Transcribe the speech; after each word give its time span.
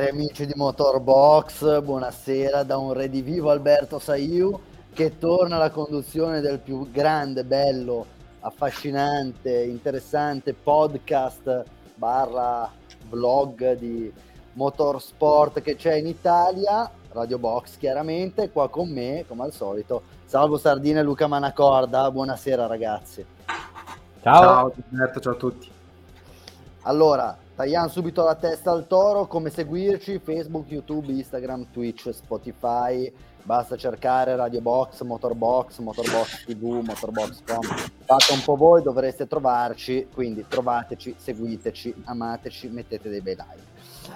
Cari 0.00 0.12
amici 0.12 0.46
di 0.46 0.54
Motorbox, 0.56 1.82
buonasera 1.82 2.62
da 2.62 2.78
un 2.78 2.94
redivivo 2.94 3.50
Alberto 3.50 3.98
Saiu 3.98 4.58
che 4.94 5.18
torna 5.18 5.56
alla 5.56 5.68
conduzione 5.68 6.40
del 6.40 6.58
più 6.58 6.90
grande, 6.90 7.44
bello, 7.44 8.06
affascinante, 8.40 9.62
interessante 9.62 10.54
podcast 10.54 11.64
barra 11.96 12.72
vlog 13.10 13.76
di 13.76 14.10
motorsport 14.54 15.60
che 15.60 15.76
c'è 15.76 15.96
in 15.96 16.06
Italia, 16.06 16.90
Radio 17.12 17.36
Box 17.36 17.76
chiaramente, 17.76 18.48
qua 18.50 18.70
con 18.70 18.88
me 18.88 19.26
come 19.28 19.42
al 19.42 19.52
solito, 19.52 20.00
Salvo 20.24 20.56
Sardina 20.56 21.00
e 21.00 21.02
Luca 21.02 21.26
Manacorda, 21.26 22.10
buonasera 22.10 22.66
ragazzi. 22.66 23.22
Ciao. 24.22 24.40
Ciao 24.42 24.72
Alberto, 24.90 25.20
ciao 25.20 25.32
a 25.34 25.36
tutti. 25.36 25.70
Allora, 26.84 27.36
tagliamo 27.60 27.88
subito 27.88 28.24
la 28.24 28.36
testa 28.36 28.70
al 28.70 28.86
toro, 28.86 29.26
come 29.26 29.50
seguirci? 29.50 30.18
Facebook, 30.24 30.70
YouTube, 30.70 31.12
Instagram, 31.12 31.66
Twitch, 31.70 32.08
Spotify, 32.08 33.12
basta 33.42 33.76
cercare 33.76 34.34
Radio 34.34 34.62
Box, 34.62 35.02
Motorbox, 35.02 35.76
Motorbox 35.80 36.46
TV, 36.46 36.80
Motorbox.com. 36.82 37.60
Fate 38.06 38.32
un 38.32 38.42
po' 38.42 38.56
voi, 38.56 38.82
dovreste 38.82 39.26
trovarci, 39.26 40.08
quindi 40.10 40.46
trovateci, 40.48 41.16
seguiteci, 41.18 42.02
amateci, 42.04 42.68
mettete 42.68 43.10
dei 43.10 43.20
bei 43.20 43.34
like. 43.34 43.68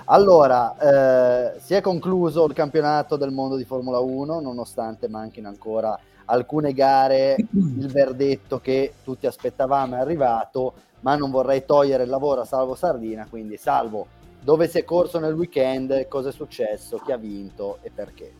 Allora, 0.06 0.78
eh, 0.78 1.60
si 1.60 1.74
è 1.74 1.82
concluso 1.82 2.46
il 2.46 2.54
campionato 2.54 3.16
del 3.16 3.30
mondo 3.30 3.56
di 3.56 3.64
Formula 3.66 3.98
1, 3.98 4.40
nonostante 4.40 5.06
manchino 5.06 5.48
ancora 5.48 5.98
alcune 6.24 6.72
gare, 6.72 7.36
il 7.52 7.88
verdetto 7.92 8.58
che 8.58 8.94
tutti 9.04 9.26
aspettavamo 9.26 9.96
è 9.96 9.98
arrivato 9.98 10.72
ma 11.04 11.16
non 11.16 11.30
vorrei 11.30 11.66
togliere 11.66 12.04
il 12.04 12.08
lavoro 12.08 12.40
a 12.40 12.44
Salvo 12.46 12.74
Sardina, 12.74 13.26
quindi 13.28 13.58
Salvo, 13.58 14.06
dove 14.42 14.68
si 14.68 14.78
è 14.78 14.84
corso 14.84 15.18
nel 15.18 15.34
weekend, 15.34 16.08
cosa 16.08 16.30
è 16.30 16.32
successo, 16.32 16.96
chi 16.96 17.12
ha 17.12 17.18
vinto 17.18 17.78
e 17.82 17.90
perché? 17.94 18.32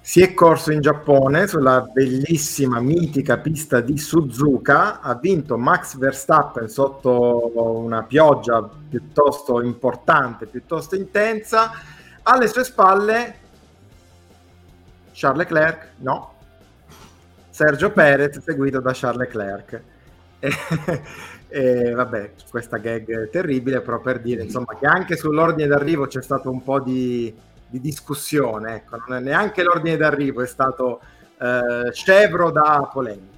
Si 0.00 0.22
è 0.22 0.32
corso 0.32 0.70
in 0.70 0.80
Giappone 0.80 1.48
sulla 1.48 1.82
bellissima, 1.82 2.80
mitica 2.80 3.38
pista 3.38 3.80
di 3.80 3.98
Suzuka, 3.98 5.00
ha 5.00 5.14
vinto 5.16 5.58
Max 5.58 5.96
Verstappen 5.96 6.68
sotto 6.68 7.50
una 7.54 8.04
pioggia 8.04 8.66
piuttosto 8.88 9.60
importante, 9.60 10.46
piuttosto 10.46 10.94
intensa, 10.94 11.72
alle 12.22 12.46
sue 12.46 12.64
spalle 12.64 13.34
Charles 15.12 15.38
Leclerc, 15.38 15.88
no, 15.96 16.34
Sergio 17.50 17.90
Perez 17.90 18.40
seguito 18.40 18.80
da 18.80 18.92
Charles 18.94 19.26
Leclerc. 19.26 19.82
E 21.52 21.90
vabbè, 21.90 22.32
questa 22.48 22.76
gag 22.76 23.28
terribile, 23.28 23.80
però 23.80 24.00
per 24.00 24.20
dire 24.20 24.44
insomma 24.44 24.76
che 24.78 24.86
anche 24.86 25.16
sull'ordine 25.16 25.66
d'arrivo 25.66 26.06
c'è 26.06 26.22
stato 26.22 26.48
un 26.48 26.62
po' 26.62 26.78
di, 26.78 27.34
di 27.66 27.80
discussione, 27.80 28.76
ecco, 28.76 29.02
non 29.08 29.18
è 29.18 29.20
neanche 29.20 29.64
l'ordine 29.64 29.96
d'arrivo 29.96 30.42
è 30.42 30.46
stato 30.46 31.00
eh, 31.40 31.90
scevro 31.92 32.52
da 32.52 32.88
polemiche. 32.92 33.28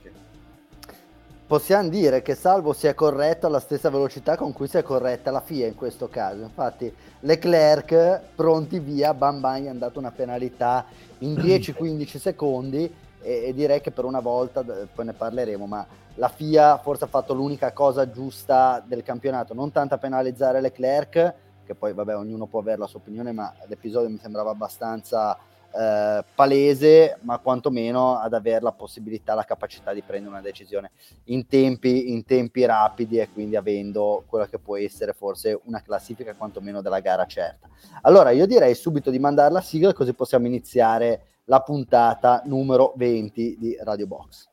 Possiamo 1.47 1.89
dire 1.89 2.23
che 2.23 2.35
Salvo 2.35 2.73
si 2.73 2.87
è 2.87 2.95
corretto 2.95 3.47
alla 3.47 3.61
stessa 3.61 3.91
velocità 3.91 4.37
con 4.37 4.53
cui 4.53 4.69
si 4.69 4.77
è 4.79 4.83
corretta 4.83 5.31
la 5.31 5.41
FIA 5.41 5.67
in 5.67 5.75
questo 5.75 6.09
caso. 6.09 6.43
Infatti, 6.43 6.91
Leclerc 7.21 8.21
pronti 8.35 8.79
via, 8.79 9.13
bam 9.15 9.41
bam, 9.41 9.61
gli 9.61 9.67
è 9.67 9.69
andata 9.69 9.99
una 9.99 10.11
penalità 10.11 10.85
in 11.19 11.35
10-15 11.41 12.19
secondi 12.19 12.95
e, 13.23 13.45
e, 13.47 13.55
direi 13.55 13.81
che 13.81 13.91
per 13.91 14.05
una 14.05 14.21
volta, 14.21 14.63
poi 14.63 15.05
ne 15.05 15.13
parleremo, 15.13 15.67
ma 15.67 15.87
la 16.17 16.29
FIA 16.29 16.79
forse 16.79 17.05
ha 17.05 17.09
fatto 17.09 17.33
l'unica 17.33 17.73
cosa 17.73 18.11
giusta 18.11 18.83
del 18.85 19.03
campionato, 19.03 19.55
non 19.55 19.73
tanto 19.73 19.95
a 19.95 19.99
penalizzare 19.99 20.61
Leclerc, 20.61 21.35
che 21.65 21.75
poi 21.75 21.93
vabbè 21.95 22.17
ognuno 22.17 22.47
può 22.47 22.61
avere 22.61 22.79
la 22.79 22.87
sua 22.87 23.01
opinione, 23.01 23.33
ma 23.33 23.53
l'episodio 23.67 24.11
mi 24.11 24.19
sembrava 24.19 24.51
abbastanza 24.51 25.39
eh, 25.75 26.23
palese, 26.35 27.19
ma 27.23 27.39
quantomeno 27.39 28.19
ad 28.19 28.35
avere 28.35 28.61
la 28.61 28.73
possibilità, 28.73 29.35
la 29.35 29.45
capacità 29.45 29.93
di 29.93 30.03
prendere 30.03 30.35
una 30.35 30.43
decisione 30.43 30.91
in 31.25 31.47
tempi, 31.47 32.13
in 32.13 32.25
tempi 32.25 32.65
rapidi 32.67 33.19
e 33.19 33.31
quindi 33.33 33.57
avendo 33.57 34.25
quella 34.27 34.47
che 34.47 34.59
può 34.59 34.77
essere 34.77 35.15
forse 35.15 35.59
una 35.65 35.81
classifica 35.81 36.35
quantomeno 36.35 36.83
della 36.83 37.01
gara 37.01 37.25
certa. 37.25 37.69
Allora 38.03 38.31
io 38.31 38.47
direi 38.47 38.75
subito 38.75 39.11
di 39.11 39.19
mandare 39.19 39.53
la 39.53 39.61
sigla 39.61 39.95
così 39.95 40.13
possiamo 40.13 40.47
iniziare 40.47 41.27
la 41.53 41.61
puntata 41.61 42.41
numero 42.47 42.95
20 42.97 43.57
di 43.59 43.77
Radio 43.83 44.07
Box. 44.07 44.49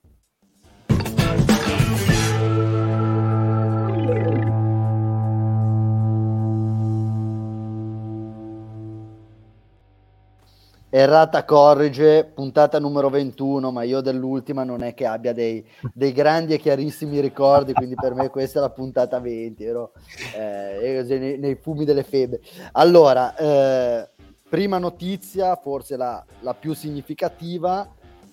Errata 10.92 11.46
corrige, 11.46 12.26
puntata 12.26 12.80
numero 12.80 13.10
21, 13.10 13.72
ma 13.72 13.84
io 13.84 14.02
dell'ultima 14.02 14.66
non 14.66 14.84
è 14.84 14.94
che 14.94 15.06
abbia 15.06 15.32
dei, 15.32 15.66
dei 15.94 16.12
grandi 16.12 16.54
e 16.54 16.58
chiarissimi 16.58 17.22
ricordi, 17.22 17.72
quindi 17.72 17.96
per 17.96 18.14
me 18.14 18.28
questa 18.30 18.60
è 18.60 18.62
la 18.62 18.72
puntata 18.72 19.20
20, 19.20 19.64
ero 19.64 19.94
eh, 20.36 21.06
nei, 21.08 21.38
nei, 21.38 21.56
fumi 21.56 21.86
delle 21.86 22.04
febbre. 22.04 22.42
Allora, 22.74 23.36
eh, 23.38 24.10
prima 24.50 24.80
notizia, 24.80 25.56
forse 25.56 25.96
la, 25.96 26.24
la 26.40 26.54
più 26.56 26.74
significativa, 26.74 27.88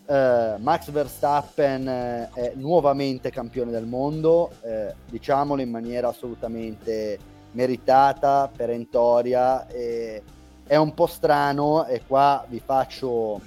eh, 0.07 0.55
Max 0.59 0.91
Verstappen 0.91 1.87
eh, 1.87 2.31
è 2.33 2.53
nuovamente 2.55 3.31
campione 3.31 3.71
del 3.71 3.87
mondo, 3.87 4.53
eh, 4.63 4.95
diciamolo 5.11 5.61
in 5.61 5.71
maniera 5.71 6.09
assolutamente 6.09 7.19
meritata, 7.53 8.51
perentoria. 8.55 9.67
È 9.67 10.75
un 10.75 10.95
po' 10.95 11.07
strano 11.07 11.87
e 11.87 12.03
qua 12.07 12.45
vi 12.49 12.61
faccio, 12.61 13.41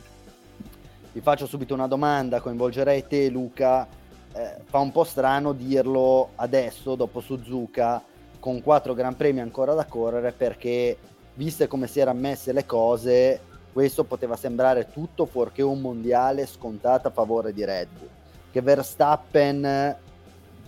vi 1.12 1.20
faccio 1.20 1.48
subito 1.48 1.74
una 1.74 1.88
domanda, 1.88 2.40
coinvolgerei 2.40 3.08
te 3.08 3.30
Luca, 3.30 3.88
eh, 4.34 4.56
fa 4.64 4.80
un 4.80 4.92
po' 4.92 5.04
strano 5.04 5.54
dirlo 5.54 6.30
adesso 6.36 6.96
dopo 6.96 7.20
Suzuka 7.20 8.02
con 8.40 8.62
quattro 8.62 8.94
Gran 8.94 9.16
Premi 9.16 9.42
ancora 9.42 9.74
da 9.74 9.86
correre 9.86 10.32
perché 10.32 10.98
viste 11.34 11.68
come 11.68 11.88
si 11.88 12.00
erano 12.00 12.20
messe 12.20 12.52
le 12.52 12.66
cose 12.66 13.42
questo 13.72 14.04
poteva 14.04 14.36
sembrare 14.36 14.90
tutto 14.92 15.26
fuorché 15.26 15.62
un 15.62 15.80
mondiale 15.80 16.46
scontato 16.46 17.08
a 17.08 17.12
favore 17.12 17.54
di 17.54 17.64
Red 17.64 17.88
Bull. 17.98 18.10
Che 18.52 18.62
Verstappen 18.62 19.96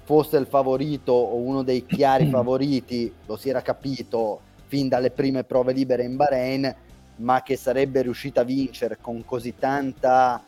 fosse 0.03 0.37
il 0.37 0.45
favorito 0.45 1.11
o 1.11 1.35
uno 1.35 1.63
dei 1.63 1.85
chiari 1.85 2.27
favoriti, 2.31 3.11
lo 3.25 3.35
si 3.35 3.49
era 3.49 3.61
capito 3.61 4.41
fin 4.67 4.87
dalle 4.87 5.11
prime 5.11 5.43
prove 5.43 5.73
libere 5.73 6.03
in 6.03 6.15
Bahrain, 6.15 6.75
ma 7.17 7.41
che 7.41 7.57
sarebbe 7.57 8.01
riuscita 8.01 8.41
a 8.41 8.45
vincere 8.45 8.97
con 9.01 9.25
così 9.25 9.55
tanta 9.57 10.43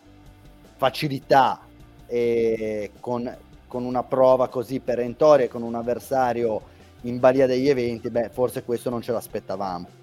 facilità 0.75 1.59
e 2.05 2.91
con, 2.99 3.35
con 3.67 3.83
una 3.83 4.03
prova 4.03 4.47
così 4.47 4.79
perentoria, 4.79 5.49
con 5.49 5.63
un 5.63 5.75
avversario 5.75 6.61
in 7.01 7.19
balia 7.19 7.47
degli 7.47 7.67
eventi, 7.67 8.09
beh, 8.09 8.29
forse 8.29 8.63
questo 8.63 8.89
non 8.89 9.01
ce 9.01 9.11
l'aspettavamo. 9.11 10.01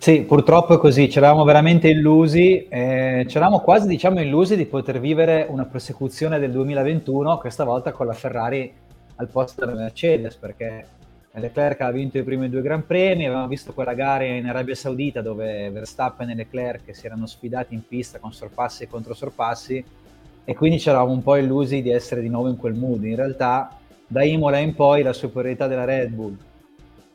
Sì, 0.00 0.22
purtroppo 0.22 0.74
è 0.74 0.78
così, 0.78 1.10
ci 1.10 1.18
eravamo 1.18 1.42
veramente 1.42 1.88
illusi, 1.88 2.68
eh, 2.68 3.26
ci 3.28 3.36
eravamo 3.36 3.58
quasi 3.58 3.88
diciamo 3.88 4.20
illusi 4.20 4.54
di 4.54 4.64
poter 4.64 5.00
vivere 5.00 5.44
una 5.50 5.64
prosecuzione 5.64 6.38
del 6.38 6.52
2021, 6.52 7.36
questa 7.38 7.64
volta 7.64 7.90
con 7.90 8.06
la 8.06 8.12
Ferrari 8.12 8.72
al 9.16 9.28
posto 9.28 9.66
della 9.66 9.76
Mercedes, 9.76 10.36
perché 10.36 10.86
Leclerc 11.32 11.80
ha 11.80 11.90
vinto 11.90 12.16
i 12.16 12.22
primi 12.22 12.48
due 12.48 12.62
Gran 12.62 12.86
Premi, 12.86 13.26
avevamo 13.26 13.48
visto 13.48 13.72
quella 13.74 13.92
gara 13.94 14.24
in 14.24 14.46
Arabia 14.46 14.76
Saudita 14.76 15.20
dove 15.20 15.68
Verstappen 15.70 16.30
e 16.30 16.36
Leclerc 16.36 16.94
si 16.94 17.04
erano 17.04 17.26
sfidati 17.26 17.74
in 17.74 17.84
pista 17.86 18.20
con 18.20 18.32
sorpassi 18.32 18.84
e 18.84 18.88
controsorpassi 18.88 19.84
e 20.44 20.54
quindi 20.54 20.78
ci 20.78 20.88
eravamo 20.88 21.12
un 21.12 21.22
po' 21.24 21.34
illusi 21.34 21.82
di 21.82 21.90
essere 21.90 22.20
di 22.20 22.28
nuovo 22.28 22.48
in 22.48 22.56
quel 22.56 22.74
mood. 22.74 23.02
In 23.02 23.16
realtà 23.16 23.76
da 24.06 24.22
Imola 24.22 24.58
in 24.58 24.76
poi 24.76 25.02
la 25.02 25.12
superiorità 25.12 25.66
della 25.66 25.84
Red 25.84 26.10
Bull 26.10 26.36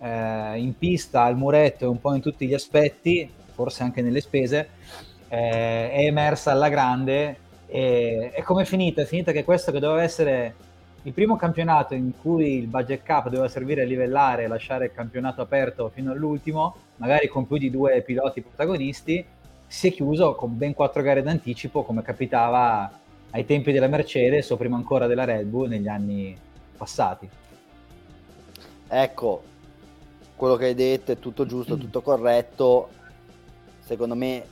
eh, 0.04 0.60
in 0.60 0.78
pista, 0.78 1.24
al 1.24 1.38
muretto 1.38 1.86
e 1.86 1.88
un 1.88 2.00
po' 2.00 2.14
in 2.14 2.22
tutti 2.22 2.46
gli 2.46 2.54
aspetti, 2.54 3.30
forse 3.54 3.84
anche 3.84 4.02
nelle 4.02 4.20
spese, 4.20 4.70
eh, 5.30 5.92
è 5.92 6.06
emersa 6.06 6.52
alla 6.52 6.70
grande. 6.70 7.38
E, 7.68 8.32
e 8.36 8.44
come 8.44 8.64
è 8.64 8.66
finita? 8.66 9.02
È 9.02 9.06
finita 9.06 9.32
che 9.32 9.46
questo 9.46 9.72
che 9.72 9.80
doveva 9.80 10.04
essere 10.04 10.56
il 11.04 11.14
primo 11.14 11.36
campionato 11.36 11.94
in 11.94 12.12
cui 12.22 12.58
il 12.58 12.68
budget 12.68 13.04
cap 13.04 13.26
doveva 13.26 13.48
servire 13.48 13.82
a 13.82 13.86
livellare 13.86 14.44
e 14.44 14.48
lasciare 14.48 14.86
il 14.86 14.94
campionato 14.94 15.42
aperto 15.42 15.90
fino 15.94 16.12
all'ultimo, 16.12 16.76
magari 16.98 17.28
con 17.28 17.48
più 17.48 17.58
di 17.58 17.70
due 17.70 18.02
piloti 18.02 18.42
protagonisti, 18.42 19.26
si 19.66 19.88
è 19.88 19.92
chiuso 19.92 20.36
con 20.36 20.58
ben 20.58 20.74
quattro 20.74 21.02
gare 21.02 21.24
d'anticipo 21.24 21.84
come 21.84 22.04
capitava 22.04 22.92
ai 23.32 23.46
tempi 23.46 23.72
della 23.72 23.88
Mercedes 23.88 24.50
o 24.52 24.58
prima 24.58 24.76
ancora 24.76 25.08
della 25.08 25.24
Red 25.24 25.48
Bull 25.48 25.68
negli 25.68 25.88
anni 25.88 26.38
passati. 26.78 27.28
Ecco, 28.88 29.44
quello 30.44 30.58
che 30.58 30.66
hai 30.66 30.76
detto 30.76 31.14
è 31.14 31.20
tutto 31.20 31.46
giusto, 31.46 31.78
tutto 31.78 32.02
corretto. 32.02 32.90
Secondo 33.80 34.14
me 34.14 34.46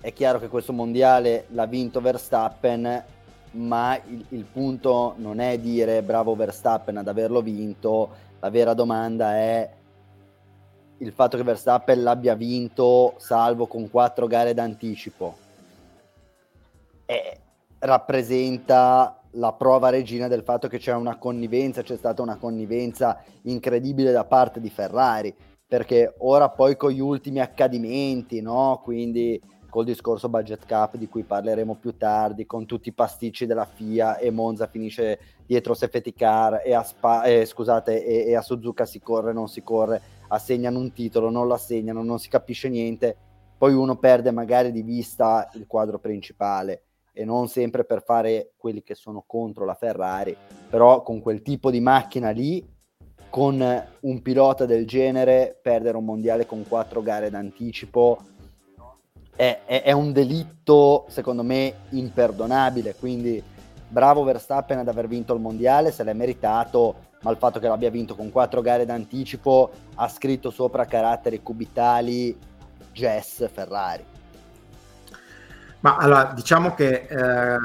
è 0.00 0.12
chiaro 0.12 0.38
che 0.38 0.46
questo 0.46 0.72
mondiale 0.72 1.46
l'ha 1.48 1.66
vinto 1.66 2.00
Verstappen, 2.00 3.04
ma 3.50 4.00
il, 4.06 4.24
il, 4.28 4.44
punto 4.44 5.14
non 5.16 5.40
è 5.40 5.58
dire 5.58 6.00
bravo 6.02 6.36
Verstappen 6.36 6.96
ad 6.96 7.08
averlo 7.08 7.42
vinto, 7.42 8.08
la 8.38 8.50
vera 8.50 8.72
domanda 8.72 9.34
è 9.34 9.68
il 10.98 11.10
fatto 11.10 11.36
che 11.36 11.42
Verstappen 11.42 12.04
l'abbia 12.04 12.36
vinto 12.36 13.14
salvo 13.16 13.66
con 13.66 13.90
quattro 13.90 14.28
gare 14.28 14.54
d'anticipo 14.54 15.36
eh, 17.06 17.40
rappresenta 17.80 19.21
la 19.32 19.52
prova 19.52 19.88
regina 19.88 20.28
del 20.28 20.42
fatto 20.42 20.68
che 20.68 20.78
c'è 20.78 20.92
una 20.94 21.18
connivenza, 21.18 21.82
c'è 21.82 21.96
stata 21.96 22.22
una 22.22 22.36
connivenza 22.36 23.22
incredibile 23.42 24.12
da 24.12 24.24
parte 24.24 24.60
di 24.60 24.70
Ferrari, 24.70 25.34
perché 25.66 26.14
ora 26.18 26.50
poi 26.50 26.76
con 26.76 26.90
gli 26.90 27.00
ultimi 27.00 27.40
accadimenti, 27.40 28.40
no? 28.40 28.80
quindi 28.82 29.40
col 29.70 29.86
discorso 29.86 30.28
budget 30.28 30.66
cap 30.66 30.96
di 30.96 31.08
cui 31.08 31.22
parleremo 31.22 31.76
più 31.76 31.96
tardi, 31.96 32.44
con 32.44 32.66
tutti 32.66 32.90
i 32.90 32.92
pasticci 32.92 33.46
della 33.46 33.64
FIA 33.64 34.18
e 34.18 34.30
Monza 34.30 34.66
finisce 34.66 35.18
dietro 35.46 35.72
safety 35.72 36.12
car 36.12 36.60
e 36.62 36.74
a, 36.74 36.82
Spa, 36.82 37.22
eh, 37.22 37.46
scusate, 37.46 38.04
e, 38.04 38.26
e 38.26 38.36
a 38.36 38.42
Suzuka 38.42 38.84
si 38.84 39.00
corre, 39.00 39.32
non 39.32 39.48
si 39.48 39.62
corre, 39.62 40.02
assegnano 40.28 40.78
un 40.78 40.92
titolo, 40.92 41.30
non 41.30 41.46
lo 41.46 41.54
assegnano, 41.54 42.02
non 42.02 42.18
si 42.18 42.28
capisce 42.28 42.68
niente, 42.68 43.16
poi 43.56 43.72
uno 43.72 43.96
perde 43.96 44.30
magari 44.30 44.72
di 44.72 44.82
vista 44.82 45.48
il 45.54 45.66
quadro 45.66 45.98
principale 45.98 46.82
e 47.12 47.24
non 47.24 47.48
sempre 47.48 47.84
per 47.84 48.02
fare 48.02 48.52
quelli 48.56 48.82
che 48.82 48.94
sono 48.94 49.24
contro 49.26 49.64
la 49.64 49.74
Ferrari, 49.74 50.36
però 50.68 51.02
con 51.02 51.20
quel 51.20 51.42
tipo 51.42 51.70
di 51.70 51.80
macchina 51.80 52.30
lì, 52.30 52.66
con 53.28 53.86
un 54.00 54.22
pilota 54.22 54.66
del 54.66 54.86
genere, 54.86 55.58
perdere 55.60 55.96
un 55.96 56.04
mondiale 56.04 56.46
con 56.46 56.66
quattro 56.66 57.02
gare 57.02 57.30
d'anticipo 57.30 58.18
è, 59.34 59.60
è, 59.64 59.82
è 59.82 59.92
un 59.92 60.12
delitto 60.12 61.06
secondo 61.08 61.42
me 61.42 61.74
imperdonabile, 61.90 62.94
quindi 62.94 63.42
bravo 63.88 64.22
Verstappen 64.24 64.78
ad 64.78 64.88
aver 64.88 65.08
vinto 65.08 65.34
il 65.34 65.40
mondiale, 65.40 65.90
se 65.90 66.04
l'è 66.04 66.12
meritato, 66.12 67.10
ma 67.22 67.30
il 67.30 67.36
fatto 67.36 67.58
che 67.58 67.68
l'abbia 67.68 67.90
vinto 67.90 68.14
con 68.14 68.30
quattro 68.30 68.60
gare 68.60 68.84
d'anticipo 68.84 69.70
ha 69.96 70.08
scritto 70.08 70.50
sopra 70.50 70.84
caratteri 70.84 71.42
cubitali 71.42 72.36
Jess 72.92 73.48
Ferrari. 73.50 74.11
Ma 75.82 75.96
allora, 75.96 76.32
diciamo 76.32 76.74
che 76.74 77.06
eh, 77.08 77.56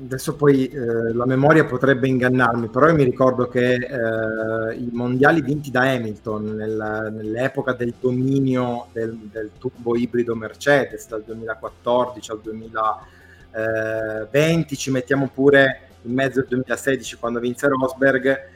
adesso 0.00 0.34
poi 0.34 0.66
eh, 0.66 1.12
la 1.12 1.24
memoria 1.24 1.64
potrebbe 1.64 2.08
ingannarmi, 2.08 2.66
però 2.68 2.88
io 2.88 2.94
mi 2.94 3.04
ricordo 3.04 3.46
che 3.46 3.74
eh, 3.74 4.74
i 4.74 4.90
mondiali 4.92 5.40
vinti 5.40 5.70
da 5.70 5.82
Hamilton 5.82 6.56
nel, 6.56 7.12
nell'epoca 7.12 7.74
del 7.74 7.94
dominio 8.00 8.88
del, 8.92 9.16
del, 9.30 9.50
turbo 9.56 9.96
ibrido 9.96 10.34
Mercedes, 10.34 11.06
dal 11.06 11.22
2014 11.24 12.30
al 12.32 12.40
2020, 12.40 14.76
ci 14.76 14.90
mettiamo 14.90 15.30
pure 15.32 15.82
in 16.02 16.14
mezzo 16.14 16.40
al 16.40 16.46
2016 16.48 17.18
quando 17.18 17.38
vinse 17.38 17.68
Rosberg, 17.68 18.26
eh, 18.26 18.46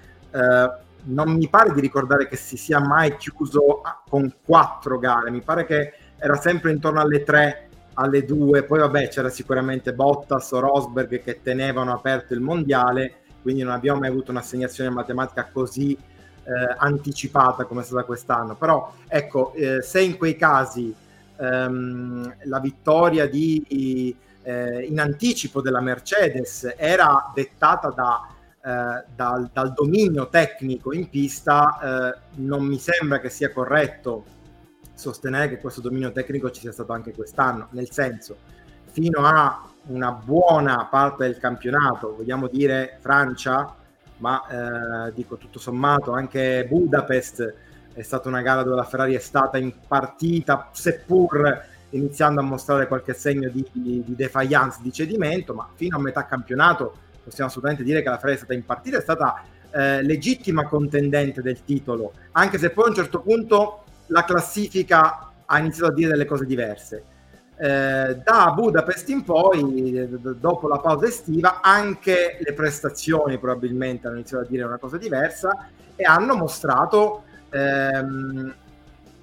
non 1.05 1.32
mi 1.32 1.49
pare 1.49 1.73
di 1.73 1.81
ricordare 1.81 2.26
che 2.26 2.37
si 2.37 2.56
sia 2.56 2.81
mai 2.81 3.17
chiuso 3.17 3.81
con 4.08 4.35
quattro 4.44 4.99
gare, 4.99 5.31
mi 5.31 5.43
pare 5.43 5.67
che 5.67 5.93
era 6.19 6.35
sempre 6.35 6.73
intorno 6.73 7.00
alle 7.00 7.23
tre 7.23 7.69
alle 7.94 8.24
due, 8.24 8.62
poi 8.62 8.80
vabbè 8.80 9.08
c'era 9.08 9.28
sicuramente 9.28 9.92
Bottas 9.92 10.50
o 10.52 10.60
Rosberg 10.60 11.22
che 11.22 11.40
tenevano 11.42 11.92
aperto 11.92 12.34
il 12.34 12.40
mondiale, 12.40 13.14
quindi 13.42 13.62
non 13.62 13.72
abbiamo 13.72 14.00
mai 14.00 14.08
avuto 14.08 14.30
un'assegnazione 14.30 14.90
matematica 14.90 15.48
così 15.52 15.92
eh, 15.92 16.74
anticipata 16.78 17.64
come 17.64 17.82
è 17.82 17.84
stata 17.84 18.04
quest'anno, 18.04 18.54
però 18.54 18.92
ecco, 19.08 19.52
eh, 19.54 19.82
se 19.82 20.00
in 20.00 20.16
quei 20.16 20.36
casi 20.36 20.94
ehm, 21.38 22.36
la 22.44 22.60
vittoria 22.60 23.28
di, 23.28 24.16
eh, 24.42 24.82
in 24.82 24.98
anticipo 24.98 25.60
della 25.60 25.80
Mercedes 25.80 26.74
era 26.76 27.30
dettata 27.34 27.88
da, 27.90 28.28
eh, 28.64 29.04
dal, 29.14 29.50
dal, 29.52 29.72
dominio 29.72 30.28
tecnico 30.28 30.92
in 30.92 31.08
pista, 31.08 32.12
eh, 32.12 32.18
non 32.36 32.64
mi 32.64 32.78
sembra 32.78 33.20
che 33.20 33.28
sia 33.28 33.52
corretto 33.52 34.24
sostenere 35.02 35.49
che 35.49 35.58
questo 35.58 35.81
dominio 35.81 36.12
tecnico 36.12 36.50
ci 36.50 36.60
sia 36.60 36.72
stato 36.72 36.93
anche 36.93 37.12
quest'anno, 37.12 37.69
nel 37.70 37.90
senso, 37.90 38.37
fino 38.90 39.25
a 39.25 39.69
una 39.87 40.12
buona 40.12 40.87
parte 40.90 41.25
del 41.25 41.38
campionato, 41.38 42.14
vogliamo 42.16 42.46
dire 42.46 42.99
Francia, 43.00 43.75
ma 44.19 45.08
eh, 45.08 45.12
dico 45.12 45.37
tutto 45.37 45.58
sommato 45.58 46.12
anche 46.12 46.64
Budapest 46.69 47.54
è 47.93 48.02
stata 48.02 48.28
una 48.28 48.40
gara 48.40 48.62
dove 48.62 48.76
la 48.76 48.84
Ferrari 48.84 49.14
è 49.14 49.19
stata 49.19 49.58
in 49.58 49.72
partita, 49.87 50.70
seppur 50.72 51.70
iniziando 51.90 52.40
a 52.40 52.44
mostrare 52.44 52.87
qualche 52.87 53.12
segno 53.12 53.50
di, 53.50 53.66
di, 53.72 54.02
di 54.04 54.14
defiance, 54.14 54.78
di 54.81 54.93
cedimento, 54.93 55.52
ma 55.52 55.69
fino 55.75 55.96
a 55.96 56.00
metà 56.00 56.25
campionato 56.25 56.94
possiamo 57.22 57.50
assolutamente 57.50 57.84
dire 57.84 58.02
che 58.02 58.08
la 58.08 58.16
Ferrari 58.16 58.34
è 58.34 58.38
stata 58.38 58.54
in 58.54 58.64
partita, 58.64 58.99
è 58.99 59.02
stata 59.02 59.43
eh, 59.72 60.02
legittima 60.02 60.66
contendente 60.66 61.43
del 61.43 61.64
titolo, 61.64 62.12
anche 62.32 62.58
se 62.58 62.70
poi 62.70 62.87
a 62.87 62.88
un 62.88 62.94
certo 62.94 63.20
punto 63.20 63.84
la 64.12 64.25
classifica 64.25 65.32
ha 65.44 65.59
iniziato 65.59 65.91
a 65.91 65.94
dire 65.94 66.11
delle 66.11 66.26
cose 66.26 66.47
diverse. 66.47 67.05
Eh, 67.56 68.20
da 68.25 68.53
Budapest 68.55 69.09
in 69.09 69.25
poi, 69.25 70.09
dopo 70.38 70.69
la 70.69 70.79
pausa 70.79 71.06
estiva, 71.06 71.61
anche 71.61 72.38
le 72.41 72.53
prestazioni 72.53 73.38
probabilmente 73.38 74.06
hanno 74.06 74.17
iniziato 74.17 74.44
a 74.44 74.49
dire 74.49 74.64
una 74.64 74.79
cosa 74.79 74.97
diversa 74.97 75.69
e 75.97 76.05
hanno 76.05 76.37
mostrato 76.37 77.25
ehm, 77.50 78.55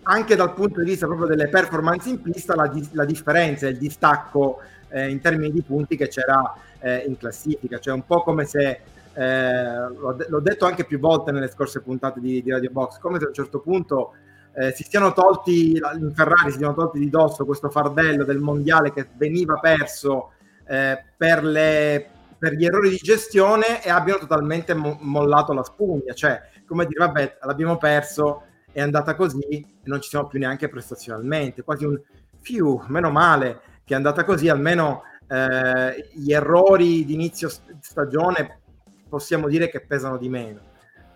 anche 0.04 0.36
dal 0.36 0.54
punto 0.54 0.80
di 0.80 0.86
vista 0.86 1.06
proprio 1.06 1.28
delle 1.28 1.50
performance 1.50 2.10
in 2.10 2.22
pista 2.22 2.56
la, 2.56 2.68
di- 2.68 2.88
la 2.94 3.06
differenza, 3.06 3.68
il 3.68 3.78
distacco 3.78 4.60
eh, 4.90 5.10
in 5.10 5.20
termini 5.20 5.52
di 5.52 5.62
punti 5.62 5.96
che 5.96 6.08
c'era 6.08 6.54
eh, 6.80 7.04
in 7.08 7.18
classifica, 7.18 7.80
cioè 7.80 7.94
un 7.94 8.06
po' 8.06 8.24
come 8.24 8.46
se 8.46 8.82
eh, 9.14 9.90
l'ho, 9.90 10.14
de- 10.14 10.28
l'ho, 10.30 10.40
detto 10.40 10.66
anche 10.66 10.86
più 10.86 11.00
volte 11.00 11.32
nelle 11.32 11.50
scorse 11.50 11.82
puntate 11.82 12.20
di, 12.20 12.42
di 12.42 12.52
Radio 12.52 12.70
Box, 12.72 13.00
come 13.00 13.20
se 13.20 13.26
a 13.26 13.28
un 13.28 13.34
certo 13.34 13.60
punto 13.60 14.14
eh, 14.54 14.72
si 14.72 14.84
siano 14.84 15.14
tolti 15.14 15.78
in 15.78 16.12
Ferrari 16.14 16.52
si 16.52 16.58
siano 16.58 16.74
tolti 16.74 17.00
di 17.00 17.10
dosso 17.10 17.46
questo 17.46 17.70
fardello 17.70 18.24
del 18.24 18.40
mondiale 18.40 18.92
che 18.92 19.08
veniva 19.16 19.60
perso 19.60 20.32
eh, 20.68 21.04
per, 21.16 21.44
le, 21.44 22.10
per, 22.38 22.54
gli 22.54 22.66
errori 22.66 22.90
di 22.90 22.98
gestione 22.98 23.84
e 23.84 23.90
abbiano 23.90 24.20
totalmente 24.20 24.74
mo- 24.74 24.98
mollato 25.02 25.54
la 25.54 25.64
spugna. 25.64 26.14
Cioè 26.14 26.42
come 26.66 26.86
dire 26.86 27.06
vabbè 27.06 27.38
l'abbiamo 27.44 27.78
perso 27.78 28.44
è 28.72 28.82
andata 28.82 29.16
così 29.16 29.40
e 29.40 29.66
non 29.84 30.02
ci 30.02 30.10
siamo 30.10 30.28
più 30.28 30.40
neanche 30.40 30.68
prestazionalmente. 30.68 31.64
Quasi 31.64 31.86
un 31.86 32.00
fiu 32.42 32.84
meno 32.88 33.12
male 33.12 33.62
che 33.84 33.94
è 33.94 33.98
andata 33.98 34.24
così 34.24 34.50
almeno 34.50 35.04
eh, 35.28 36.10
gli 36.14 36.32
errori 36.32 37.06
di 37.06 37.14
inizio 37.14 37.50
stagione 37.82 38.60
possiamo 39.08 39.48
dire 39.48 39.70
che 39.70 39.82
pesano 39.82 40.18
di 40.18 40.30
meno 40.30 40.69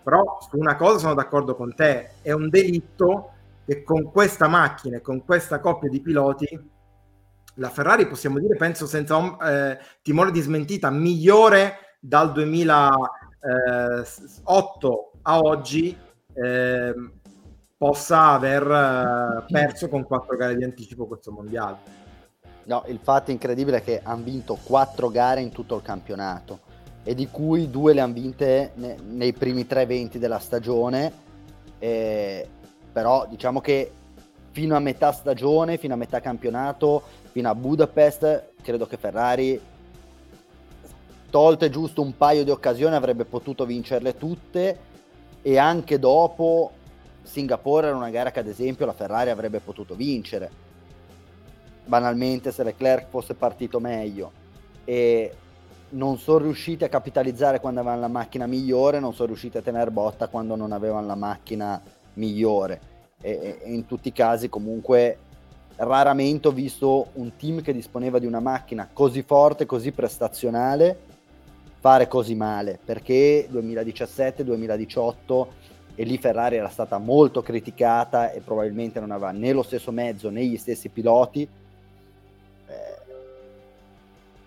però 0.04 0.38
su 0.48 0.58
una 0.58 0.76
cosa 0.76 0.98
sono 0.98 1.14
d'accordo 1.14 1.56
con 1.56 1.74
te, 1.74 2.10
è 2.20 2.32
un 2.32 2.50
delitto 2.50 3.30
che 3.64 3.82
con 3.82 4.12
questa 4.12 4.46
macchina 4.46 4.98
e 4.98 5.00
con 5.00 5.24
questa 5.24 5.58
coppia 5.58 5.88
di 5.88 6.02
piloti 6.02 6.70
la 7.54 7.70
Ferrari 7.70 8.06
possiamo 8.06 8.38
dire, 8.38 8.56
penso 8.56 8.86
senza 8.86 9.36
eh, 9.38 9.78
timore 10.02 10.30
di 10.30 10.40
smentita, 10.40 10.90
migliore 10.90 11.96
dal 11.98 12.32
2008 12.32 15.12
a 15.22 15.38
oggi 15.38 15.96
eh, 16.34 16.94
possa 17.76 18.32
aver 18.32 18.62
eh, 18.62 19.44
perso 19.50 19.88
con 19.88 20.04
quattro 20.04 20.36
gare 20.36 20.56
di 20.56 20.64
anticipo 20.64 21.06
questo 21.06 21.32
mondiale. 21.32 22.02
No, 22.64 22.84
il 22.88 22.98
fatto 23.02 23.30
incredibile 23.30 23.78
è 23.78 23.82
che 23.82 24.02
hanno 24.02 24.24
vinto 24.24 24.58
quattro 24.62 25.10
gare 25.10 25.40
in 25.40 25.50
tutto 25.50 25.76
il 25.76 25.82
campionato 25.82 26.63
e 27.04 27.14
di 27.14 27.28
cui 27.28 27.70
due 27.70 27.92
le 27.92 28.00
hanno 28.00 28.14
vinte 28.14 28.72
ne, 28.74 28.96
nei 29.06 29.32
primi 29.34 29.66
tre 29.66 29.82
eventi 29.82 30.18
della 30.18 30.38
stagione. 30.38 31.12
Eh, 31.78 32.48
però 32.90 33.26
diciamo 33.28 33.60
che 33.60 33.92
fino 34.50 34.74
a 34.74 34.80
metà 34.80 35.12
stagione, 35.12 35.76
fino 35.76 35.94
a 35.94 35.96
metà 35.98 36.20
campionato, 36.20 37.02
fino 37.30 37.50
a 37.50 37.54
Budapest, 37.54 38.52
credo 38.62 38.86
che 38.86 38.96
Ferrari, 38.96 39.60
tolte 41.28 41.70
giusto 41.70 42.00
un 42.00 42.16
paio 42.16 42.44
di 42.44 42.50
occasioni, 42.50 42.94
avrebbe 42.94 43.24
potuto 43.24 43.66
vincerle 43.66 44.16
tutte. 44.16 44.78
E 45.42 45.58
anche 45.58 45.98
dopo 45.98 46.70
Singapore 47.22 47.88
era 47.88 47.96
una 47.96 48.08
gara 48.08 48.30
che 48.30 48.38
ad 48.38 48.46
esempio 48.46 48.86
la 48.86 48.94
Ferrari 48.94 49.28
avrebbe 49.28 49.60
potuto 49.60 49.94
vincere. 49.94 50.50
Banalmente 51.84 52.50
se 52.50 52.62
Leclerc 52.62 53.08
fosse 53.08 53.34
partito 53.34 53.78
meglio. 53.78 54.32
E 54.84 55.34
non 55.94 56.18
sono 56.18 56.44
riusciti 56.44 56.84
a 56.84 56.88
capitalizzare 56.88 57.60
quando 57.60 57.80
avevano 57.80 58.00
la 58.00 58.08
macchina 58.08 58.46
migliore, 58.46 59.00
non 59.00 59.14
sono 59.14 59.28
riusciti 59.28 59.58
a 59.58 59.62
tenere 59.62 59.90
botta 59.90 60.28
quando 60.28 60.56
non 60.56 60.72
avevano 60.72 61.06
la 61.06 61.14
macchina 61.14 61.80
migliore. 62.14 62.92
E, 63.20 63.60
e 63.62 63.72
in 63.72 63.86
tutti 63.86 64.08
i 64.08 64.12
casi 64.12 64.48
comunque 64.48 65.18
raramente 65.76 66.48
ho 66.48 66.52
visto 66.52 67.08
un 67.14 67.36
team 67.36 67.62
che 67.62 67.72
disponeva 67.72 68.18
di 68.18 68.26
una 68.26 68.40
macchina 68.40 68.88
così 68.92 69.22
forte, 69.22 69.66
così 69.66 69.92
prestazionale, 69.92 70.98
fare 71.78 72.08
così 72.08 72.34
male, 72.34 72.78
perché 72.84 73.48
2017-2018 73.50 75.46
e 75.96 76.02
lì 76.02 76.18
Ferrari 76.18 76.56
era 76.56 76.68
stata 76.68 76.98
molto 76.98 77.40
criticata 77.40 78.32
e 78.32 78.40
probabilmente 78.40 78.98
non 78.98 79.12
aveva 79.12 79.30
né 79.30 79.52
lo 79.52 79.62
stesso 79.62 79.92
mezzo 79.92 80.28
né 80.28 80.44
gli 80.44 80.56
stessi 80.56 80.88
piloti, 80.88 81.48
eh, 82.66 82.96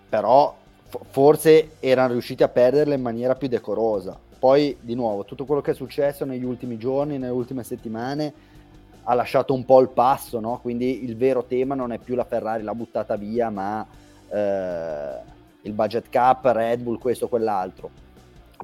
però 0.08 0.54
forse 1.10 1.70
erano 1.80 2.12
riusciti 2.12 2.42
a 2.42 2.48
perderle 2.48 2.94
in 2.94 3.02
maniera 3.02 3.34
più 3.34 3.48
decorosa. 3.48 4.18
Poi, 4.38 4.76
di 4.80 4.94
nuovo, 4.94 5.24
tutto 5.24 5.44
quello 5.44 5.60
che 5.60 5.72
è 5.72 5.74
successo 5.74 6.24
negli 6.24 6.44
ultimi 6.44 6.78
giorni, 6.78 7.18
nelle 7.18 7.32
ultime 7.32 7.64
settimane, 7.64 8.32
ha 9.02 9.14
lasciato 9.14 9.54
un 9.54 9.64
po' 9.64 9.80
il 9.80 9.88
passo, 9.88 10.38
no? 10.38 10.58
quindi 10.60 11.04
il 11.04 11.16
vero 11.16 11.44
tema 11.44 11.74
non 11.74 11.92
è 11.92 11.98
più 11.98 12.14
la 12.14 12.24
Ferrari, 12.24 12.62
l'ha 12.62 12.74
buttata 12.74 13.16
via, 13.16 13.48
ma 13.50 13.86
eh, 14.28 15.36
il 15.62 15.72
budget 15.72 16.08
cap, 16.10 16.44
Red 16.44 16.80
Bull, 16.80 16.98
questo 16.98 17.24
o 17.24 17.28
quell'altro. 17.28 17.90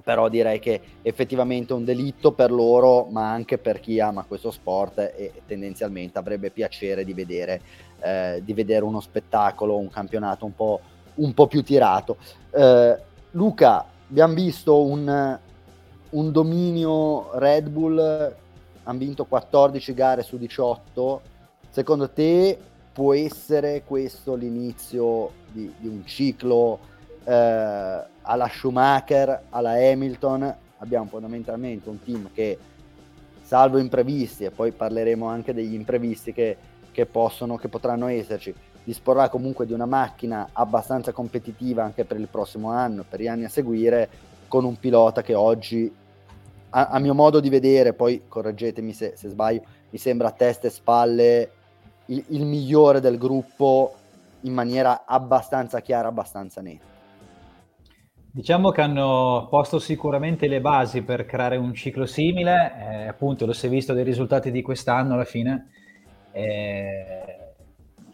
Però 0.02 0.28
direi 0.28 0.59
che 0.59 0.81
effettivamente 1.02 1.73
è 1.73 1.76
un 1.76 1.85
delitto 1.85 2.33
per 2.33 2.52
loro, 2.52 3.07
ma 3.11 3.31
anche 3.31 3.59
per 3.59 3.81
chi 3.81 4.00
ama 4.00 4.25
questo 4.25 4.50
sport 4.50 4.99
e 4.99 5.33
tendenzialmente 5.47 6.19
avrebbe 6.19 6.50
piacere 6.50 7.04
di 7.04 7.14
vedere, 7.14 7.61
eh, 8.00 8.43
di 8.45 8.52
vedere 8.52 8.85
uno 8.85 9.00
spettacolo, 9.00 9.78
un 9.78 9.88
campionato 9.88 10.45
un 10.45 10.54
po', 10.54 10.81
un 11.16 11.35
po 11.35 11.47
più 11.47 11.62
tirato. 11.62 12.16
Eh, 12.50 12.99
Luca, 13.33 13.85
abbiamo 14.09 14.35
visto 14.35 14.83
un, 14.83 15.38
un 16.11 16.33
dominio 16.33 17.30
Red 17.38 17.68
Bull 17.68 18.35
hanno 18.85 18.99
vinto 18.99 19.25
14 19.25 19.94
gare 19.94 20.23
su 20.23 20.37
18. 20.37 21.21
Secondo 21.71 22.11
te 22.11 22.59
può 22.92 23.12
essere 23.14 23.83
questo 23.85 24.35
l'inizio 24.35 25.30
di, 25.50 25.73
di 25.78 25.88
un 25.88 26.06
ciclo 26.06 26.78
eh, 27.25 27.33
alla 27.33 28.49
Schumacher, 28.49 29.44
alla 29.50 29.73
Hamilton? 29.73 30.56
Abbiamo 30.78 31.06
fondamentalmente 31.06 31.88
un 31.88 32.02
team 32.02 32.30
che, 32.33 32.59
salvo 33.42 33.78
imprevisti, 33.78 34.44
e 34.44 34.50
poi 34.50 34.71
parleremo 34.73 35.26
anche 35.26 35.54
degli 35.54 35.75
imprevisti 35.75 36.33
che, 36.33 36.56
che, 36.92 37.06
possono, 37.06 37.56
che 37.56 37.68
potranno 37.68 38.06
esserci, 38.06 38.54
disporrà 38.84 39.28
comunque 39.28 39.66
di 39.66 39.72
una 39.72 39.86
macchina 39.86 40.50
abbastanza 40.52 41.12
competitiva 41.12 41.82
anche 41.82 42.04
per 42.04 42.20
il 42.20 42.28
prossimo 42.28 42.70
anno, 42.70 43.04
per 43.08 43.20
gli 43.20 43.26
anni 43.26 43.44
a 43.44 43.48
seguire, 43.48 44.08
con 44.46 44.64
un 44.64 44.78
pilota 44.78 45.22
che 45.22 45.34
oggi 45.34 45.92
a, 46.70 46.88
a, 46.88 46.98
mio 46.98 47.14
modo 47.14 47.40
di 47.40 47.48
vedere, 47.48 47.94
poi 47.94 48.22
correggetemi 48.28 48.92
se, 48.92 49.14
se, 49.16 49.28
sbaglio, 49.28 49.62
mi 49.90 49.98
sembra 49.98 50.28
a 50.28 50.32
testa 50.32 50.66
e 50.66 50.70
spalle 50.70 51.50
il, 52.06 52.22
il 52.28 52.44
migliore 52.44 53.00
del 53.00 53.16
gruppo 53.16 53.94
in 54.40 54.52
maniera 54.52 55.04
abbastanza 55.06 55.80
chiara, 55.80 56.08
abbastanza 56.08 56.60
netta. 56.60 56.92
Diciamo 58.30 58.70
che 58.70 58.80
hanno 58.80 59.46
posto 59.48 59.78
sicuramente 59.78 60.48
le 60.48 60.60
basi 60.60 61.02
per 61.02 61.24
creare 61.24 61.56
un 61.56 61.72
ciclo 61.72 62.04
simile, 62.04 62.74
eh, 62.78 63.06
appunto 63.06 63.46
lo 63.46 63.52
si 63.52 63.66
è 63.66 63.68
visto 63.68 63.94
dai 63.94 64.02
risultati 64.02 64.50
di 64.50 64.60
quest'anno 64.60 65.14
alla 65.14 65.24
fine. 65.24 65.70
Eh, 66.32 67.43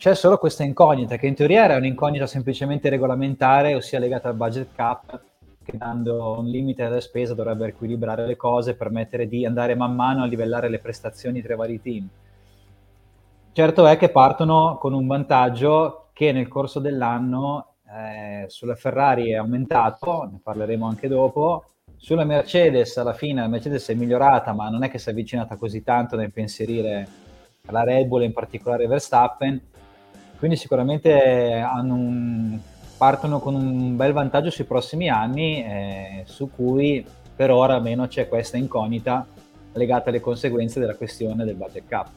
c'è 0.00 0.14
solo 0.14 0.38
questa 0.38 0.62
incognita, 0.62 1.16
che 1.16 1.26
in 1.26 1.34
teoria 1.34 1.64
era 1.64 1.76
un'incognita 1.76 2.26
semplicemente 2.26 2.88
regolamentare, 2.88 3.74
ossia 3.74 3.98
legata 3.98 4.30
al 4.30 4.34
budget 4.34 4.68
cap, 4.74 5.20
che 5.62 5.76
dando 5.76 6.38
un 6.38 6.46
limite 6.46 6.84
alla 6.84 7.02
spesa 7.02 7.34
dovrebbe 7.34 7.66
equilibrare 7.66 8.26
le 8.26 8.34
cose, 8.34 8.76
permettere 8.76 9.28
di 9.28 9.44
andare 9.44 9.74
man 9.74 9.94
mano 9.94 10.22
a 10.22 10.26
livellare 10.26 10.70
le 10.70 10.78
prestazioni 10.78 11.42
tra 11.42 11.52
i 11.52 11.56
vari 11.58 11.82
team. 11.82 12.08
Certo 13.52 13.86
è 13.86 13.98
che 13.98 14.08
partono 14.08 14.78
con 14.78 14.94
un 14.94 15.06
vantaggio 15.06 16.06
che 16.14 16.32
nel 16.32 16.48
corso 16.48 16.80
dell'anno 16.80 17.74
eh, 17.86 18.46
sulla 18.48 18.76
Ferrari 18.76 19.32
è 19.32 19.36
aumentato, 19.36 20.30
ne 20.32 20.40
parleremo 20.42 20.86
anche 20.86 21.08
dopo, 21.08 21.64
sulla 21.98 22.24
Mercedes 22.24 22.96
alla 22.96 23.12
fine 23.12 23.42
la 23.42 23.48
Mercedes 23.48 23.86
è 23.90 23.94
migliorata 23.94 24.54
ma 24.54 24.70
non 24.70 24.82
è 24.82 24.88
che 24.88 24.96
si 24.96 25.10
è 25.10 25.12
avvicinata 25.12 25.56
così 25.56 25.82
tanto 25.82 26.16
da 26.16 26.22
impensierire 26.22 27.06
la 27.64 27.84
Red 27.84 28.06
Bull 28.06 28.22
in 28.22 28.32
particolare 28.32 28.86
Verstappen 28.86 29.68
quindi 30.40 30.56
sicuramente 30.56 31.62
un, 31.82 32.58
partono 32.96 33.40
con 33.40 33.54
un 33.54 33.94
bel 33.94 34.14
vantaggio 34.14 34.48
sui 34.48 34.64
prossimi 34.64 35.10
anni, 35.10 35.62
eh, 35.62 36.22
su 36.24 36.50
cui 36.50 37.04
per 37.36 37.50
ora 37.50 37.74
almeno 37.74 38.08
c'è 38.08 38.26
questa 38.26 38.56
incognita 38.56 39.26
legata 39.72 40.08
alle 40.08 40.20
conseguenze 40.20 40.80
della 40.80 40.94
questione 40.94 41.44
del 41.44 41.56
budget 41.56 41.84
cap. 41.86 42.08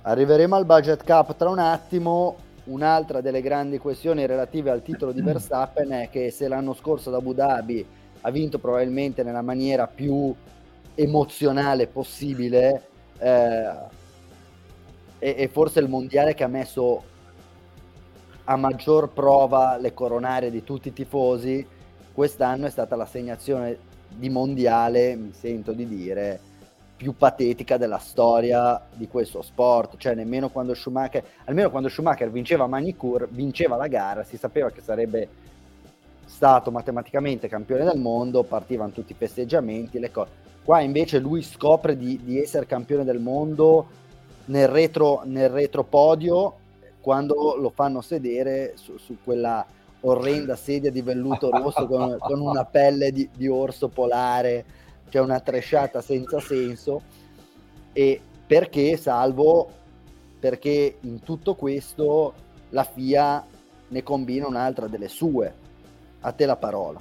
Arriveremo 0.00 0.56
al 0.56 0.64
budget 0.64 1.04
cap 1.04 1.36
tra 1.36 1.50
un 1.50 1.58
attimo. 1.58 2.36
Un'altra 2.64 3.20
delle 3.20 3.42
grandi 3.42 3.78
questioni 3.78 4.24
relative 4.24 4.70
al 4.70 4.82
titolo 4.82 5.12
di 5.12 5.20
Verstappen 5.22 5.90
è 5.90 6.08
che 6.10 6.30
se 6.30 6.48
l'anno 6.48 6.72
scorso 6.72 7.10
da 7.10 7.18
Abu 7.18 7.34
Dhabi 7.34 7.86
ha 8.22 8.30
vinto 8.30 8.58
probabilmente 8.58 9.22
nella 9.22 9.42
maniera 9.42 9.86
più 9.86 10.34
emozionale 10.94 11.86
possibile 11.86 12.82
eh, 13.18 13.72
e, 15.18 15.34
e 15.38 15.48
forse 15.48 15.80
il 15.80 15.88
mondiale 15.88 16.34
che 16.34 16.44
ha 16.44 16.48
messo 16.48 17.02
a 18.44 18.56
maggior 18.56 19.10
prova 19.10 19.76
le 19.76 19.92
coronarie 19.92 20.50
di 20.50 20.64
tutti 20.64 20.88
i 20.88 20.92
tifosi, 20.92 21.66
quest'anno 22.12 22.66
è 22.66 22.70
stata 22.70 22.96
l'assegnazione 22.96 23.78
di 24.08 24.30
mondiale, 24.30 25.16
mi 25.16 25.32
sento 25.32 25.72
di 25.72 25.86
dire, 25.86 26.40
più 26.96 27.14
patetica 27.14 27.76
della 27.76 27.98
storia 27.98 28.80
di 28.92 29.06
questo 29.06 29.42
sport, 29.42 29.98
cioè 29.98 30.14
nemmeno 30.14 30.48
quando 30.48 30.74
Schumacher, 30.74 31.22
almeno 31.44 31.70
quando 31.70 31.88
Schumacher 31.88 32.30
vinceva 32.30 32.66
Manicure, 32.66 33.28
vinceva 33.30 33.76
la 33.76 33.86
gara, 33.86 34.24
si 34.24 34.36
sapeva 34.36 34.70
che 34.70 34.80
sarebbe 34.80 35.28
stato 36.24 36.70
matematicamente 36.70 37.48
campione 37.48 37.84
del 37.84 37.98
mondo, 37.98 38.42
partivano 38.42 38.90
tutti 38.90 39.12
i 39.12 39.16
festeggiamenti, 39.16 39.98
le 39.98 40.10
cose. 40.10 40.30
Qua 40.64 40.80
invece 40.80 41.18
lui 41.18 41.42
scopre 41.42 41.96
di, 41.96 42.20
di 42.22 42.40
essere 42.40 42.66
campione 42.66 43.04
del 43.04 43.20
mondo 43.20 43.86
nel 44.48 44.68
retro, 44.68 45.22
nel 45.24 45.48
retro 45.48 45.84
podio 45.84 46.56
quando 47.00 47.56
lo 47.56 47.70
fanno 47.70 48.00
sedere 48.00 48.72
su, 48.76 48.98
su 48.98 49.16
quella 49.22 49.64
orrenda 50.00 50.56
sedia 50.56 50.90
di 50.90 51.02
velluto 51.02 51.50
rosso 51.50 51.86
con, 51.86 52.16
con 52.18 52.40
una 52.40 52.64
pelle 52.64 53.10
di, 53.10 53.28
di, 53.34 53.48
orso 53.48 53.88
polare, 53.88 54.64
cioè 55.08 55.22
una 55.22 55.40
tresciata 55.40 56.00
senza 56.00 56.40
senso. 56.40 57.02
E 57.92 58.20
perché, 58.46 58.96
salvo, 58.96 59.70
perché 60.38 60.98
in 61.00 61.20
tutto 61.20 61.54
questo 61.54 62.32
la 62.70 62.84
FIA 62.84 63.44
ne 63.88 64.02
combina 64.02 64.46
un'altra 64.46 64.86
delle 64.86 65.08
sue. 65.08 65.66
A 66.20 66.32
te 66.32 66.46
la 66.46 66.56
parola. 66.56 67.00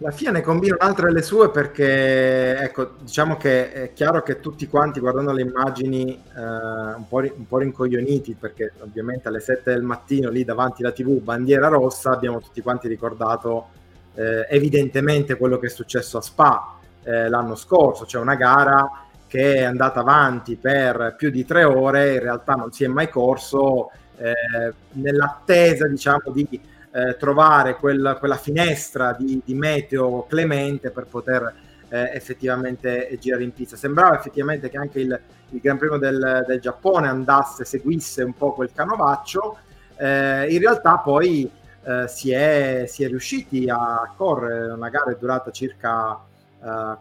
La 0.00 0.10
FIA 0.10 0.30
ne 0.30 0.42
combina 0.42 0.76
un'altra 0.78 1.06
delle 1.06 1.22
sue 1.22 1.50
perché, 1.50 2.58
ecco, 2.58 2.96
diciamo 3.00 3.38
che 3.38 3.72
è 3.72 3.92
chiaro 3.94 4.22
che 4.22 4.40
tutti 4.40 4.66
quanti 4.66 5.00
guardando 5.00 5.32
le 5.32 5.40
immagini 5.40 6.12
eh, 6.12 6.38
un, 6.38 7.04
po 7.08 7.16
un, 7.16 7.46
po', 7.48 7.56
rincoglioniti 7.56 8.36
perché 8.38 8.72
ovviamente 8.80 9.28
alle 9.28 9.40
7 9.40 9.72
del 9.72 9.80
mattino 9.80 10.28
lì 10.28 10.44
davanti 10.44 10.82
alla 10.82 10.92
tv 10.92 11.22
bandiera 11.22 11.68
rossa 11.68 12.10
abbiamo 12.10 12.40
tutti 12.40 12.60
quanti 12.60 12.88
ricordato 12.88 13.68
eh, 14.16 14.46
evidentemente 14.50 15.38
quello 15.38 15.58
che 15.58 15.68
è 15.68 15.70
successo 15.70 16.18
a 16.18 16.22
Spa 16.22 16.76
eh, 17.02 17.30
l'anno 17.30 17.54
scorso, 17.54 18.04
cioè 18.04 18.20
una 18.20 18.34
gara 18.34 19.06
che 19.26 19.54
è 19.54 19.62
andata 19.62 20.00
avanti 20.00 20.56
per 20.56 21.14
più 21.16 21.30
di 21.30 21.46
tre 21.46 21.64
ore, 21.64 22.14
in 22.14 22.20
realtà 22.20 22.52
non 22.52 22.70
si 22.70 22.84
è 22.84 22.86
mai 22.86 23.08
corso 23.08 23.90
eh, 24.18 24.74
nell'attesa 24.92 25.88
diciamo 25.88 26.30
di 26.34 26.74
eh, 26.96 27.16
trovare 27.18 27.76
quel, 27.76 28.16
quella 28.18 28.36
finestra 28.36 29.12
di, 29.12 29.42
di, 29.44 29.52
meteo 29.52 30.24
clemente 30.26 30.90
per 30.90 31.04
poter 31.04 31.54
eh, 31.90 32.10
effettivamente 32.14 33.14
girare 33.20 33.42
in 33.42 33.52
pista. 33.52 33.76
Sembrava 33.76 34.16
effettivamente 34.16 34.70
che 34.70 34.78
anche 34.78 35.00
il, 35.00 35.20
il 35.50 35.60
Gran 35.60 35.76
Premio 35.76 35.98
del, 35.98 36.44
del, 36.46 36.58
Giappone 36.58 37.06
andasse, 37.06 37.66
seguisse 37.66 38.22
un 38.22 38.32
po' 38.32 38.54
quel 38.54 38.70
canovaccio, 38.74 39.58
eh, 39.96 40.46
in 40.48 40.58
realtà 40.58 40.96
poi 40.96 41.50
eh, 41.84 42.08
si 42.08 42.30
è, 42.30 42.84
si, 42.88 43.04
è, 43.04 43.08
riusciti 43.08 43.68
a 43.68 44.10
correre, 44.16 44.72
una 44.72 44.88
gara 44.88 45.10
è 45.10 45.16
durata 45.20 45.50
circa 45.50 46.18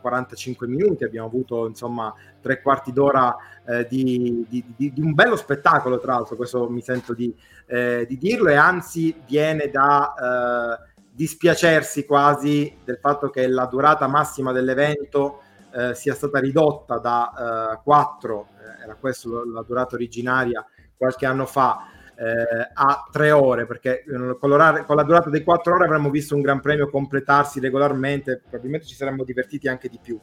45 0.01 0.67
minuti, 0.67 1.03
abbiamo 1.03 1.27
avuto 1.27 1.67
insomma 1.67 2.13
tre 2.41 2.61
quarti 2.61 2.91
d'ora 2.91 3.35
eh, 3.65 3.87
di, 3.87 4.45
di, 4.47 4.63
di, 4.75 4.93
di, 4.93 5.01
un 5.01 5.13
bello 5.13 5.35
spettacolo, 5.35 5.99
tra 5.99 6.13
l'altro, 6.13 6.35
questo 6.35 6.69
mi 6.69 6.81
sento 6.81 7.13
di, 7.13 7.35
eh, 7.67 8.05
dirlo, 8.09 8.49
e 8.49 8.55
anzi 8.55 9.21
viene 9.25 9.69
da 9.69 10.13
eh, 10.13 10.93
dispiacersi 11.11 12.05
quasi 12.05 12.77
del 12.83 12.97
fatto 12.97 13.29
che 13.29 13.47
la 13.47 13.65
durata 13.65 14.07
massima 14.07 14.51
dell'evento 14.51 15.41
eh, 15.73 15.93
sia 15.95 16.13
stata 16.13 16.39
ridotta 16.39 16.97
da 16.97 17.79
4, 17.83 18.47
eh, 18.59 18.83
era 18.83 18.95
questa 18.95 19.29
la 19.51 19.63
durata 19.63 19.95
originaria 19.95 20.65
qualche 20.97 21.25
anno 21.25 21.45
fa, 21.45 21.87
eh, 22.15 22.69
a 22.73 23.07
tre 23.11 23.31
ore, 23.31 23.65
perché 23.65 24.03
eh, 24.03 24.37
con, 24.39 24.83
con, 24.85 24.95
la 24.95 25.03
durata 25.03 25.29
di 25.29 25.43
quattro 25.43 25.75
ore 25.75 25.85
avremmo 25.85 26.09
visto 26.09 26.35
un 26.35 26.41
Gran 26.41 26.61
Premio 26.61 26.89
completarsi 26.89 27.59
regolarmente, 27.59 28.39
probabilmente 28.41 28.87
ci 28.87 28.95
saremmo 28.95 29.23
divertiti 29.23 29.67
anche 29.67 29.89
di 29.89 29.99
più. 30.01 30.19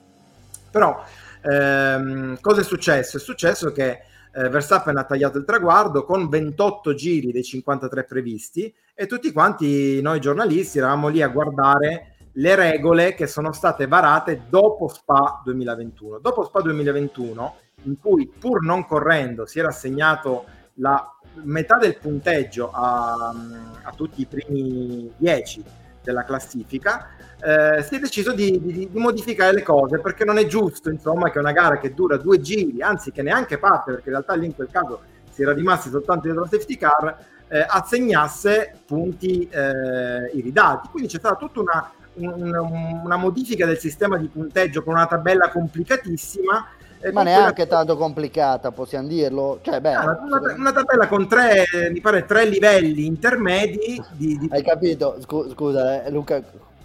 Però 0.70 1.04
ehm, 1.42 2.40
cosa 2.40 2.60
è 2.60 2.64
successo? 2.64 3.18
È 3.18 3.20
successo 3.20 3.72
che 3.72 4.00
eh, 4.32 4.48
Verstappen 4.48 4.96
ha 4.96 5.04
tagliato 5.04 5.38
il 5.38 5.44
traguardo 5.44 6.04
con 6.04 6.28
28 6.28 6.94
giri 6.94 7.32
dei 7.32 7.44
53 7.44 8.04
previsti 8.04 8.74
e 8.94 9.06
tutti 9.06 9.30
quanti 9.32 10.00
noi 10.00 10.20
giornalisti 10.20 10.78
eravamo 10.78 11.08
lì 11.08 11.20
a 11.20 11.28
guardare 11.28 12.14
le 12.36 12.54
regole 12.54 13.14
che 13.14 13.26
sono 13.26 13.52
state 13.52 13.86
varate 13.86 14.44
dopo 14.48 14.88
Spa 14.88 15.42
2021. 15.44 16.18
Dopo 16.18 16.44
Spa 16.44 16.62
2021, 16.62 17.56
in 17.84 17.98
cui 17.98 18.26
pur 18.26 18.62
non 18.62 18.86
correndo 18.86 19.44
si 19.44 19.58
era 19.58 19.68
assegnato 19.68 20.46
la 20.76 21.06
metà 21.42 21.76
del 21.76 21.98
punteggio 21.98 22.70
a, 22.72 23.34
a 23.82 23.92
tutti 23.94 24.20
i 24.20 24.26
primi 24.26 25.12
10 25.16 25.64
della 26.02 26.24
classifica, 26.24 27.08
eh, 27.40 27.82
si 27.82 27.96
è 27.96 27.98
deciso 27.98 28.32
di, 28.32 28.60
di, 28.60 28.72
di, 28.72 28.98
modificare 28.98 29.52
le 29.52 29.62
cose 29.62 29.98
perché 29.98 30.24
non 30.24 30.38
è 30.38 30.46
giusto 30.46 30.90
insomma 30.90 31.30
che 31.30 31.38
una 31.38 31.52
gara 31.52 31.78
che 31.78 31.94
dura 31.94 32.16
due 32.16 32.40
giri, 32.40 32.82
anzi 32.82 33.10
che 33.10 33.22
neanche 33.22 33.58
parte 33.58 33.92
perché 33.92 34.08
in 34.08 34.14
realtà 34.14 34.34
lì 34.34 34.46
in 34.46 34.54
quel 34.54 34.68
caso 34.70 35.00
si 35.30 35.42
era 35.42 35.52
rimasti 35.52 35.88
soltanto 35.88 36.22
dietro 36.22 36.42
la 36.42 36.48
safety 36.48 36.76
car, 36.76 37.26
eh, 37.48 37.66
assegnasse 37.68 38.80
punti 38.86 39.48
eh, 39.48 40.30
iridati. 40.34 40.88
Quindi 40.88 41.08
c'è 41.08 41.18
stata 41.18 41.36
tutta 41.36 41.60
una, 41.60 41.90
una, 42.14 42.60
una, 42.60 43.16
modifica 43.16 43.66
del 43.66 43.78
sistema 43.78 44.16
di 44.18 44.28
punteggio 44.28 44.82
con 44.82 44.94
una 44.94 45.06
tabella 45.06 45.50
complicatissima. 45.50 46.66
Eh, 47.02 47.10
Ma 47.10 47.24
neanche 47.24 47.66
tanto 47.66 47.96
complicata, 47.96 48.70
possiamo 48.70 49.08
dirlo. 49.08 49.58
Cioè, 49.60 49.80
beh, 49.80 49.96
una, 49.96 50.20
una, 50.22 50.54
una, 50.56 50.72
tabella 50.72 51.08
con 51.08 51.26
tre, 51.26 51.64
mi 51.90 52.00
pare, 52.00 52.24
tre 52.24 52.46
livelli 52.46 53.06
intermedi. 53.06 54.00
Di, 54.12 54.38
di... 54.38 54.48
Hai 54.50 54.62
capito? 54.62 55.16
Scu- 55.20 55.50
scusa, 55.52 56.04
eh, 56.04 56.10
Luca, 56.10 56.40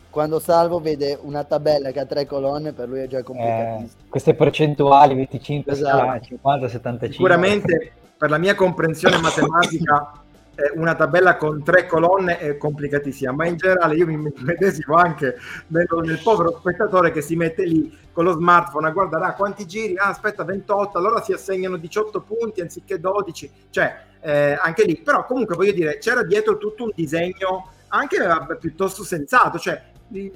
quando 0.09 0.39
Salvo 0.39 0.79
vede 0.79 1.17
una 1.21 1.43
tabella 1.43 1.91
che 1.91 1.99
ha 1.99 2.05
tre 2.05 2.25
colonne, 2.25 2.73
per 2.73 2.87
lui 2.89 3.01
è 3.01 3.07
già 3.07 3.21
complicatissimo. 3.21 3.85
Eh, 3.85 4.09
queste 4.09 4.33
percentuali 4.33 5.13
25, 5.13 5.71
esatto. 5.71 6.25
50, 6.25 6.67
75. 6.67 7.11
Sicuramente 7.11 7.91
per 8.17 8.31
la 8.31 8.39
mia 8.39 8.55
comprensione 8.55 9.17
matematica 9.17 10.11
eh, 10.13 10.26
una 10.75 10.95
tabella 10.95 11.37
con 11.37 11.63
tre 11.63 11.85
colonne 11.85 12.39
è 12.39 12.57
complicatissima, 12.57 13.31
ma 13.31 13.45
in 13.45 13.57
generale 13.57 13.95
io 13.95 14.07
mi 14.07 14.17
medesimo 14.39 14.95
anche 14.95 15.37
nel, 15.67 15.87
nel, 16.03 16.19
povero 16.23 16.57
spettatore 16.57 17.11
che 17.11 17.21
si 17.21 17.35
mette 17.35 17.63
lì 17.63 17.95
con 18.11 18.23
lo 18.23 18.33
smartphone 18.33 18.87
a 18.87 18.91
guardare 18.91 19.25
ah, 19.25 19.33
quanti 19.33 19.67
giri, 19.67 19.95
ah, 19.97 20.07
aspetta 20.07 20.43
28, 20.43 20.97
allora 20.97 21.21
si 21.21 21.31
assegnano 21.33 21.77
18 21.77 22.21
punti 22.21 22.61
anziché 22.61 22.99
12, 22.99 23.51
cioè 23.69 24.05
eh, 24.21 24.57
anche 24.59 24.83
lì, 24.83 24.97
però 24.97 25.25
comunque 25.25 25.55
voglio 25.55 25.73
dire 25.73 25.99
c'era 25.99 26.23
dietro 26.23 26.57
tutto 26.57 26.85
un 26.85 26.91
disegno 26.95 27.71
anche 27.89 28.17
eh, 28.17 28.57
piuttosto 28.57 29.03
sensato, 29.03 29.59
cioè 29.59 29.79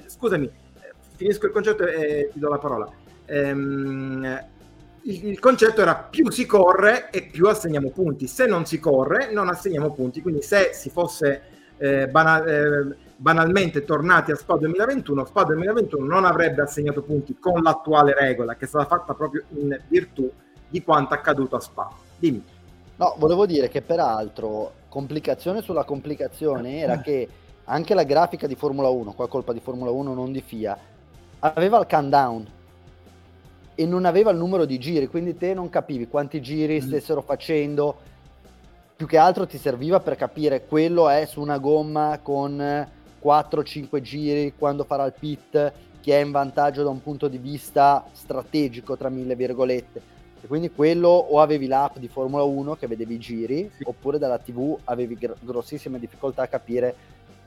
scusami, 0.06 0.46
eh, 0.46 0.92
finisco 1.16 1.46
il 1.46 1.52
concetto 1.52 1.84
e 1.84 2.30
ti 2.32 2.38
do 2.38 2.48
la 2.48 2.58
parola. 2.58 2.88
Ehm, 3.26 4.50
il, 5.04 5.26
il, 5.28 5.38
concetto 5.38 5.80
era 5.80 5.94
più 5.94 6.30
si 6.30 6.46
corre 6.46 7.10
e 7.10 7.22
più 7.22 7.48
assegniamo 7.48 7.90
punti. 7.90 8.26
Se 8.26 8.46
non 8.46 8.64
si 8.64 8.78
corre, 8.78 9.32
non 9.32 9.48
assegniamo 9.48 9.92
punti. 9.92 10.22
Quindi 10.22 10.42
se 10.42 10.70
si 10.72 10.90
fosse 10.90 11.42
eh, 11.78 12.08
banal, 12.08 12.48
eh, 12.48 12.96
banalmente 13.16 13.84
tornati 13.84 14.30
a 14.30 14.36
SPA 14.36 14.56
2021, 14.56 15.24
SPA 15.24 15.44
2021 15.44 16.04
non 16.04 16.24
avrebbe 16.24 16.62
assegnato 16.62 17.02
punti 17.02 17.36
con 17.38 17.62
l'attuale 17.62 18.14
regola 18.14 18.56
che 18.56 18.64
è 18.64 18.68
stata 18.68 18.86
fatta 18.86 19.14
proprio 19.14 19.44
in 19.50 19.78
virtù 19.88 20.30
di 20.68 20.82
quanto 20.82 21.14
accaduto 21.14 21.56
a 21.56 21.60
SPA. 21.60 21.90
Dimmi. 22.18 22.44
No, 22.96 23.14
volevo 23.18 23.46
dire 23.46 23.68
che 23.68 23.82
peraltro 23.82 24.72
complicazione 24.88 25.62
sulla 25.62 25.84
complicazione 25.84 26.78
era 26.78 26.98
che 26.98 27.28
anche 27.64 27.94
la 27.94 28.02
grafica 28.02 28.46
di 28.46 28.54
Formula 28.54 28.88
1, 28.88 29.12
qua 29.12 29.28
colpa 29.28 29.52
di 29.52 29.60
Formula 29.60 29.90
1 29.90 30.14
non 30.14 30.30
di 30.30 30.40
FIA, 30.40 30.78
aveva 31.40 31.78
il 31.78 31.86
countdown 31.88 32.46
e 33.74 33.86
non 33.86 34.04
aveva 34.04 34.30
il 34.30 34.36
numero 34.36 34.64
di 34.64 34.78
giri, 34.78 35.08
quindi 35.08 35.36
te 35.36 35.54
non 35.54 35.68
capivi 35.68 36.08
quanti 36.08 36.40
giri 36.40 36.76
mm. 36.76 36.86
stessero 36.86 37.22
facendo, 37.22 37.96
più 38.96 39.06
che 39.06 39.18
altro 39.18 39.46
ti 39.46 39.58
serviva 39.58 40.00
per 40.00 40.16
capire 40.16 40.66
quello 40.66 41.08
è 41.08 41.26
su 41.26 41.40
una 41.40 41.58
gomma 41.58 42.20
con 42.22 42.86
4-5 43.22 44.00
giri 44.00 44.54
quando 44.56 44.84
farà 44.84 45.04
il 45.04 45.14
pit, 45.18 45.72
che 46.00 46.18
è 46.18 46.22
in 46.22 46.30
vantaggio 46.30 46.82
da 46.82 46.90
un 46.90 47.02
punto 47.02 47.28
di 47.28 47.38
vista 47.38 48.04
strategico, 48.12 48.96
tra 48.96 49.08
mille 49.08 49.36
virgolette. 49.36 50.10
E 50.40 50.46
quindi 50.48 50.70
quello 50.70 51.08
o 51.08 51.40
avevi 51.40 51.68
l'app 51.68 51.98
di 51.98 52.08
Formula 52.08 52.42
1 52.42 52.74
che 52.74 52.88
vedevi 52.88 53.14
i 53.14 53.18
giri, 53.18 53.70
sì. 53.76 53.84
oppure 53.86 54.18
dalla 54.18 54.38
TV 54.38 54.76
avevi 54.84 55.16
gr- 55.16 55.36
grossissime 55.40 56.00
difficoltà 56.00 56.42
a 56.42 56.48
capire 56.48 56.94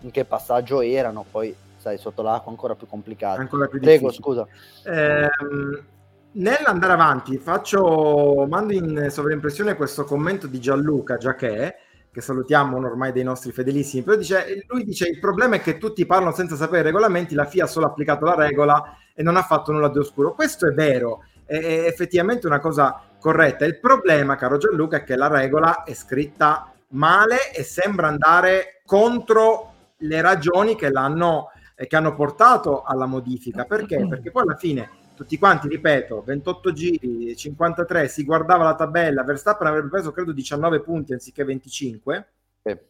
in 0.01 0.11
che 0.11 0.23
passaggio 0.23 0.81
erano, 0.81 1.25
poi 1.29 1.53
sai, 1.77 1.97
sotto 1.97 2.21
l'acqua 2.21 2.51
ancora 2.51 2.75
più 2.75 2.87
complicato. 2.87 3.41
Ancora 3.41 3.67
più 3.67 3.79
Prego, 3.79 4.11
scusa. 4.11 4.47
Eh, 4.83 5.29
nell'andare 6.35 6.93
avanti, 6.93 7.37
faccio, 7.37 8.45
mando 8.49 8.73
in 8.73 9.07
sovraimpressione 9.09 9.75
questo 9.75 10.03
commento 10.03 10.47
di 10.47 10.59
Gianluca 10.59 11.17
Giacché, 11.17 11.75
che 12.11 12.21
salutiamo 12.21 12.77
ormai 12.77 13.11
dei 13.11 13.23
nostri 13.23 13.51
fedelissimi, 13.51 14.03
però 14.03 14.15
dice, 14.15 14.63
lui 14.67 14.83
dice 14.83 15.07
il 15.07 15.19
problema 15.19 15.55
è 15.55 15.61
che 15.61 15.77
tutti 15.77 16.05
parlano 16.05 16.33
senza 16.33 16.55
sapere 16.55 16.79
i 16.79 16.83
regolamenti, 16.83 17.35
la 17.35 17.45
FIA 17.45 17.65
ha 17.65 17.67
solo 17.67 17.87
applicato 17.87 18.25
la 18.25 18.35
regola 18.35 18.97
e 19.13 19.21
non 19.21 19.35
ha 19.35 19.43
fatto 19.43 19.71
nulla 19.71 19.89
di 19.89 19.97
oscuro. 19.97 20.33
Questo 20.33 20.67
è 20.67 20.71
vero, 20.71 21.23
è, 21.45 21.57
è 21.57 21.85
effettivamente 21.85 22.47
una 22.47 22.59
cosa 22.59 23.01
corretta. 23.19 23.65
Il 23.65 23.79
problema, 23.79 24.35
caro 24.35 24.57
Gianluca, 24.57 24.97
è 24.97 25.03
che 25.03 25.15
la 25.15 25.27
regola 25.27 25.83
è 25.83 25.93
scritta 25.93 26.71
male 26.89 27.51
e 27.53 27.63
sembra 27.63 28.07
andare 28.07 28.81
contro 28.85 29.73
le 29.97 30.21
ragioni 30.21 30.75
che 30.75 30.91
l'hanno 30.91 31.49
che 31.75 31.93
hanno 31.97 32.15
portato 32.15 32.83
alla 32.83 33.05
modifica. 33.05 33.65
Perché? 33.65 34.07
Perché 34.07 34.31
poi 34.31 34.43
alla 34.43 34.55
fine 34.55 34.89
tutti 35.15 35.37
quanti, 35.37 35.67
ripeto, 35.67 36.21
28 36.23 36.73
giri, 36.73 37.35
53, 37.35 38.07
si 38.07 38.23
guardava 38.23 38.63
la 38.63 38.75
tabella, 38.75 39.23
Verstappen 39.23 39.67
avrebbe 39.67 39.89
preso 39.89 40.11
credo 40.11 40.31
19 40.31 40.81
punti 40.81 41.13
anziché 41.13 41.43
25. 41.43 42.27
Eh. 42.61 42.85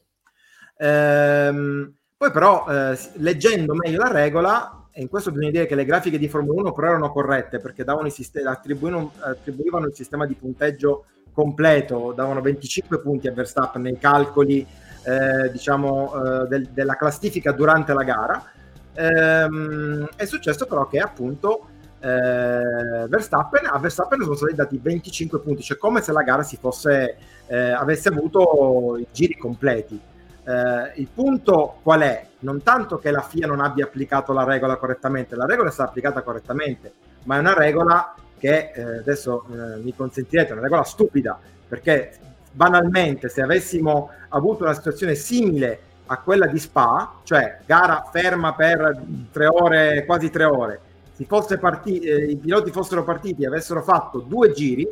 Ehm, 0.77 1.93
poi 2.17 2.31
però, 2.31 2.65
eh, 2.67 2.97
leggendo 3.17 3.75
meglio 3.75 3.99
la 3.99 4.11
regola, 4.11 4.87
e 4.91 5.01
in 5.01 5.09
questo 5.09 5.31
bisogna 5.31 5.51
dire 5.51 5.65
che 5.65 5.75
le 5.75 5.85
grafiche 5.85 6.17
di 6.17 6.29
Formula 6.29 6.61
1 6.61 6.71
però 6.71 6.87
erano 6.87 7.11
corrette 7.11 7.59
perché 7.59 7.83
davano 7.83 8.09
sistemi, 8.09 8.47
attribuivano, 8.47 9.11
attribuivano 9.19 9.87
il 9.87 9.93
sistema 9.93 10.25
di 10.25 10.35
punteggio 10.35 11.05
completo, 11.33 12.13
davano 12.15 12.39
25 12.39 13.01
punti 13.01 13.27
a 13.27 13.33
Verstappen 13.33 13.81
nei 13.81 13.97
calcoli 13.97 14.65
eh, 15.03 15.51
diciamo, 15.51 16.13
eh, 16.13 16.47
del, 16.47 16.69
della 16.69 16.95
classifica 16.95 17.51
durante 17.51 17.93
la 17.93 18.03
gara. 18.03 18.51
Ehm, 18.93 20.07
è 20.15 20.25
successo 20.25 20.65
però 20.65 20.87
che 20.87 20.99
appunto 20.99 21.67
eh, 22.05 23.07
Verstappen, 23.07 23.65
a 23.65 23.79
Verstappen 23.79 24.21
sono 24.21 24.35
stati 24.35 24.53
dati 24.53 24.79
25 24.79 25.39
punti, 25.39 25.63
cioè 25.63 25.77
come 25.77 26.01
se 26.01 26.11
la 26.11 26.21
gara 26.21 26.43
si 26.43 26.55
fosse, 26.57 27.17
eh, 27.47 27.71
avesse 27.71 28.09
avuto 28.09 28.97
i 28.97 29.07
giri 29.11 29.35
completi. 29.35 29.99
Eh, 30.47 30.91
il 30.97 31.07
punto 31.11 31.79
qual 31.81 32.01
è? 32.01 32.27
Non 32.39 32.61
tanto 32.61 32.99
che 32.99 33.09
la 33.09 33.21
FIA 33.21 33.47
non 33.47 33.59
abbia 33.59 33.85
applicato 33.85 34.33
la 34.33 34.43
regola 34.43 34.75
correttamente, 34.75 35.35
la 35.35 35.45
regola 35.45 35.69
è 35.69 35.71
stata 35.71 35.89
applicata 35.89 36.21
correttamente, 36.21 36.93
ma 37.23 37.37
è 37.37 37.39
una 37.39 37.55
regola 37.55 38.13
che 38.37 38.71
eh, 38.75 38.97
adesso 38.99 39.45
eh, 39.49 39.77
mi 39.81 39.95
consentirete, 39.95 40.49
è 40.49 40.53
una 40.53 40.61
regola 40.61 40.83
stupida, 40.83 41.39
perché 41.67 42.17
banalmente 42.51 43.29
se 43.29 43.41
avessimo 43.41 44.11
avuto 44.29 44.63
una 44.63 44.73
situazione 44.73 45.15
simile 45.15 45.79
a 46.05 46.19
quella 46.19 46.45
di 46.45 46.59
Spa, 46.59 47.15
cioè 47.23 47.61
gara 47.65 48.07
ferma 48.11 48.53
per 48.53 49.01
tre 49.31 49.47
ore, 49.47 50.05
quasi 50.05 50.29
tre 50.29 50.43
ore, 50.43 50.79
si 51.15 51.23
fosse 51.25 51.57
partiti, 51.57 52.05
eh, 52.05 52.25
i 52.25 52.35
piloti 52.35 52.71
fossero 52.71 53.05
partiti 53.05 53.43
e 53.43 53.47
avessero 53.47 53.81
fatto 53.81 54.19
due 54.19 54.51
giri, 54.51 54.85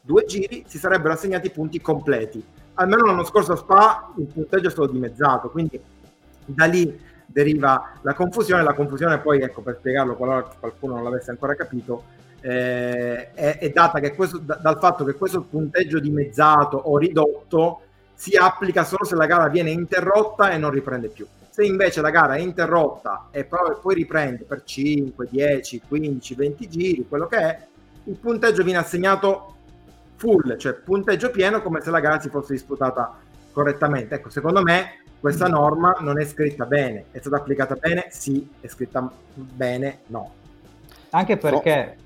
due 0.00 0.24
giri 0.24 0.64
si 0.68 0.78
sarebbero 0.78 1.14
assegnati 1.14 1.50
punti 1.50 1.80
completi. 1.80 2.42
Almeno 2.74 3.06
l'anno 3.06 3.24
scorso 3.24 3.52
a 3.52 3.56
Spa 3.56 4.12
il 4.16 4.26
punteggio 4.26 4.68
è 4.68 4.70
stato 4.70 4.92
dimezzato, 4.92 5.50
quindi 5.50 5.80
da 6.44 6.66
lì 6.66 6.96
deriva 7.26 7.94
la 8.02 8.14
confusione. 8.14 8.62
La 8.62 8.74
confusione 8.74 9.18
poi, 9.18 9.40
ecco, 9.40 9.62
per 9.62 9.76
spiegarlo 9.78 10.14
qualora 10.14 10.42
qualcuno 10.42 10.94
non 10.94 11.02
l'avesse 11.02 11.32
ancora 11.32 11.56
capito, 11.56 12.04
eh, 12.40 13.32
è, 13.32 13.58
è, 13.58 13.70
data 13.70 14.00
questo, 14.12 14.38
da, 14.38 14.54
dal 14.54 14.78
fatto 14.78 15.02
che 15.04 15.14
questo 15.14 15.42
punteggio 15.42 15.98
dimezzato 15.98 16.76
o 16.76 16.98
ridotto 16.98 17.80
si 18.14 18.36
applica 18.36 18.84
solo 18.84 19.04
se 19.04 19.16
la 19.16 19.26
gara 19.26 19.48
viene 19.48 19.70
interrotta 19.70 20.50
e 20.50 20.58
non 20.58 20.70
riprende 20.70 21.08
più. 21.08 21.26
Se 21.54 21.64
invece 21.64 22.00
la 22.00 22.10
gara 22.10 22.34
è 22.34 22.40
interrotta 22.40 23.28
e 23.30 23.44
poi, 23.44 23.94
riprende 23.94 24.42
per 24.42 24.64
5, 24.64 25.28
10, 25.30 25.82
15, 25.86 26.34
20 26.34 26.68
giri, 26.68 27.06
quello 27.08 27.28
che 27.28 27.36
è, 27.36 27.66
il 28.06 28.16
punteggio 28.16 28.64
viene 28.64 28.80
assegnato 28.80 29.54
full, 30.16 30.56
cioè 30.56 30.72
punteggio 30.72 31.30
pieno 31.30 31.62
come 31.62 31.80
se 31.80 31.92
la 31.92 32.00
gara 32.00 32.18
si 32.18 32.28
fosse 32.28 32.54
disputata 32.54 33.20
correttamente. 33.52 34.16
Ecco, 34.16 34.30
secondo 34.30 34.62
me 34.62 35.04
questa 35.20 35.46
norma 35.46 35.94
non 36.00 36.20
è 36.20 36.24
scritta 36.24 36.66
bene. 36.66 37.04
È 37.12 37.20
stata 37.20 37.36
applicata 37.36 37.76
bene? 37.76 38.06
Sì. 38.10 38.50
È 38.58 38.66
scritta 38.66 39.08
bene? 39.32 40.00
No. 40.06 40.32
Anche 41.10 41.36
perché, 41.36 41.96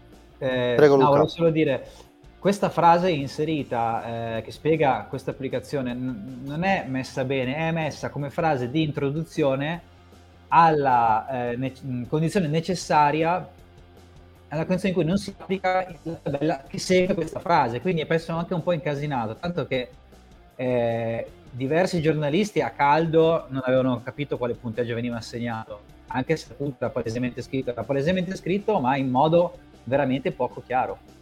oh. 0.41 0.45
eh, 0.45 0.75
Prego, 0.77 0.97
no, 0.97 1.07
volevo 1.07 1.27
solo 1.27 1.49
dire, 1.49 1.89
questa 2.39 2.69
frase 2.69 3.11
inserita 3.11 4.37
eh, 4.37 4.43
che 4.43 4.53
spiega 4.53 5.07
questa 5.09 5.33
applicazione 5.33 5.93
n- 5.93 6.43
non 6.45 6.63
è 6.63 6.85
messa 6.87 7.25
bene, 7.25 7.57
è 7.57 7.71
messa 7.73 8.11
come 8.11 8.31
frase 8.31 8.71
di 8.71 8.83
introduzione 8.83 9.83
alla 10.49 11.51
eh, 11.51 11.57
ne- 11.57 12.07
condizione 12.09 12.47
necessaria 12.47 13.57
alla 14.51 14.65
condizione 14.65 14.95
in 14.95 15.01
cui 15.01 15.05
non 15.05 15.19
si 15.19 15.35
applica 15.37 15.87
la 16.03 16.15
tabella 16.23 16.63
che 16.67 16.79
segue 16.79 17.15
questa 17.15 17.39
frase, 17.39 17.81
quindi 17.81 18.01
è 18.01 18.07
presso 18.07 18.33
anche 18.33 18.55
un 18.55 18.63
po' 18.63 18.73
incasinato, 18.73 19.37
tanto 19.37 19.67
che 19.67 19.91
eh, 20.57 21.27
diversi 21.51 22.01
giornalisti 22.01 22.63
a 22.63 22.71
caldo 22.71 23.47
non 23.51 23.63
avevano 23.65 24.01
capito 24.03 24.39
quale 24.39 24.55
punteggio 24.55 24.95
veniva 24.95 25.17
assegnato, 25.17 25.81
anche 26.07 26.37
se 26.37 26.53
appunto 26.53 26.77
era 26.79 26.91
palesemente 26.91 27.43
scritto, 27.43 27.71
era 27.71 27.83
palesemente 27.83 28.35
scritto 28.37 28.81
ma 28.81 28.97
in 28.97 29.11
modo 29.11 29.59
veramente 29.85 30.33
poco 30.33 30.63
chiaro. 30.65 31.17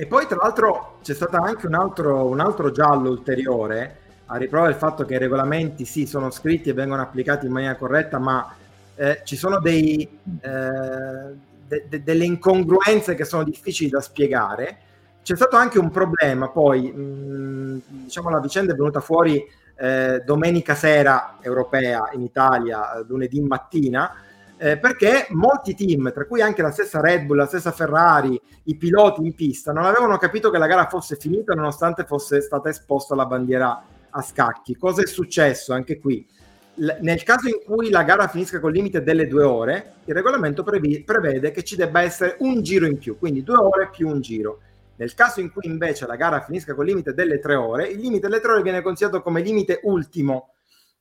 E 0.00 0.06
poi 0.06 0.28
tra 0.28 0.36
l'altro 0.40 0.98
c'è 1.02 1.12
stato 1.12 1.38
anche 1.38 1.66
un 1.66 1.74
altro, 1.74 2.26
un 2.26 2.38
altro 2.38 2.70
giallo 2.70 3.10
ulteriore 3.10 3.96
a 4.26 4.36
riprova 4.36 4.66
del 4.66 4.76
fatto 4.76 5.04
che 5.04 5.14
i 5.14 5.18
regolamenti 5.18 5.84
sì 5.84 6.06
sono 6.06 6.30
scritti 6.30 6.68
e 6.68 6.72
vengono 6.72 7.02
applicati 7.02 7.46
in 7.46 7.52
maniera 7.52 7.74
corretta, 7.74 8.20
ma 8.20 8.54
eh, 8.94 9.22
ci 9.24 9.34
sono 9.34 9.58
dei, 9.58 10.08
eh, 10.40 11.34
de- 11.66 11.86
de- 11.88 12.02
delle 12.04 12.24
incongruenze 12.24 13.16
che 13.16 13.24
sono 13.24 13.42
difficili 13.42 13.90
da 13.90 14.00
spiegare. 14.00 14.78
C'è 15.20 15.34
stato 15.34 15.56
anche 15.56 15.80
un 15.80 15.90
problema, 15.90 16.48
poi 16.48 16.92
mh, 16.92 17.82
diciamo 18.04 18.30
la 18.30 18.38
vicenda 18.38 18.74
è 18.74 18.76
venuta 18.76 19.00
fuori 19.00 19.44
eh, 19.80 20.22
domenica 20.24 20.76
sera 20.76 21.38
europea 21.40 22.10
in 22.12 22.22
Italia, 22.22 23.04
lunedì 23.04 23.40
mattina, 23.40 24.14
eh, 24.58 24.76
perché 24.76 25.26
molti 25.30 25.74
team, 25.74 26.12
tra 26.12 26.26
cui 26.26 26.40
anche 26.40 26.62
la 26.62 26.72
stessa 26.72 27.00
Red 27.00 27.24
Bull, 27.24 27.36
la 27.36 27.46
stessa 27.46 27.70
Ferrari, 27.70 28.40
i 28.64 28.76
piloti 28.76 29.24
in 29.24 29.34
pista, 29.34 29.72
non 29.72 29.84
avevano 29.84 30.16
capito 30.18 30.50
che 30.50 30.58
la 30.58 30.66
gara 30.66 30.88
fosse 30.88 31.16
finita 31.16 31.54
nonostante 31.54 32.04
fosse 32.04 32.40
stata 32.40 32.68
esposta 32.68 33.14
la 33.14 33.26
bandiera 33.26 33.82
a 34.10 34.22
scacchi. 34.22 34.76
Cosa 34.76 35.02
è 35.02 35.06
successo 35.06 35.72
anche 35.72 36.00
qui? 36.00 36.26
L- 36.74 36.96
nel 37.00 37.22
caso 37.22 37.48
in 37.48 37.60
cui 37.64 37.90
la 37.90 38.02
gara 38.02 38.26
finisca 38.26 38.58
col 38.58 38.72
limite 38.72 39.02
delle 39.02 39.28
due 39.28 39.44
ore, 39.44 39.92
il 40.04 40.14
regolamento 40.14 40.64
previ- 40.64 41.04
prevede 41.04 41.52
che 41.52 41.62
ci 41.62 41.76
debba 41.76 42.02
essere 42.02 42.36
un 42.40 42.60
giro 42.62 42.86
in 42.86 42.98
più, 42.98 43.16
quindi 43.16 43.44
due 43.44 43.58
ore 43.58 43.90
più 43.90 44.08
un 44.08 44.20
giro. 44.20 44.60
Nel 44.96 45.14
caso 45.14 45.40
in 45.40 45.52
cui 45.52 45.66
invece 45.66 46.06
la 46.08 46.16
gara 46.16 46.40
finisca 46.40 46.74
col 46.74 46.86
limite 46.86 47.14
delle 47.14 47.38
tre 47.38 47.54
ore, 47.54 47.86
il 47.86 48.00
limite 48.00 48.26
delle 48.26 48.40
tre 48.40 48.52
ore 48.52 48.62
viene 48.62 48.82
considerato 48.82 49.22
come 49.22 49.40
limite 49.40 49.78
ultimo, 49.84 50.54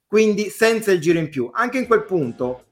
quindi 0.06 0.50
senza 0.50 0.92
il 0.92 1.00
giro 1.00 1.18
in 1.18 1.30
più. 1.30 1.50
Anche 1.52 1.80
in 1.80 1.88
quel 1.88 2.04
punto 2.04 2.66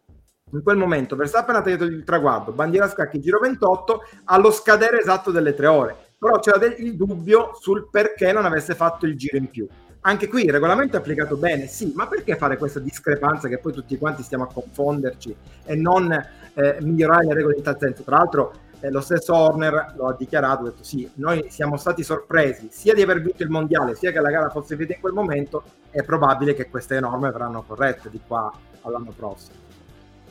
in 0.55 0.63
quel 0.63 0.77
momento 0.77 1.15
Verstappen 1.15 1.55
ha 1.55 1.61
tagliato 1.61 1.83
il 1.83 2.03
traguardo, 2.03 2.51
bandiera 2.51 2.87
scacchi, 2.87 3.19
giro 3.19 3.39
28, 3.39 4.01
allo 4.25 4.51
scadere 4.51 4.99
esatto 4.99 5.31
delle 5.31 5.53
tre 5.53 5.67
ore. 5.67 5.95
Però 6.17 6.39
c'era 6.39 6.57
del, 6.57 6.75
il 6.77 6.95
dubbio 6.95 7.51
sul 7.59 7.89
perché 7.89 8.31
non 8.31 8.45
avesse 8.45 8.73
fatto 8.73 9.05
il 9.05 9.17
giro 9.17 9.37
in 9.37 9.49
più. 9.49 9.67
Anche 10.01 10.27
qui 10.27 10.45
il 10.45 10.51
regolamento 10.51 10.95
è 10.95 10.99
applicato 10.99 11.35
bene, 11.35 11.67
sì, 11.67 11.91
ma 11.95 12.07
perché 12.07 12.37
fare 12.37 12.57
questa 12.57 12.79
discrepanza 12.79 13.47
che 13.47 13.57
poi 13.57 13.73
tutti 13.73 13.97
quanti 13.97 14.23
stiamo 14.23 14.43
a 14.43 14.53
confonderci 14.53 15.35
e 15.65 15.75
non 15.75 16.11
eh, 16.53 16.77
migliorare 16.79 17.25
le 17.25 17.33
regole 17.33 17.57
in 17.57 17.63
tal 17.63 17.77
senso? 17.79 18.03
Tra 18.03 18.17
l'altro 18.17 18.53
eh, 18.79 18.91
lo 18.91 19.01
stesso 19.01 19.35
Horner 19.35 19.93
lo 19.97 20.07
ha 20.07 20.15
dichiarato, 20.15 20.61
ha 20.61 20.65
detto 20.65 20.83
sì, 20.83 21.09
noi 21.15 21.47
siamo 21.49 21.75
stati 21.75 22.03
sorpresi 22.03 22.67
sia 22.69 22.93
di 22.93 23.01
aver 23.01 23.19
vinto 23.19 23.41
il 23.41 23.49
mondiale 23.49 23.95
sia 23.95 24.11
che 24.11 24.21
la 24.21 24.29
gara 24.29 24.49
fosse 24.49 24.75
finita 24.75 24.93
in 24.93 25.01
quel 25.01 25.13
momento, 25.13 25.63
è 25.89 26.03
probabile 26.03 26.53
che 26.53 26.69
queste 26.69 26.99
norme 26.99 27.31
verranno 27.31 27.63
corrette 27.63 28.11
di 28.11 28.21
qua 28.25 28.53
all'anno 28.81 29.11
prossimo. 29.11 29.64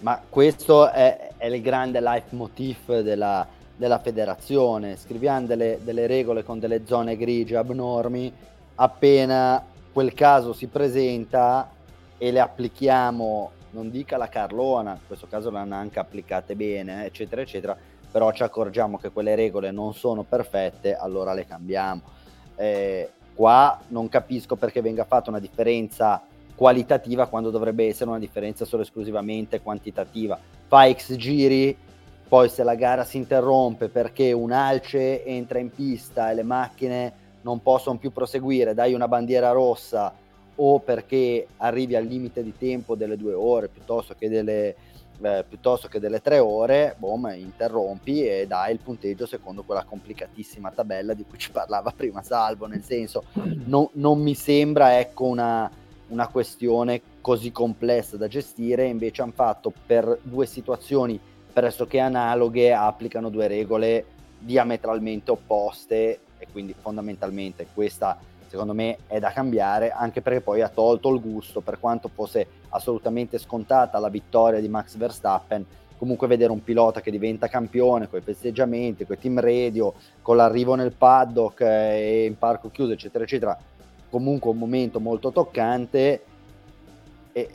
Ma 0.01 0.21
questo 0.29 0.91
è, 0.91 1.31
è 1.37 1.47
il 1.47 1.63
grande 1.63 2.01
leitmotiv 2.01 3.01
della, 3.01 3.47
della 3.77 3.99
federazione. 3.99 4.97
Scriviamo 4.97 5.47
delle, 5.47 5.79
delle, 5.83 6.07
regole 6.07 6.45
con 6.45 6.59
delle 6.59 6.87
zone 6.87 7.17
grigie 7.17 7.57
abnormi, 7.57 8.33
appena 8.77 9.65
quel 9.93 10.13
caso 10.15 10.53
si 10.53 10.67
presenta 10.67 11.71
e 12.19 12.31
le 12.31 12.41
applichiamo, 12.41 13.51
non 13.71 13.91
dica 13.91 14.17
la 14.17 14.29
Carlona, 14.29 14.93
in 14.93 15.07
questo 15.07 15.27
caso 15.27 15.51
le 15.51 15.59
hanno 15.59 15.75
anche 15.75 15.99
applicate 15.99 16.55
bene, 16.55 17.05
eccetera, 17.05 17.43
eccetera, 17.43 17.77
però 18.11 18.33
ci 18.33 18.43
accorgiamo 18.43 18.99
che 18.99 19.11
quelle 19.11 19.35
regole 19.35 19.71
non 19.71 19.95
sono 19.95 20.23
perfette, 20.23 20.95
allora 20.95 21.33
le 21.33 21.47
cambiamo. 21.47 22.03
Eh, 22.57 23.11
qua 23.35 23.81
non 23.89 24.09
capisco 24.09 24.55
perché 24.55 24.81
venga 24.81 25.05
fatta 25.05 25.31
una 25.31 25.41
differenza 25.41 26.23
qualitativa 26.55 27.27
quando 27.27 27.51
dovrebbe 27.51 27.87
essere 27.87 28.11
una 28.11 28.19
differenza 28.19 28.65
solo 28.65 28.83
esclusivamente 28.83 29.61
quantitativa. 29.61 30.39
Fa 30.67 30.91
X 30.93 31.17
giri, 31.17 31.77
poi 32.27 32.49
se 32.49 32.63
la 32.63 32.75
gara 32.75 33.05
si 33.05 33.17
interrompe 33.17 33.89
perché 33.89 34.33
un 34.33 34.53
alce 34.53 35.25
entra 35.25 35.59
in 35.59 35.71
pista 35.71 36.31
e 36.31 36.35
le 36.35 36.43
macchine 36.43 37.13
non 37.43 37.63
possono 37.63 37.99
più 37.99 38.13
proseguire, 38.13 38.75
dai 38.75 38.95
una 38.95 39.09
bandiera 39.09 39.51
rossa 39.51 40.13
o 40.57 40.79
perché 40.81 41.47
arrivi 41.59 41.97
al 41.97 42.05
limite 42.05 42.43
di 42.43 42.55
tempo 42.57 42.95
delle 42.95 43.17
due 43.17 43.35
ore 43.35 43.69
piuttosto 43.69 44.15
che 44.17 44.29
delle, 44.29 44.77
eh, 45.21 45.45
piuttosto 45.47 45.89
che 45.89 45.99
delle 45.99 46.21
tre 46.21 46.39
ore, 46.39 46.95
boom, 46.97 47.33
interrompi 47.37 48.27
e 48.27 48.47
dai 48.47 48.73
il 48.73 48.81
punteggio 48.81 49.27
secondo 49.27 49.63
quella 49.63 49.85
complicatissima 49.85 50.71
tabella 50.71 51.13
di 51.13 51.25
cui 51.25 51.39
ci 51.39 51.51
parlava 51.53 51.93
prima 51.95 52.23
Salvo, 52.23 52.67
nel 52.67 52.83
senso 52.83 53.25
no, 53.67 53.91
non 53.95 54.21
mi 54.21 54.35
sembra 54.35 54.99
ecco 54.99 55.25
una 55.25 55.71
una 56.09 56.29
questione 56.29 57.01
così 57.21 57.51
complessa 57.51 58.17
da 58.17 58.29
gestire, 58.29 58.87
invece 58.87 59.23
hanno 59.23 59.33
fatto 59.35 59.73
per 59.87 60.19
due 60.23 60.47
situazioni 60.47 61.19
pressoché 61.53 62.01
analoghe, 62.01 62.73
applicano 62.73 63.31
due 63.31 63.47
regole 63.47 64.07
diametralmente 64.39 65.31
opposte 65.31 66.21
e 66.39 66.47
quindi 66.51 66.75
fondamentalmente 66.79 67.69
questa 67.73 68.19
secondo 68.47 68.75
me 68.75 68.99
è 69.07 69.19
da 69.19 69.33
cambiare 69.33 69.91
anche 69.91 70.21
perché 70.21 70.41
poi 70.41 70.61
ha 70.61 70.69
tolto 70.69 71.13
il 71.13 71.21
gusto 71.21 71.61
per 71.61 71.81
quanto 71.81 72.09
fosse 72.13 72.47
assolutamente 72.69 73.39
scontata 73.39 73.99
la 73.99 74.09
vittoria 74.09 74.61
di 74.61 74.69
Max 74.69 74.97
Verstappen 74.97 75.65
comunque 75.97 76.27
vedere 76.27 76.53
un 76.53 76.63
pilota 76.63 77.01
che 77.01 77.11
diventa 77.11 77.49
campione 77.49 78.09
con 78.09 78.19
i 78.19 78.23
festeggiamenti, 78.23 79.07
con 79.07 79.17
i 79.17 79.19
team 79.19 79.41
radio, 79.41 79.95
con 80.21 80.37
l'arrivo 80.37 80.75
nel 80.75 80.93
paddock 80.93 81.61
eh, 81.63 81.67
e 81.67 82.25
in 82.27 82.37
parco 82.37 82.71
chiuso 82.71 82.93
eccetera 82.93 83.25
eccetera 83.25 83.59
comunque 84.15 84.51
un 84.53 84.59
momento 84.59 85.01
molto 85.01 85.33
toccante 85.33 86.23
e 87.33 87.49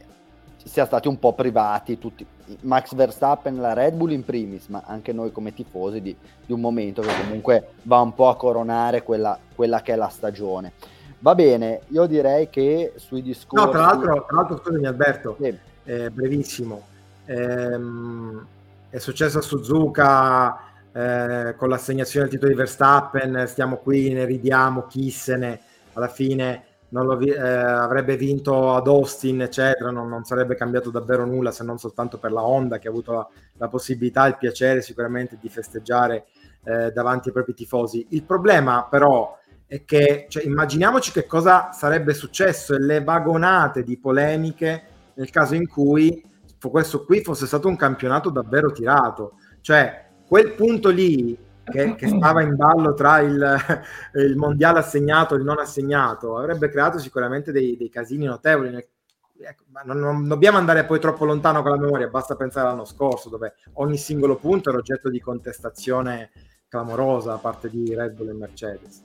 sia 0.61 0.85
stati 0.85 1.07
un 1.07 1.17
po' 1.17 1.31
privati 1.31 1.97
tutti, 1.97 2.25
Max 2.63 2.93
Verstappen, 2.95 3.61
la 3.61 3.71
Red 3.71 3.93
Bull 3.93 4.11
in 4.11 4.25
primis, 4.25 4.67
ma 4.67 4.83
anche 4.85 5.13
noi 5.13 5.31
come 5.31 5.53
tifosi 5.53 6.01
di, 6.01 6.13
di 6.45 6.51
un 6.51 6.59
momento 6.59 7.01
che 7.01 7.13
comunque 7.21 7.69
va 7.83 8.01
un 8.01 8.13
po' 8.13 8.27
a 8.27 8.35
coronare 8.35 9.03
quella, 9.03 9.39
quella, 9.55 9.81
che 9.81 9.93
è 9.93 9.95
la 9.95 10.09
stagione. 10.09 10.73
Va 11.19 11.33
bene, 11.33 11.83
io 11.87 12.05
direi 12.07 12.49
che 12.49 12.91
sui 12.97 13.21
discorsi... 13.21 13.65
No, 13.65 13.71
tra 13.71 13.79
l'altro, 13.83 14.25
tra 14.27 14.35
l'altro 14.35 14.57
scusami 14.57 14.85
Alberto, 14.85 15.37
sì. 15.39 15.57
eh, 15.85 16.09
brevissimo, 16.09 16.81
ehm, 17.23 18.45
è 18.89 18.97
successo 18.97 19.37
a 19.37 19.41
Suzuka 19.41 20.59
eh, 20.91 21.55
con 21.55 21.69
l'assegnazione 21.69 22.25
del 22.25 22.33
titolo 22.33 22.51
di 22.51 22.57
Verstappen, 22.57 23.45
stiamo 23.47 23.77
qui, 23.77 24.11
ne 24.11 24.25
ridiamo, 24.25 24.87
chi 24.87 25.09
se 25.09 25.37
ne 25.37 25.59
alla 25.93 26.07
fine 26.07 26.63
vi- 27.17 27.29
eh, 27.29 27.39
avrebbe 27.39 28.17
vinto 28.17 28.73
ad 28.73 28.87
Austin, 28.87 29.41
eccetera, 29.41 29.91
non, 29.91 30.09
non, 30.09 30.23
sarebbe 30.23 30.55
cambiato 30.55 30.89
davvero 30.89 31.25
nulla 31.25 31.51
se 31.51 31.63
non 31.63 31.77
soltanto 31.77 32.17
per 32.17 32.31
la 32.31 32.43
Honda 32.43 32.79
che 32.79 32.87
ha 32.87 32.91
avuto 32.91 33.13
la, 33.13 33.27
la 33.57 33.67
possibilità 33.67 34.25
il 34.25 34.37
piacere 34.37 34.81
sicuramente 34.81 35.37
di 35.39 35.49
festeggiare 35.49 36.25
eh, 36.63 36.91
davanti 36.91 37.27
ai 37.27 37.33
propri 37.33 37.53
tifosi. 37.53 38.07
Il 38.09 38.23
problema 38.23 38.87
però 38.89 39.37
è 39.67 39.85
che 39.85 40.25
cioè, 40.29 40.43
immaginiamoci 40.43 41.11
che 41.11 41.27
cosa 41.27 41.71
sarebbe 41.71 42.13
successo 42.13 42.73
e 42.73 42.79
le 42.79 43.03
vagonate 43.03 43.83
di 43.83 43.99
polemiche 43.99 44.83
nel 45.13 45.29
caso 45.29 45.53
in 45.53 45.67
cui 45.67 46.25
questo 46.59 47.05
qui 47.05 47.21
fosse 47.21 47.45
stato 47.45 47.67
un 47.67 47.75
campionato 47.75 48.29
davvero 48.29 48.71
tirato. 48.71 49.33
Cioè, 49.61 50.07
quel 50.27 50.53
punto 50.53 50.89
lì 50.89 51.37
che, 51.69 51.95
che 51.95 52.07
stava 52.07 52.41
in 52.41 52.55
ballo 52.55 52.93
tra 52.93 53.19
il, 53.19 53.57
il, 54.15 54.35
mondiale 54.35 54.79
assegnato 54.79 55.35
e 55.35 55.37
il 55.37 55.43
non 55.43 55.59
assegnato, 55.59 56.37
avrebbe 56.37 56.69
creato 56.69 56.99
sicuramente 56.99 57.51
dei, 57.51 57.77
dei 57.77 57.89
casini 57.89 58.25
notevoli. 58.25 58.75
Ecco, 59.41 59.63
non, 59.85 59.99
non, 59.99 60.27
dobbiamo 60.27 60.57
andare 60.57 60.83
poi 60.83 60.99
troppo 60.99 61.23
lontano 61.23 61.61
con 61.61 61.71
la 61.71 61.77
memoria, 61.77 62.07
basta 62.07 62.35
pensare 62.35 62.67
all'anno 62.67 62.85
scorso, 62.85 63.29
dove 63.29 63.53
ogni 63.73 63.97
singolo 63.97 64.35
punto 64.35 64.69
era 64.69 64.79
oggetto 64.79 65.09
di 65.09 65.21
contestazione 65.21 66.31
clamorosa 66.67 67.31
da 67.31 67.37
parte 67.37 67.69
di 67.69 67.93
Red 67.95 68.13
Bull 68.13 68.29
e 68.29 68.33
Mercedes. 68.33 69.01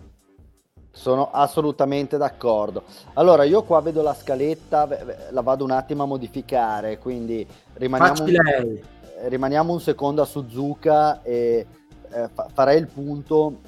Sono 0.90 1.30
assolutamente 1.32 2.16
d'accordo. 2.16 2.84
Allora, 3.14 3.42
io 3.42 3.64
qua 3.64 3.80
vedo 3.80 4.00
la 4.00 4.14
scaletta, 4.14 4.88
la 5.30 5.40
vado 5.40 5.64
un 5.64 5.72
attimo 5.72 6.04
a 6.04 6.06
modificare, 6.06 6.98
quindi 6.98 7.44
rimaniamo, 7.74 8.22
un, 8.22 8.78
rimaniamo 9.26 9.72
un 9.72 9.80
secondo 9.80 10.22
a 10.22 10.24
Suzuka 10.24 11.20
e 11.22 11.66
eh, 12.14 12.28
fa- 12.32 12.48
farei 12.52 12.78
il 12.78 12.86
punto 12.86 13.60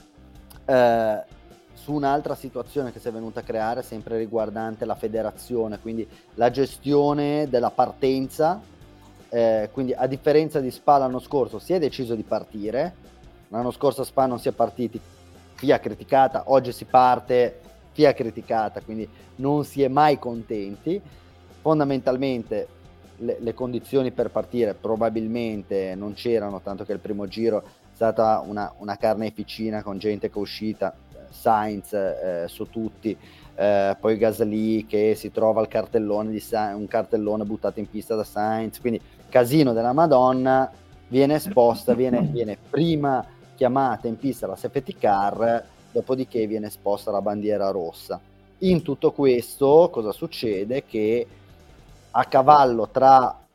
eh, 0.64 1.24
su 1.74 1.92
un'altra 1.92 2.35
situazione 2.35 2.92
che 2.92 2.98
si 2.98 3.09
è 3.09 3.12
venuta 3.12 3.40
a 3.40 3.42
creare, 3.42 3.82
sempre 3.82 4.16
riguardante 4.16 4.85
la 4.85 4.94
federazione, 4.94 5.78
quindi 5.80 6.09
la 6.35 6.50
gestione 6.50 7.48
della 7.48 7.70
partenza. 7.70 8.61
Eh, 9.28 9.68
quindi 9.72 9.92
a 9.92 10.06
differenza 10.06 10.61
di 10.61 10.70
Spa 10.70 10.98
l'anno 10.98 11.18
scorso 11.18 11.59
si 11.59 11.72
è 11.72 11.78
deciso 11.78 12.14
di 12.14 12.22
partire, 12.22 12.94
l'anno 13.48 13.72
scorso 13.72 14.02
a 14.02 14.04
Spa 14.04 14.26
non 14.26 14.38
si 14.38 14.48
è 14.48 14.52
partiti, 14.52 15.00
FIA 15.54 15.80
criticata, 15.80 16.44
oggi 16.46 16.72
si 16.72 16.85
parte, 16.85 17.61
FIA 17.92 18.14
criticata, 18.14 18.80
quindi 18.80 19.09
non 19.37 19.64
si 19.64 19.82
è 19.82 19.88
mai 19.88 20.18
contenti. 20.18 21.00
Fondamentalmente 21.61 22.68
le, 23.18 23.38
le, 23.40 23.54
condizioni 23.54 24.12
per 24.12 24.30
partire 24.30 24.74
probabilmente 24.74 25.94
non 25.96 26.14
c'erano, 26.14 26.61
tanto 26.61 26.85
che 26.85 26.92
il 26.92 27.00
primo 27.00 27.26
giro 27.26 27.64
stata 27.96 28.44
una, 28.46 28.70
una 28.76 28.98
carneficina 28.98 29.82
con 29.82 29.96
gente 29.96 30.28
che 30.28 30.35
è 30.35 30.38
uscita, 30.38 30.94
Sainz 31.30 31.94
eh, 31.94 32.44
su 32.46 32.68
tutti, 32.68 33.16
eh, 33.54 33.96
poi 33.98 34.18
Gasly 34.18 34.85
che 34.85 35.14
si 35.14 35.30
trova 35.30 35.62
il 35.62 35.68
cartellone 35.68 36.30
di 36.30 36.38
Sa- 36.38 36.76
un 36.76 36.87
cartellone 36.87 37.44
buttato 37.44 37.78
in 37.80 37.88
pista 37.88 38.14
da 38.14 38.22
Sainz, 38.22 38.80
quindi 38.80 39.00
casino 39.30 39.72
della 39.72 39.94
Madonna, 39.94 40.70
viene 41.09 41.37
esposta, 41.37 41.94
viene, 41.94 42.20
viene 42.20 42.59
prima 42.68 43.24
chiamata 43.54 44.09
in 44.09 44.18
pista 44.18 44.46
la 44.46 44.56
safety 44.56 44.94
car, 44.98 45.64
dopodiché 45.90 46.46
viene 46.46 46.66
esposta 46.66 47.11
la 47.11 47.22
bandiera 47.22 47.70
rossa. 47.70 48.20
In 48.59 48.82
tutto 48.82 49.12
questo 49.12 49.88
cosa 49.90 50.12
succede? 50.12 50.85
Che 50.85 51.26
a 52.11 52.24
cavallo 52.26 52.88
tra 52.88 53.45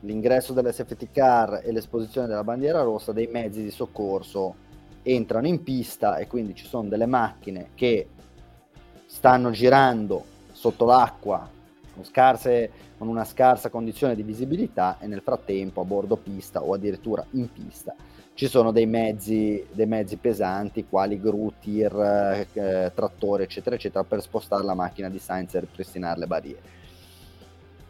l'ingresso 0.00 0.52
delle 0.52 0.72
safety 0.72 1.08
car 1.10 1.62
e 1.64 1.72
l'esposizione 1.72 2.26
della 2.26 2.44
bandiera 2.44 2.82
rossa, 2.82 3.12
dei 3.12 3.26
mezzi 3.26 3.62
di 3.62 3.70
soccorso 3.70 4.66
entrano 5.02 5.46
in 5.46 5.62
pista 5.62 6.16
e 6.16 6.26
quindi 6.26 6.54
ci 6.54 6.66
sono 6.66 6.88
delle 6.88 7.06
macchine 7.06 7.70
che 7.74 8.08
stanno 9.06 9.50
girando 9.50 10.24
sotto 10.52 10.84
l'acqua 10.84 11.48
con, 11.94 12.04
scarse, 12.04 12.70
con 12.98 13.08
una 13.08 13.24
scarsa 13.24 13.70
condizione 13.70 14.14
di 14.14 14.22
visibilità 14.22 14.98
e 15.00 15.06
nel 15.06 15.22
frattempo 15.22 15.80
a 15.80 15.84
bordo 15.84 16.16
pista 16.16 16.62
o 16.62 16.74
addirittura 16.74 17.24
in 17.30 17.50
pista 17.52 17.94
ci 18.38 18.46
sono 18.46 18.70
dei 18.70 18.86
mezzi, 18.86 19.66
dei 19.72 19.86
mezzi 19.86 20.16
pesanti 20.16 20.86
quali 20.88 21.20
gru, 21.20 21.54
tir, 21.58 22.46
eh, 22.52 22.92
trattore 22.94 23.42
eccetera 23.42 23.74
eccetera 23.74 24.04
per 24.04 24.22
spostare 24.22 24.62
la 24.62 24.74
macchina 24.74 25.08
di 25.08 25.18
Sainz 25.18 25.56
e 25.56 25.60
ripristinare 25.60 26.20
le 26.20 26.26
barriere. 26.28 26.60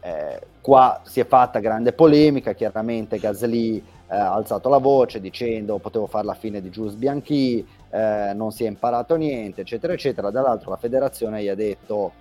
Eh, 0.01 0.39
qua 0.61 1.01
si 1.03 1.19
è 1.19 1.25
fatta 1.25 1.59
grande 1.59 1.93
polemica, 1.93 2.53
chiaramente 2.53 3.17
Gasly 3.17 3.77
eh, 3.77 3.83
ha 4.15 4.33
alzato 4.33 4.69
la 4.69 4.77
voce 4.77 5.19
dicendo 5.19 5.77
potevo 5.77 6.07
fare 6.07 6.25
la 6.25 6.33
fine 6.33 6.61
di 6.61 6.69
Jules 6.69 6.95
Bianchi, 6.95 7.65
eh, 7.89 8.31
non 8.33 8.51
si 8.51 8.63
è 8.63 8.67
imparato 8.67 9.15
niente, 9.15 9.61
eccetera, 9.61 9.93
eccetera. 9.93 10.31
Dall'altro 10.31 10.71
la 10.71 10.77
federazione 10.77 11.43
gli 11.43 11.47
ha 11.47 11.55
detto, 11.55 12.11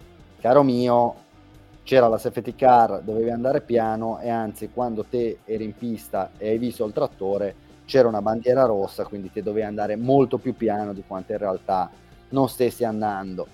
caro 0.40 0.62
mio, 0.62 1.14
c'era 1.84 2.08
la 2.08 2.18
safety 2.18 2.54
car, 2.54 3.00
dovevi 3.00 3.30
andare 3.30 3.60
piano 3.60 4.18
e 4.20 4.28
anzi 4.28 4.70
quando 4.70 5.04
te 5.04 5.38
eri 5.44 5.64
in 5.64 5.76
pista 5.76 6.32
e 6.36 6.48
hai 6.48 6.58
visto 6.58 6.84
il 6.84 6.92
trattore 6.92 7.66
c'era 7.86 8.06
una 8.06 8.20
bandiera 8.20 8.66
rossa, 8.66 9.04
quindi 9.06 9.32
ti 9.32 9.42
dovevi 9.42 9.64
andare 9.64 9.96
molto 9.96 10.36
più 10.36 10.54
piano 10.54 10.92
di 10.92 11.02
quanto 11.06 11.32
in 11.32 11.38
realtà 11.38 11.90
non 12.28 12.46
stessi 12.50 12.84
andando. 12.84 13.46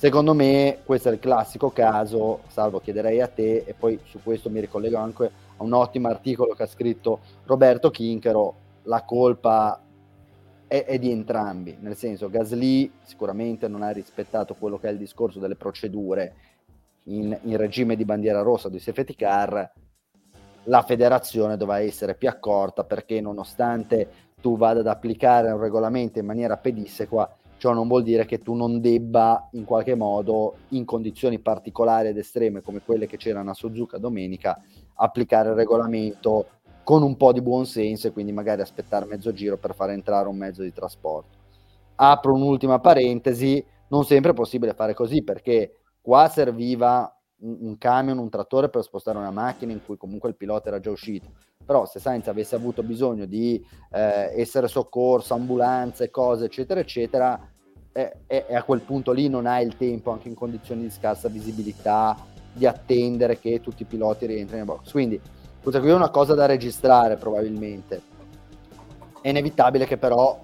Secondo 0.00 0.32
me 0.32 0.78
questo 0.86 1.10
è 1.10 1.12
il 1.12 1.18
classico 1.18 1.68
caso, 1.72 2.40
salvo 2.46 2.80
chiederei 2.80 3.20
a 3.20 3.28
te, 3.28 3.64
e 3.66 3.74
poi 3.74 4.00
su 4.04 4.18
questo 4.22 4.48
mi 4.48 4.58
ricollego 4.58 4.96
anche 4.96 5.30
a 5.58 5.62
un 5.62 5.74
ottimo 5.74 6.08
articolo 6.08 6.54
che 6.54 6.62
ha 6.62 6.66
scritto 6.66 7.20
Roberto 7.44 7.90
Kinchero, 7.90 8.54
la 8.84 9.02
colpa 9.02 9.78
è, 10.66 10.84
è, 10.86 10.98
di 10.98 11.10
entrambi, 11.10 11.76
nel 11.80 11.96
senso 11.96 12.30
Gasly 12.30 12.90
sicuramente 13.02 13.68
non 13.68 13.82
ha 13.82 13.90
rispettato 13.90 14.54
quello 14.54 14.78
che 14.78 14.88
è 14.88 14.90
il 14.90 14.96
discorso 14.96 15.38
delle 15.38 15.56
procedure 15.56 16.34
in, 17.04 17.38
in 17.42 17.58
regime 17.58 17.94
di 17.94 18.06
bandiera 18.06 18.40
rossa 18.40 18.70
di 18.70 18.78
safety 18.78 19.14
car, 19.14 19.70
la 20.64 20.80
federazione 20.80 21.58
dovrà 21.58 21.80
essere 21.80 22.14
più 22.14 22.30
accorta 22.30 22.84
perché 22.84 23.20
nonostante 23.20 24.08
tu 24.40 24.56
vada 24.56 24.80
ad 24.80 24.86
applicare 24.86 25.50
un 25.50 25.60
regolamento 25.60 26.18
in 26.18 26.24
maniera 26.24 26.56
pedissequa, 26.56 27.36
ciò 27.60 27.74
non 27.74 27.86
vuol 27.86 28.02
dire 28.02 28.24
che 28.24 28.38
tu 28.38 28.54
non 28.54 28.80
debba 28.80 29.50
in 29.52 29.64
qualche 29.64 29.94
modo, 29.94 30.54
in 30.68 30.86
condizioni 30.86 31.38
particolari 31.38 32.08
ed 32.08 32.16
estreme 32.16 32.62
come 32.62 32.80
quelle 32.82 33.06
che 33.06 33.18
c'erano 33.18 33.50
a 33.50 33.54
Suzuka 33.54 33.98
domenica, 33.98 34.58
applicare 34.94 35.50
il 35.50 35.56
regolamento 35.56 36.46
con 36.82 37.02
un 37.02 37.18
po' 37.18 37.34
di 37.34 37.42
buon 37.42 37.66
senso 37.66 38.06
e 38.06 38.12
quindi 38.12 38.32
magari 38.32 38.62
aspettare 38.62 39.04
mezzo 39.04 39.30
giro 39.34 39.58
per 39.58 39.74
far 39.74 39.90
entrare 39.90 40.26
un 40.26 40.38
mezzo 40.38 40.62
di 40.62 40.72
trasporto. 40.72 41.36
Apro 41.96 42.32
un'ultima 42.32 42.80
parentesi, 42.80 43.62
non 43.88 44.06
sempre 44.06 44.30
è 44.30 44.34
possibile 44.34 44.72
fare 44.72 44.94
così 44.94 45.22
perché 45.22 45.80
qua 46.00 46.28
serviva 46.28 47.14
un, 47.40 47.58
un, 47.60 47.76
camion, 47.76 48.16
un 48.16 48.30
trattore 48.30 48.70
per 48.70 48.82
spostare 48.82 49.18
una 49.18 49.30
macchina 49.30 49.72
in 49.72 49.84
cui 49.84 49.98
comunque 49.98 50.30
il 50.30 50.36
pilota 50.36 50.68
era 50.68 50.80
già 50.80 50.90
uscito. 50.90 51.28
Però 51.70 51.86
se 51.86 52.00
Sainz 52.00 52.26
avesse 52.26 52.56
avuto 52.56 52.82
bisogno 52.82 53.26
di 53.26 53.64
eh, 53.92 54.32
essere 54.34 54.66
soccorso, 54.66 55.34
ambulanze, 55.34 56.10
cose, 56.10 56.46
eccetera, 56.46 56.80
eccetera, 56.80 57.48
e, 57.92 58.12
e, 58.26 58.44
e 58.48 58.56
a 58.56 58.64
quel 58.64 58.80
punto 58.80 59.12
lì 59.12 59.28
non 59.28 59.46
hai 59.46 59.66
il 59.66 59.76
tempo, 59.76 60.10
anche 60.10 60.26
in 60.26 60.34
condizioni 60.34 60.82
di 60.82 60.90
scarsa 60.90 61.28
visibilità, 61.28 62.16
di 62.52 62.66
attendere 62.66 63.38
che 63.38 63.60
tutti 63.60 63.82
i 63.82 63.84
piloti 63.86 64.26
rientrino 64.26 64.58
in 64.58 64.66
box. 64.66 64.90
Quindi 64.90 65.20
questa 65.62 65.78
qui 65.78 65.90
è 65.90 65.94
una 65.94 66.10
cosa 66.10 66.34
da 66.34 66.46
registrare 66.46 67.14
probabilmente. 67.14 68.02
È 69.20 69.28
inevitabile 69.28 69.86
che 69.86 69.96
però, 69.96 70.40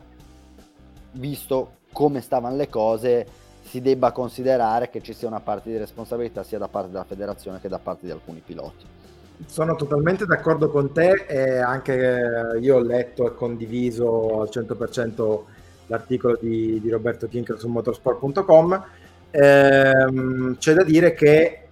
visto 1.11 1.79
come 1.91 2.21
stavano 2.21 2.55
le 2.55 2.69
cose, 2.69 3.27
si 3.63 3.81
debba 3.81 4.13
considerare 4.13 4.91
che 4.91 5.03
ci 5.03 5.13
sia 5.13 5.27
una 5.27 5.41
parte 5.41 5.71
di 5.71 5.77
responsabilità 5.77 6.45
sia 6.45 6.59
da 6.59 6.69
parte 6.69 6.93
della 6.93 7.03
federazione 7.03 7.59
che 7.59 7.67
da 7.67 7.81
parte 7.81 8.07
di 8.07 8.13
alcuni 8.13 8.41
piloti. 8.47 8.96
Sono 9.45 9.77
totalmente 9.77 10.25
d'accordo 10.25 10.71
con 10.71 10.93
te 10.93 11.27
e 11.29 11.59
anche 11.59 12.57
io 12.61 12.77
ho 12.77 12.81
letto 12.81 13.27
e 13.27 13.35
condiviso 13.35 14.41
al 14.41 14.49
100% 14.51 15.41
l'articolo 15.89 16.39
di, 16.41 16.81
di 16.81 16.91
Roberto 16.91 17.29
Kinker 17.29 17.59
su 17.59 17.69
motorsport.com. 17.69 18.85
Ehm, 19.31 20.57
c'è 20.57 20.73
da 20.73 20.83
dire 20.83 21.13
che 21.13 21.69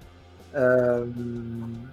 ehm, 0.52 1.92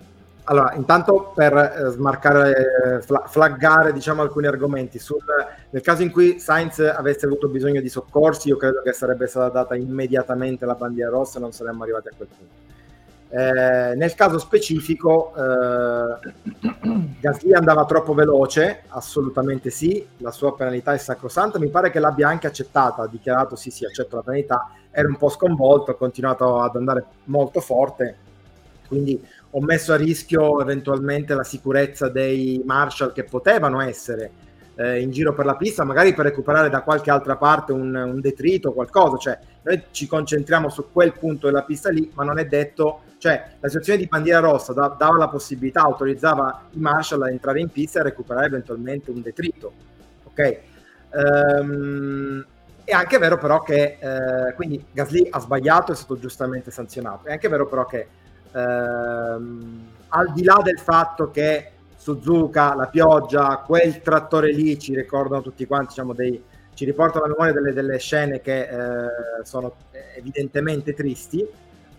allora, 0.52 0.74
intanto 0.74 1.32
per 1.34 1.54
eh, 1.56 1.90
smarcare, 1.92 2.98
eh, 2.98 3.02
fla- 3.02 3.26
flaggare 3.28 3.94
diciamo, 3.94 4.22
alcuni 4.22 4.48
argomenti, 4.48 5.00
sul, 5.00 5.24
nel 5.70 5.82
caso 5.82 6.02
in 6.02 6.12
cui 6.12 6.40
Sainz 6.40 6.80
avesse 6.80 7.26
avuto 7.26 7.48
bisogno 7.48 7.80
di 7.80 7.90
soccorsi, 7.90 8.50
io 8.50 8.58
credo 8.58 8.82
che 8.82 8.92
sarebbe 8.92 9.28
stata 9.28 9.50
data 9.50 9.76
immediatamente 9.76 10.66
la 10.66 10.76
bandiera 10.76 11.12
rossa 11.12 11.38
e 11.38 11.42
non 11.42 11.54
saremmo 11.54 11.84
arrivati 11.84 12.10
a 12.10 12.12
quel 12.18 12.28
punto. 12.28 12.70
Eh, 13.34 13.96
nel 13.96 14.14
caso 14.14 14.38
specifico, 14.40 15.34
eh, 15.38 16.34
Gasly 17.22 17.54
andava 17.54 17.86
troppo 17.86 18.14
veloce, 18.14 18.82
assolutamente 18.90 19.70
sì, 19.70 20.06
la 20.18 20.32
sua 20.32 20.54
penalità 20.54 20.92
è 20.92 20.98
sacrosanta, 20.98 21.58
mi 21.58 21.70
pare 21.70 21.92
che 21.92 22.00
l'abbia 22.00 22.28
anche 22.28 22.48
accettata, 22.48 23.04
ha 23.04 23.08
dichiarato 23.08 23.56
sì 23.56 23.72
sì 23.72 23.86
accetto 23.86 24.18
la 24.18 24.24
penalità, 24.24 24.72
era 24.92 25.08
un 25.08 25.16
po' 25.16 25.30
sconvolto, 25.30 25.92
ha 25.92 25.96
continuato 25.96 26.60
ad 26.60 26.76
andare 26.76 27.06
molto 27.26 27.62
forte, 27.62 28.18
quindi 28.90 29.26
ho 29.52 29.62
messo 29.62 29.94
a 29.94 29.96
rischio 29.96 30.60
eventualmente 30.60 31.34
la 31.34 31.46
sicurezza 31.46 32.10
dei 32.10 32.62
Marshall 32.66 33.14
che 33.14 33.24
potevano 33.24 33.80
essere 33.80 34.32
eh, 34.76 35.00
in 35.00 35.10
giro 35.12 35.34
per 35.34 35.46
la 35.46 35.56
pista, 35.56 35.86
magari 35.86 36.14
per 36.14 36.26
recuperare 36.26 36.70
da 36.70 36.82
qualche 36.82 37.10
altra 37.10 37.38
parte 37.38 37.72
un, 37.72 37.96
un 37.96 38.20
detrito 38.20 38.70
o 38.70 38.74
qualcosa. 38.74 39.16
Cioè, 39.16 39.40
noi 39.62 39.84
ci 39.92 40.06
concentriamo 40.06 40.68
su 40.68 40.88
quel 40.92 41.14
punto 41.14 41.48
della 41.48 41.64
pista 41.64 41.90
lì, 41.90 42.12
ma 42.14 42.26
non 42.26 42.38
è 42.38 42.46
detto, 42.46 43.04
cioè 43.22 43.52
la 43.60 43.68
situazione 43.68 44.00
di 44.00 44.08
bandiera 44.08 44.40
rossa 44.40 44.74
da, 44.74 44.96
dava 44.98 45.16
la 45.16 45.28
possibilità, 45.28 45.82
autorizzava 45.82 46.64
i 46.72 46.80
Marshall 46.80 47.22
a 47.22 47.30
entrare 47.30 47.60
in 47.60 47.70
pista 47.70 48.00
e 48.00 48.04
recuperare 48.04 48.48
eventualmente 48.48 49.12
un 49.12 49.22
detrito. 49.22 49.72
Ok? 50.24 50.60
Um, 51.12 52.44
è 52.84 52.94
anche 52.94 53.20
vero 53.20 53.38
però 53.38 53.62
che 53.62 54.00
eh, 54.00 54.54
quindi 54.56 54.84
Gasly 54.92 55.28
ha 55.30 55.40
sbagliato, 55.40 55.92
è 55.92 55.96
stato 55.96 56.18
giustamente 56.18 56.72
sanzionato. 56.72 57.28
È 57.28 57.34
anche 57.34 57.48
vero 57.48 57.68
però 57.68 57.86
che 57.86 58.08
ehm, 58.52 59.88
al 60.08 60.34
di 60.34 60.44
là 60.44 60.60
del 60.64 60.80
fatto 60.80 61.30
che 61.30 61.74
Suzuka, 61.96 62.74
la 62.74 62.88
pioggia, 62.88 63.58
quel 63.58 64.02
trattore 64.02 64.52
lì 64.52 64.80
ci 64.80 64.96
ricordano 64.96 65.44
tutti 65.44 65.68
quanti, 65.68 65.90
diciamo, 65.90 66.14
dei, 66.14 66.44
ci 66.74 66.86
riportano 66.86 67.26
alla 67.26 67.36
memoria 67.38 67.54
delle, 67.54 67.74
delle 67.74 68.00
scene 68.00 68.42
che 68.42 68.62
eh, 68.62 69.08
sono 69.44 69.76
evidentemente 70.16 70.96
tristi, 70.96 71.48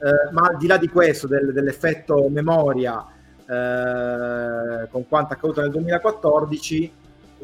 eh, 0.03 0.33
ma 0.33 0.49
al 0.49 0.57
di 0.57 0.67
là 0.67 0.79
di 0.79 0.88
questo, 0.88 1.29
del, 1.29 1.53
dell'effetto 1.53 2.29
memoria 2.29 3.07
eh, 3.47 4.88
con 4.91 5.07
quanto 5.07 5.35
accaduto 5.35 5.61
nel 5.61 5.71
2014, 5.71 6.93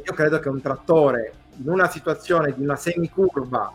io 0.05 0.12
credo 0.12 0.40
che 0.40 0.49
un 0.49 0.61
trattore 0.61 1.33
in 1.59 1.68
una 1.68 1.88
situazione 1.88 2.53
di 2.53 2.62
una 2.62 2.75
semicurva 2.75 3.73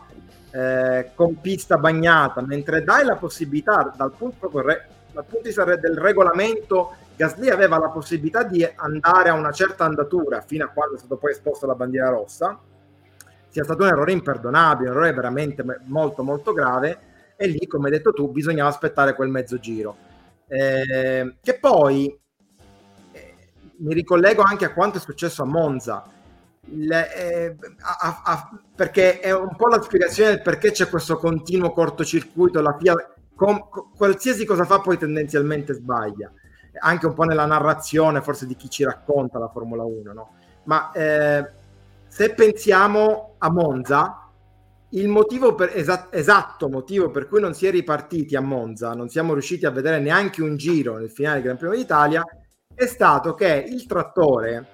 eh, 0.50 1.12
con 1.14 1.40
pista 1.40 1.78
bagnata, 1.78 2.42
mentre 2.42 2.84
dai 2.84 3.04
la 3.04 3.16
possibilità 3.16 3.90
dal 3.96 4.12
punto 4.12 4.50
dal 4.50 5.24
punto 5.24 5.42
di 5.42 5.48
vista 5.48 5.64
del 5.64 5.96
regolamento, 5.96 6.96
Gasly 7.16 7.48
aveva 7.48 7.78
la 7.78 7.88
possibilità 7.88 8.42
di 8.42 8.68
andare 8.76 9.28
a 9.30 9.34
una 9.34 9.52
certa 9.52 9.84
andatura 9.84 10.42
fino 10.42 10.64
a 10.64 10.68
quando 10.68 10.96
è 10.96 10.98
stato 10.98 11.16
poi 11.16 11.30
esposto 11.30 11.64
alla 11.64 11.74
bandiera 11.74 12.08
rossa, 12.08 12.58
sia 13.48 13.64
stato 13.64 13.82
un 13.82 13.88
errore 13.88 14.12
imperdonabile, 14.12 14.90
un 14.90 14.96
errore 14.96 15.12
veramente 15.12 15.64
molto 15.84 16.22
molto 16.22 16.52
grave 16.52 17.12
e 17.36 17.46
lì, 17.46 17.66
come 17.66 17.86
hai 17.86 17.96
detto 17.96 18.12
tu, 18.12 18.30
bisognava 18.30 18.68
aspettare 18.68 19.14
quel 19.14 19.28
mezzo 19.28 19.58
giro. 19.58 19.96
Eh, 20.46 21.36
che 21.42 21.58
poi 21.58 22.16
eh, 23.12 23.34
mi 23.78 23.94
ricollego 23.94 24.42
anche 24.42 24.64
a 24.64 24.72
quanto 24.72 24.98
è 24.98 25.00
successo 25.00 25.42
a 25.42 25.46
Monza, 25.46 26.04
le, 26.66 27.14
eh, 27.14 27.56
a, 27.80 28.22
a, 28.24 28.50
perché 28.74 29.20
è 29.20 29.34
un 29.34 29.54
po' 29.56 29.68
la 29.68 29.82
spiegazione 29.82 30.30
del 30.30 30.42
perché 30.42 30.70
c'è 30.70 30.88
questo 30.88 31.16
continuo 31.16 31.72
cortocircuito, 31.72 32.60
la 32.60 32.76
FIA 32.78 32.94
com, 33.34 33.68
qualsiasi 33.96 34.44
cosa 34.44 34.64
fa 34.64 34.80
poi 34.80 34.96
tendenzialmente 34.96 35.74
sbaglia, 35.74 36.32
anche 36.80 37.06
un 37.06 37.14
po' 37.14 37.24
nella 37.24 37.46
narrazione 37.46 38.22
forse 38.22 38.46
di 38.46 38.56
chi 38.56 38.70
ci 38.70 38.84
racconta 38.84 39.38
la 39.38 39.48
Formula 39.48 39.84
1, 39.84 40.12
no? 40.12 40.34
Ma 40.64 40.90
eh, 40.92 41.50
se 42.08 42.32
pensiamo 42.32 43.34
a 43.38 43.50
Monza, 43.50 44.23
il 44.94 45.08
motivo 45.08 45.54
per, 45.54 45.72
esa, 45.74 46.08
esatto 46.10 46.68
motivo 46.68 47.10
per 47.10 47.26
cui 47.28 47.40
non 47.40 47.54
si 47.54 47.66
è 47.66 47.70
ripartiti 47.70 48.36
a 48.36 48.40
Monza, 48.40 48.92
non 48.92 49.08
siamo 49.08 49.32
riusciti 49.32 49.66
a 49.66 49.70
vedere 49.70 49.98
neanche 49.98 50.42
un 50.42 50.56
giro 50.56 50.98
nel 50.98 51.10
finale 51.10 51.36
del 51.36 51.44
Gran 51.44 51.56
Premio 51.56 51.76
d'Italia, 51.78 52.24
è 52.72 52.86
stato 52.86 53.34
che 53.34 53.64
il 53.66 53.86
trattore, 53.86 54.66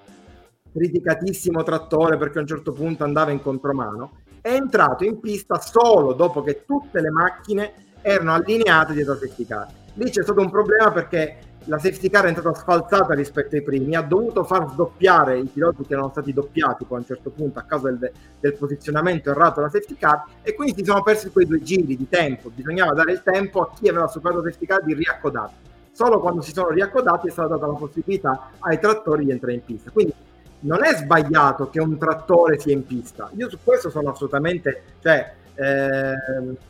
criticatissimo 0.73 1.63
trattore 1.63 2.19
perché 2.19 2.39
a 2.39 2.43
un 2.43 2.47
certo 2.47 2.73
punto 2.73 3.05
andava 3.05 3.31
in 3.31 3.41
contromano, 3.41 4.21
è 4.43 4.53
entrato 4.53 5.05
in 5.05 5.21
pista 5.21 5.59
solo 5.59 6.13
dopo 6.13 6.43
che 6.43 6.65
tutte 6.67 7.01
le 7.01 7.11
macchine 7.11 7.73
erano 8.03 8.35
allineate 8.35 8.93
dietro 8.93 9.15
a 9.15 9.17
safety 9.17 9.47
car. 9.47 9.67
Lì 9.95 10.11
c'è 10.11 10.23
stato 10.23 10.41
un 10.41 10.51
problema 10.51 10.93
perché 10.93 11.50
la 11.65 11.79
safety 11.79 12.09
car 12.09 12.25
è 12.25 12.29
entrata 12.29 12.55
sfalsata 12.55 13.15
rispetto 13.15 13.55
ai 13.55 13.63
primi, 13.63 13.95
ha 13.95 14.03
dovuto 14.03 14.45
far 14.45 14.71
sdoppiare 14.71 15.39
i 15.39 15.45
piloti 15.45 15.85
che 15.85 15.93
erano 15.93 16.11
stati 16.11 16.33
doppiati 16.33 16.85
poi 16.85 16.99
a 16.99 17.01
un 17.01 17.07
certo 17.07 17.31
punto 17.31 17.59
a 17.59 17.63
causa 17.63 17.91
del, 17.91 18.13
del 18.41 18.55
posizionamento 18.55 19.31
errato 19.31 19.57
della 19.57 19.71
safety 19.71 19.97
car 19.97 20.25
e 20.43 20.55
quindi 20.55 20.75
si 20.77 20.85
sono 20.85 21.03
persi 21.03 21.31
quei 21.31 21.47
due 21.47 21.63
giri 21.63 21.97
di 21.97 22.09
tempo, 22.09 22.51
bisognava 22.55 22.93
dare 22.93 23.13
il 23.13 23.23
tempo 23.23 23.61
a 23.61 23.71
chi 23.75 23.89
aveva 23.89 24.09
superato 24.09 24.41
la 24.41 24.51
safety 24.51 24.67
car 24.67 24.83
di 24.85 24.95
riaccodarsi. 24.95 25.55
Solo 25.93 26.21
quando 26.21 26.41
si 26.41 26.53
sono 26.53 26.71
riaccodati 26.71 27.29
è 27.29 27.31
stata 27.31 27.49
data 27.55 27.67
la 27.67 27.73
possibilità 27.75 28.51
ai 28.61 28.79
trattori 28.79 29.27
di 29.27 29.33
entrare 29.33 29.55
in 29.55 29.65
pista. 29.65 29.91
Quindi 29.91 30.15
non 30.61 30.85
è 30.85 30.95
sbagliato 30.95 31.69
che 31.71 31.81
un 31.81 31.99
trattore 31.99 32.59
sia 32.59 32.73
in 32.73 32.87
pista. 32.87 33.31
Io 33.37 33.49
su 33.49 33.59
questo 33.63 33.91
sono 33.91 34.11
assolutamente, 34.11 34.83
cioè, 35.01 35.35
eh, 35.55 36.15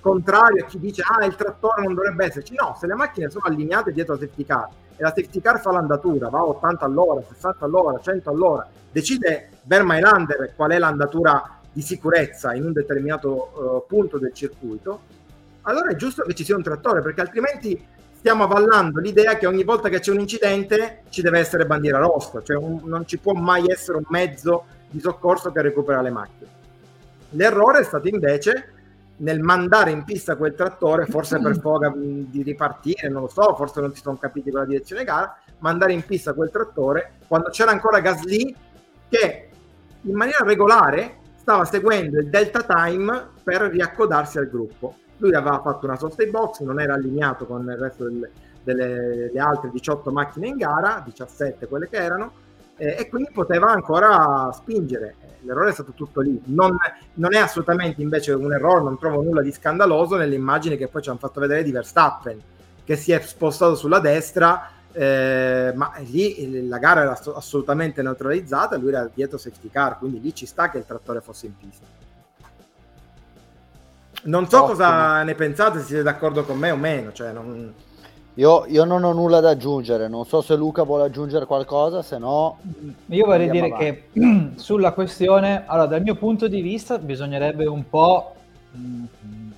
contrario 0.01 0.65
a 0.65 0.67
chi 0.67 0.79
dice 0.79 1.03
ah 1.07 1.25
il 1.25 1.37
trattore 1.37 1.83
non 1.83 1.95
dovrebbe 1.95 2.25
esserci. 2.25 2.55
No 2.55 2.77
se 2.79 2.87
le 2.87 2.95
macchine 2.95 3.31
sono 3.31 3.45
allineate 3.47 3.93
dietro 3.93 4.15
la 4.15 4.21
safety 4.21 4.45
car 4.45 4.69
e 4.97 5.03
la 5.03 5.09
safety 5.09 5.41
car 5.41 5.61
fa 5.61 5.73
l'andatura 5.73 6.29
va 6.29 6.41
a 6.41 6.45
80 6.45 6.85
all'ora 6.85 7.23
60 7.27 7.65
all'ora 7.65 7.99
100 7.99 8.31
all'ora 8.31 8.69
decide 8.93 9.49
Vermailander 9.63 10.53
qual 10.55 10.73
è 10.73 10.79
l'andatura 10.79 11.59
di 11.73 11.81
sicurezza 11.81 12.53
in 12.55 12.65
un 12.65 12.73
determinato 12.73 13.29
uh, 13.55 13.85
punto 13.89 14.19
del 14.19 14.35
circuito 14.35 15.01
allora 15.63 15.91
è 15.91 15.97
giusto 15.97 16.23
che 16.23 16.35
ci 16.35 16.45
sia 16.45 16.57
un 16.57 16.63
trattore 16.63 17.01
perché 17.01 17.21
altrimenti 17.23 17.83
stiamo 18.15 18.45
avvallando 18.45 19.01
l'idea 19.01 19.37
che 19.37 19.47
ogni 19.47 19.65
volta 19.65 19.89
che 19.89 20.01
c'è 20.01 20.11
un 20.11 20.21
incidente 20.21 21.05
ci 21.09 21.23
deve 21.23 21.39
essere 21.39 21.65
bandiera 21.65 21.99
rossa 21.99 22.43
cioè 22.43 22.57
un, 22.57 22.81
non 22.85 23.07
ci 23.07 23.19
può 23.19 23.33
mai 23.33 23.65
essere 23.69 23.97
un 23.97 24.05
mezzo 24.09 24.65
di 24.91 25.01
soccorso 25.01 25.51
che 25.53 25.63
recupera 25.63 26.03
le 26.03 26.11
macchine 26.11 26.40
l'errore 27.31 27.81
è 27.81 27.85
stato 27.85 28.09
invece 28.09 28.73
nel 29.21 29.41
mandare 29.41 29.91
in 29.91 30.05
pista 30.05 30.37
quel 30.37 30.55
trattore, 30.55 31.07
forse 31.07 31.39
per 31.39 31.59
foga 31.59 31.93
di 31.95 32.43
ripartire, 32.43 33.09
non 33.09 33.23
lo 33.23 33.29
so, 33.29 33.55
forse 33.55 33.81
non 33.81 33.95
si 33.95 34.01
sono 34.01 34.17
capiti 34.17 34.51
con 34.51 34.61
la 34.61 34.67
direzione 34.67 35.05
gara, 35.05 35.37
mandare 35.59 35.93
in 35.93 36.05
pista 36.05 36.33
quel 36.33 36.51
trattore 36.51 37.13
quando 37.29 37.51
c'era 37.51 37.71
ancora 37.71 38.01
Gasly 38.01 38.55
che 39.09 39.49
in 40.03 40.15
maniera 40.15 40.45
regolare 40.45 41.19
stava 41.37 41.65
seguendo 41.65 42.19
il 42.19 42.29
delta 42.29 42.63
time 42.63 43.29
per 43.43 43.63
riaccodarsi 43.63 44.39
al 44.39 44.49
gruppo. 44.49 44.97
Lui 45.19 45.35
aveva 45.35 45.61
fatto 45.61 45.85
una 45.85 45.97
sosta 45.97 46.25
box, 46.25 46.61
non 46.61 46.81
era 46.81 46.95
allineato 46.95 47.45
con 47.45 47.69
il 47.69 47.77
resto 47.77 48.05
delle, 48.05 48.31
delle 48.63 49.31
altre 49.39 49.71
18 49.71 50.11
macchine 50.11 50.49
in 50.49 50.57
gara, 50.57 51.03
17 51.05 51.67
quelle 51.67 51.89
che 51.89 51.97
erano, 51.97 52.33
eh, 52.81 52.97
e 52.99 53.09
quindi 53.09 53.31
poteva 53.33 53.71
ancora 53.71 54.51
spingere 54.53 55.17
l'errore 55.43 55.71
è 55.71 55.73
stato 55.73 55.93
tutto 55.93 56.21
lì. 56.21 56.41
Non, 56.47 56.77
non, 57.15 57.35
è 57.35 57.39
assolutamente 57.39 58.03
invece 58.03 58.33
un 58.33 58.53
errore, 58.53 58.83
non 58.83 58.99
trovo 58.99 59.23
nulla 59.23 59.43
di 59.43 59.53
scandaloso 59.53 60.17
nelle 60.17 60.35
immagini 60.35 60.77
che 60.77 60.89
poi 60.89 61.03
ci 61.03 61.09
hanno 61.09 61.19
fatto 61.19 61.41
vedere 61.41 61.63
di 61.63 61.73
Verstappen, 61.73 62.41
che 62.85 62.97
si 62.97 63.13
è 63.13 63.21
spostato 63.21 63.75
sulla 63.75 64.01
destra, 64.01 64.71
eh, 64.93 65.73
ma 65.75 65.93
lì 65.99 66.67
la 66.69 66.79
gara 66.79 67.03
era 67.03 67.19
assolutamente 67.35 68.03
neutralizzata, 68.03 68.77
lui 68.77 68.89
era 68.89 69.09
dietro 69.13 69.39
safety 69.39 69.71
car, 69.71 69.99
quindi 69.99 70.21
lì 70.21 70.35
ci 70.35 70.47
sta 70.47 70.71
che 70.71 70.79
il 70.79 70.87
trattore 70.87 71.21
fosse 71.21 71.47
in 71.47 71.57
pista. 71.57 71.87
Non 74.23 74.49
so 74.49 74.59
Ottimo. 74.59 74.73
cosa 74.73 75.23
ne 75.23 75.35
pensate, 75.35 75.79
se 75.79 75.87
siete 75.87 76.03
d'accordo 76.03 76.45
con 76.45 76.59
me 76.59 76.71
o 76.71 76.77
meno. 76.77 77.11
Cioè 77.11 77.33
non... 77.33 77.73
Io, 78.41 78.65
io, 78.69 78.85
non 78.87 79.05
ho 79.05 79.13
nulla 79.13 79.41
da 79.41 79.51
aggiungere, 79.51 80.09
non 80.09 80.25
so 80.25 80.41
se 80.41 80.57
Luca 80.57 80.83
vuole 80.83 81.05
aggiungere 81.05 81.45
qualcosa, 81.45 82.01
se 82.01 82.17
no... 82.17 82.57
Io 83.09 83.27
vorrei 83.27 83.51
dire 83.51 83.67
avanti. 83.67 83.85
che 83.85 84.53
sulla 84.57 84.93
questione, 84.93 85.65
allora 85.67 85.87
dal 85.87 86.01
mio 86.01 86.15
punto 86.15 86.49
di 86.49 86.63
vista 86.63 86.97
bisognerebbe 86.97 87.67
un 87.67 87.87
po' 87.87 88.33
mh, 88.71 89.05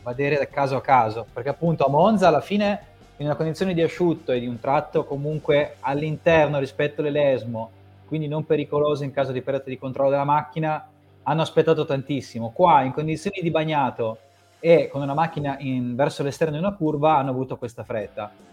vedere 0.02 0.36
da 0.36 0.48
caso 0.48 0.74
a 0.74 0.80
caso, 0.80 1.24
perché 1.32 1.48
appunto 1.48 1.84
a 1.84 1.88
Monza 1.88 2.26
alla 2.26 2.40
fine 2.40 2.86
in 3.18 3.26
una 3.26 3.36
condizione 3.36 3.72
di 3.72 3.82
asciutto 3.82 4.32
e 4.32 4.40
di 4.40 4.48
un 4.48 4.58
tratto 4.58 5.04
comunque 5.04 5.76
all'interno 5.78 6.58
rispetto 6.58 7.02
all'Elesmo, 7.02 7.70
quindi 8.08 8.26
non 8.26 8.44
pericoloso 8.44 9.04
in 9.04 9.12
caso 9.12 9.30
di 9.30 9.42
perdita 9.42 9.70
di 9.70 9.78
controllo 9.78 10.10
della 10.10 10.24
macchina, 10.24 10.88
hanno 11.22 11.42
aspettato 11.42 11.84
tantissimo. 11.84 12.50
Qua 12.50 12.82
in 12.82 12.92
condizioni 12.92 13.38
di 13.42 13.50
bagnato 13.52 14.18
e 14.58 14.88
con 14.90 15.02
una 15.02 15.14
macchina 15.14 15.54
in, 15.60 15.94
verso 15.94 16.24
l'esterno 16.24 16.54
di 16.54 16.58
una 16.58 16.74
curva 16.74 17.16
hanno 17.16 17.30
avuto 17.30 17.56
questa 17.56 17.84
fretta 17.84 18.50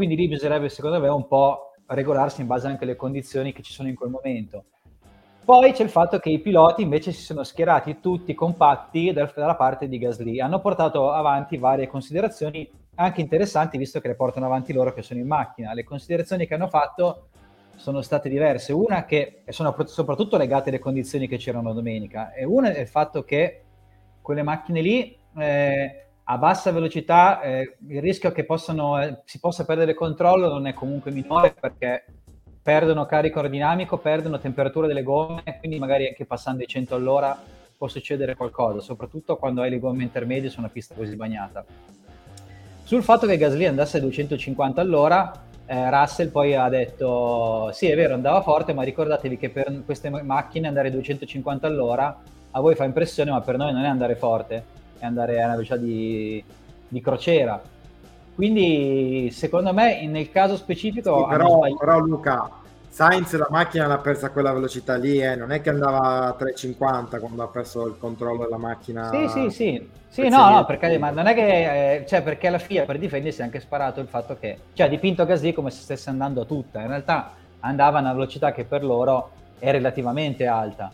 quindi 0.00 0.16
lì 0.16 0.28
bisognerebbe, 0.28 0.70
secondo 0.70 0.98
me, 0.98 1.08
un 1.08 1.26
po' 1.26 1.72
regolarsi 1.84 2.40
in 2.40 2.46
base 2.46 2.66
anche 2.66 2.84
alle 2.84 2.96
condizioni 2.96 3.52
che 3.52 3.60
ci 3.60 3.70
sono 3.70 3.86
in 3.86 3.94
quel 3.94 4.08
momento. 4.08 4.64
Poi 5.44 5.72
c'è 5.72 5.82
il 5.82 5.90
fatto 5.90 6.18
che 6.18 6.30
i 6.30 6.38
piloti 6.38 6.80
invece 6.80 7.12
si 7.12 7.20
sono 7.20 7.44
schierati 7.44 8.00
tutti 8.00 8.32
compatti 8.32 9.12
dalla 9.12 9.56
parte 9.56 9.88
di 9.88 9.98
Gasly. 9.98 10.40
Hanno 10.40 10.58
portato 10.60 11.12
avanti 11.12 11.58
varie 11.58 11.86
considerazioni 11.86 12.66
anche 12.94 13.20
interessanti, 13.20 13.76
visto 13.76 14.00
che 14.00 14.08
le 14.08 14.14
portano 14.14 14.46
avanti 14.46 14.72
loro 14.72 14.94
che 14.94 15.02
sono 15.02 15.20
in 15.20 15.26
macchina. 15.26 15.74
Le 15.74 15.84
considerazioni 15.84 16.46
che 16.46 16.54
hanno 16.54 16.68
fatto 16.68 17.28
sono 17.76 18.00
state 18.00 18.30
diverse. 18.30 18.72
Una 18.72 19.04
che 19.04 19.42
sono 19.48 19.76
soprattutto 19.84 20.38
legate 20.38 20.70
alle 20.70 20.78
condizioni 20.78 21.28
che 21.28 21.36
c'erano 21.36 21.74
domenica, 21.74 22.32
e 22.32 22.46
una 22.46 22.72
è 22.72 22.80
il 22.80 22.88
fatto 22.88 23.22
che 23.22 23.64
quelle 24.22 24.42
macchine 24.42 24.80
lì 24.80 25.14
eh, 25.36 26.09
a 26.30 26.38
bassa 26.38 26.70
velocità 26.70 27.40
eh, 27.40 27.76
il 27.88 28.00
rischio 28.00 28.30
che 28.30 28.44
possano, 28.44 29.02
eh, 29.02 29.18
si 29.24 29.40
possa 29.40 29.64
perdere 29.64 29.94
controllo 29.94 30.48
non 30.48 30.68
è 30.68 30.72
comunque 30.72 31.10
minore 31.10 31.52
perché 31.58 32.04
perdono 32.62 33.04
carico 33.04 33.38
aerodinamico, 33.38 33.98
perdono 33.98 34.38
temperatura 34.38 34.86
delle 34.86 35.02
gomme, 35.02 35.42
quindi 35.58 35.80
magari 35.80 36.06
anche 36.06 36.24
passando 36.26 36.62
i 36.62 36.68
100 36.68 36.94
all'ora 36.94 37.36
può 37.76 37.88
succedere 37.88 38.36
qualcosa, 38.36 38.78
soprattutto 38.78 39.36
quando 39.38 39.62
hai 39.62 39.70
le 39.70 39.80
gomme 39.80 40.04
intermedie 40.04 40.50
su 40.50 40.60
una 40.60 40.68
pista 40.68 40.94
così 40.94 41.16
bagnata. 41.16 41.64
Sul 42.84 43.02
fatto 43.02 43.26
che 43.26 43.36
Gasly 43.36 43.64
andasse 43.64 43.96
a 43.96 44.00
250 44.00 44.80
all'ora, 44.80 45.32
eh, 45.66 45.90
Russell 45.90 46.30
poi 46.30 46.54
ha 46.54 46.68
detto 46.68 47.70
sì 47.72 47.88
è 47.88 47.96
vero 47.96 48.14
andava 48.14 48.40
forte, 48.42 48.72
ma 48.72 48.84
ricordatevi 48.84 49.36
che 49.36 49.50
per 49.50 49.82
queste 49.84 50.10
macchine 50.10 50.68
andare 50.68 50.88
a 50.88 50.92
250 50.92 51.66
all'ora 51.66 52.22
a 52.52 52.60
voi 52.60 52.76
fa 52.76 52.84
impressione, 52.84 53.32
ma 53.32 53.40
per 53.40 53.56
noi 53.56 53.72
non 53.72 53.82
è 53.82 53.88
andare 53.88 54.14
forte 54.14 54.78
e 55.00 55.06
andare 55.06 55.40
a 55.40 55.46
una 55.46 55.54
velocità 55.54 55.76
di, 55.76 56.42
di 56.86 57.00
crociera. 57.00 57.60
Quindi 58.34 59.30
secondo 59.32 59.72
me 59.72 60.06
nel 60.06 60.30
caso 60.30 60.56
specifico... 60.56 61.22
Sì, 61.22 61.28
però, 61.28 61.60
però, 61.76 61.98
Luca, 61.98 62.50
Sainz 62.88 63.36
la 63.36 63.48
macchina 63.50 63.86
l'ha 63.86 63.98
persa 63.98 64.26
a 64.26 64.30
quella 64.30 64.52
velocità 64.52 64.96
lì, 64.96 65.20
eh? 65.20 65.36
non 65.36 65.52
è 65.52 65.60
che 65.60 65.70
andava 65.70 66.26
a 66.26 66.36
3,50 66.38 67.18
quando 67.18 67.42
ha 67.42 67.48
perso 67.48 67.86
il 67.86 67.96
controllo 67.98 68.44
della 68.44 68.58
macchina. 68.58 69.10
Sì, 69.10 69.28
sì, 69.28 69.50
sì. 69.50 69.88
Sì, 70.08 70.28
no, 70.28 70.50
no, 70.50 70.64
perché, 70.64 70.98
ma 70.98 71.10
non 71.10 71.26
è 71.26 71.34
che, 71.34 71.94
eh, 71.94 72.06
cioè, 72.06 72.22
perché 72.22 72.48
alla 72.48 72.58
FIA 72.58 72.84
per 72.84 72.98
difendersi 72.98 73.42
ha 73.42 73.44
anche 73.44 73.60
sparato 73.60 74.00
il 74.00 74.08
fatto 74.08 74.36
che, 74.38 74.58
cioè, 74.72 74.86
ha 74.86 74.90
dipinto 74.90 75.24
Gasly 75.24 75.52
come 75.52 75.70
se 75.70 75.82
stesse 75.82 76.10
andando 76.10 76.40
a 76.40 76.44
tutta, 76.44 76.80
in 76.80 76.88
realtà 76.88 77.32
andava 77.60 77.98
a 77.98 78.00
una 78.00 78.12
velocità 78.12 78.52
che 78.52 78.64
per 78.64 78.82
loro 78.82 79.30
è 79.60 79.70
relativamente 79.70 80.46
alta. 80.46 80.90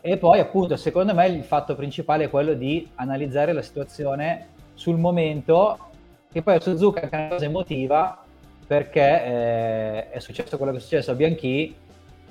E 0.00 0.16
poi 0.16 0.38
appunto 0.38 0.76
secondo 0.76 1.12
me 1.12 1.26
il 1.26 1.42
fatto 1.42 1.74
principale 1.74 2.24
è 2.24 2.30
quello 2.30 2.54
di 2.54 2.88
analizzare 2.96 3.52
la 3.52 3.62
situazione 3.62 4.46
sul 4.74 4.96
momento, 4.96 5.76
che 6.30 6.40
poi 6.42 6.54
a 6.54 6.60
Suzuka 6.60 7.00
è 7.00 7.04
anche 7.04 7.16
una 7.16 7.28
cosa 7.28 7.44
emotiva 7.44 8.22
perché 8.64 9.24
eh, 9.24 10.10
è 10.10 10.18
successo 10.20 10.56
quello 10.56 10.72
che 10.72 10.78
è 10.78 10.80
successo 10.80 11.10
a 11.10 11.14
Bianchi, 11.14 11.74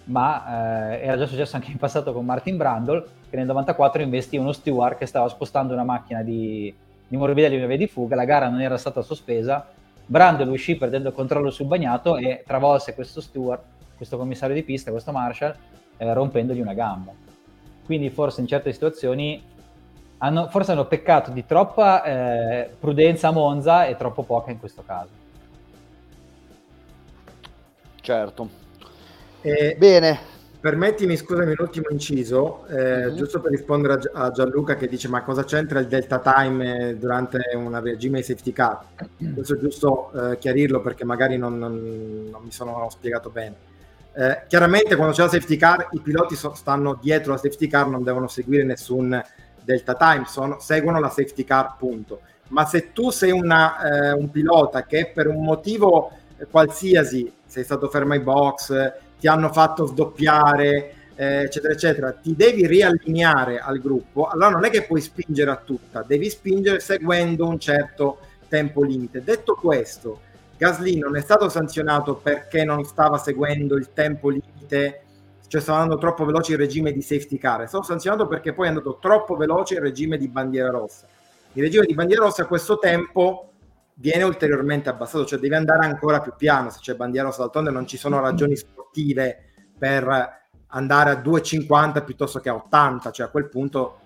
ma 0.05 0.93
eh, 0.93 1.03
era 1.03 1.17
già 1.17 1.25
successo 1.25 1.55
anche 1.57 1.71
in 1.71 1.77
passato 1.77 2.13
con 2.13 2.23
Martin 2.23 2.55
Brandl, 2.55 3.05
che 3.29 3.35
nel 3.35 3.47
94 3.47 4.01
investì 4.01 4.37
uno 4.37 4.53
steward 4.53 4.97
che 4.97 5.07
stava 5.07 5.27
spostando 5.27 5.73
una 5.73 5.83
macchina 5.83 6.21
di, 6.21 6.73
di 7.07 7.17
morbidelli 7.17 7.65
via 7.65 7.75
di 7.75 7.87
fuga, 7.87 8.15
la 8.15 8.23
gara 8.23 8.47
non 8.47 8.61
era 8.61 8.77
stata 8.77 9.01
sospesa, 9.01 9.67
Brandl 10.05 10.47
uscì 10.47 10.77
perdendo 10.77 11.09
il 11.09 11.15
controllo 11.15 11.49
sul 11.49 11.65
bagnato 11.65 12.17
e 12.17 12.43
travolse 12.45 12.93
questo 12.93 13.19
steward, 13.19 13.61
questo 13.97 14.15
commissario 14.17 14.55
di 14.55 14.63
pista, 14.63 14.91
questo 14.91 15.11
Marshall, 15.11 15.55
eh, 15.97 16.13
rompendogli 16.13 16.61
una 16.61 16.73
gamba 16.73 17.25
quindi 17.87 18.11
forse 18.11 18.41
in 18.41 18.47
certe 18.47 18.71
situazioni 18.73 19.41
hanno, 20.19 20.49
forse 20.49 20.73
hanno 20.73 20.85
peccato 20.85 21.31
di 21.31 21.45
troppa 21.45 22.03
eh, 22.03 22.69
prudenza 22.79 23.29
a 23.29 23.31
Monza 23.31 23.85
e 23.85 23.95
troppo 23.95 24.23
poca 24.23 24.51
in 24.51 24.59
questo 24.59 24.83
caso. 24.85 25.09
Certo. 28.01 28.49
Eh, 29.41 29.75
Bene. 29.79 30.35
Permettimi, 30.59 31.15
scusami, 31.15 31.51
un 31.51 31.55
ultimo 31.59 31.85
inciso, 31.91 32.65
eh, 32.67 32.75
mm-hmm. 32.75 33.15
giusto 33.15 33.39
per 33.39 33.51
rispondere 33.51 33.99
a, 34.11 34.31
Gianluca 34.31 34.75
che 34.75 34.87
dice 34.87 35.07
ma 35.07 35.21
cosa 35.23 35.45
c'entra 35.45 35.79
il 35.79 35.87
delta 35.87 36.19
time 36.19 36.97
durante 36.97 37.39
una 37.55 37.79
regime 37.79 38.17
di 38.17 38.23
safety 38.25 38.51
car? 38.51 38.83
Questo 39.33 39.53
è 39.53 39.59
giusto 39.59 40.11
eh, 40.11 40.37
chiarirlo 40.39 40.81
perché 40.81 41.05
magari 41.05 41.37
non, 41.37 41.57
non, 41.57 42.29
non 42.31 42.41
mi 42.43 42.51
sono 42.51 42.87
spiegato 42.89 43.29
bene. 43.29 43.55
Eh, 44.19 44.45
chiaramente 44.47 44.95
quando 44.95 45.13
c'è 45.13 45.21
la 45.21 45.29
safety 45.29 45.57
car 45.57 45.89
i 45.91 45.99
piloti 45.99 46.35
so, 46.35 46.55
stanno 46.55 46.97
dietro 46.99 47.33
la 47.33 47.37
safety 47.37 47.67
car, 47.67 47.87
non 47.87 48.03
devono 48.03 48.27
seguire 48.27 48.63
nessun 48.63 49.23
delta 49.63 49.93
time, 49.93 50.23
sono, 50.25 50.57
seguono 50.59 50.99
la 50.99 51.09
safety 51.09 51.43
car 51.43 51.75
punto. 51.77 52.21
Ma 52.47 52.65
se 52.65 52.93
tu 52.93 53.11
sei 53.11 53.29
una, 53.29 54.09
eh, 54.09 54.13
un 54.13 54.31
pilota 54.31 54.87
che 54.87 55.11
per 55.13 55.27
un 55.27 55.43
motivo 55.43 56.11
qualsiasi 56.49 57.31
sei 57.45 57.63
stato 57.63 57.89
fermo 57.89 58.13
ai 58.13 58.21
box, 58.21 58.93
ti 59.19 59.27
hanno 59.27 59.51
fatto 59.51 59.85
sdoppiare, 59.85 60.93
eh, 61.13 61.41
eccetera, 61.43 61.73
eccetera, 61.73 62.11
ti 62.11 62.35
devi 62.35 62.65
riallineare 62.65 63.59
al 63.59 63.79
gruppo, 63.79 64.27
allora 64.27 64.49
non 64.49 64.65
è 64.65 64.71
che 64.71 64.85
puoi 64.85 65.01
spingere 65.01 65.51
a 65.51 65.61
tutta, 65.63 66.01
devi 66.01 66.27
spingere 66.27 66.79
seguendo 66.79 67.47
un 67.47 67.59
certo 67.59 68.17
tempo 68.47 68.81
limite. 68.81 69.23
Detto 69.23 69.53
questo, 69.53 70.21
Gasly 70.57 70.97
non 70.97 71.15
è 71.15 71.21
stato 71.21 71.49
sanzionato 71.49 72.15
perché 72.15 72.63
non 72.63 72.83
stava 72.83 73.17
seguendo 73.17 73.75
il 73.75 73.93
tempo 73.93 74.29
limite, 74.29 75.03
cioè 75.47 75.61
stava 75.61 75.79
andando 75.79 76.01
troppo 76.01 76.25
veloce 76.25 76.53
il 76.53 76.57
regime 76.57 76.91
di 76.91 77.01
safety 77.01 77.37
car, 77.37 77.61
è 77.61 77.67
stato 77.67 77.83
sanzionato 77.83 78.27
perché 78.27 78.53
poi 78.53 78.65
è 78.65 78.69
andato 78.69 78.97
troppo 78.99 79.35
veloce 79.35 79.75
il 79.75 79.81
regime 79.81 80.17
di 80.17 80.27
bandiera 80.27 80.69
rossa. 80.69 81.05
Il 81.53 81.63
regime 81.63 81.85
di 81.85 81.93
bandiera 81.93 82.23
rossa 82.23 82.43
a 82.43 82.47
questo 82.47 82.79
tempo 82.79 83.51
viene 83.93 84.23
ulteriormente 84.23 84.89
abbassato, 84.89 85.25
cioè 85.25 85.39
deve 85.39 85.55
andare 85.55 85.85
ancora 85.85 86.21
più 86.21 86.33
piano 86.35 86.69
se 86.69 86.79
c'è 86.81 86.95
bandiera 86.95 87.27
rossa, 87.27 87.41
d'altronde 87.41 87.69
non 87.69 87.87
ci 87.87 87.97
sono 87.97 88.19
ragioni 88.19 88.55
sportive 88.55 89.43
per 89.77 90.45
andare 90.67 91.11
a 91.11 91.21
2,50 91.21 92.03
piuttosto 92.03 92.39
che 92.39 92.49
a 92.49 92.55
80, 92.55 93.11
cioè 93.11 93.27
a 93.27 93.29
quel 93.29 93.47
punto 93.47 93.99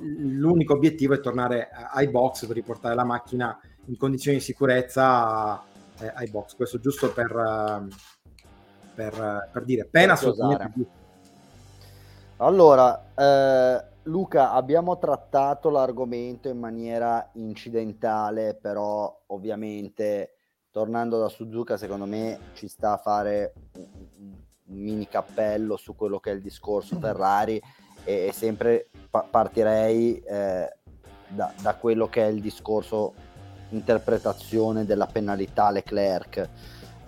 l'unico 0.00 0.72
obiettivo 0.72 1.14
è 1.14 1.20
tornare 1.20 1.68
ai 1.92 2.08
box 2.08 2.46
per 2.46 2.56
riportare 2.56 2.94
la 2.94 3.04
macchina 3.04 3.58
in 3.86 3.96
condizioni 3.96 4.38
di 4.38 4.42
sicurezza 4.42 5.62
eh, 6.00 6.12
ai 6.14 6.28
box. 6.28 6.54
Questo 6.56 6.78
giusto 6.78 7.12
per, 7.12 7.30
ehm, 7.30 7.88
per, 8.94 9.48
per 9.52 9.64
dire, 9.64 9.84
pena 9.86 10.12
assolutamente. 10.12 10.86
Allora, 12.38 13.12
eh, 13.14 13.84
Luca, 14.04 14.52
abbiamo 14.52 14.98
trattato 14.98 15.70
l'argomento 15.70 16.48
in 16.48 16.58
maniera 16.58 17.28
incidentale, 17.34 18.54
però 18.54 19.24
ovviamente 19.26 20.34
tornando 20.70 21.18
da 21.18 21.28
Suzuka, 21.28 21.76
secondo 21.76 22.06
me 22.06 22.38
ci 22.54 22.68
sta 22.68 22.92
a 22.92 22.96
fare 22.98 23.54
un, 23.74 24.36
mini 24.70 25.08
cappello 25.08 25.76
su 25.76 25.94
quello 25.94 26.18
che 26.18 26.30
è 26.30 26.34
il 26.34 26.42
discorso 26.42 26.96
mm. 26.96 27.00
Ferrari 27.00 27.62
e, 28.04 28.26
e 28.26 28.32
sempre 28.32 28.88
pa- 29.10 29.26
partirei 29.28 30.18
eh, 30.18 30.72
da, 31.28 31.52
da, 31.60 31.74
quello 31.74 32.08
che 32.08 32.24
è 32.24 32.28
il 32.28 32.40
discorso 32.40 33.14
interpretazione 33.70 34.84
della 34.84 35.06
penalità 35.06 35.70
Leclerc. 35.70 36.48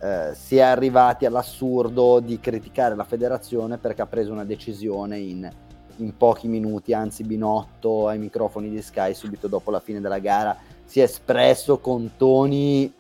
Eh, 0.03 0.31
si 0.35 0.57
è 0.57 0.63
arrivati 0.63 1.27
all'assurdo 1.27 2.21
di 2.21 2.41
criticare 2.41 2.95
la 2.95 3.05
federazione 3.05 3.77
perché 3.79 4.03
ha 4.03 4.07
preso 4.07 4.33
una 4.33 4.45
decisione 4.45 5.19
in, 5.19 5.51
in 5.97 6.17
pochi 6.17 6.49
minuti, 6.49 6.95
anzi 6.95 7.25
Binotto 7.25 8.09
ai 8.09 8.19
microfoni 8.19 8.71
di 8.71 8.81
Sky 8.81 9.15
subito 9.15 9.47
dopo 9.47 9.71
la 9.71 9.81
fine 9.81 10.01
della 10.01 10.19
gara 10.19 10.57
si 10.91 10.99
è 10.99 11.05
espresso 11.05 11.79
con 11.79 12.11
toni 12.17 12.93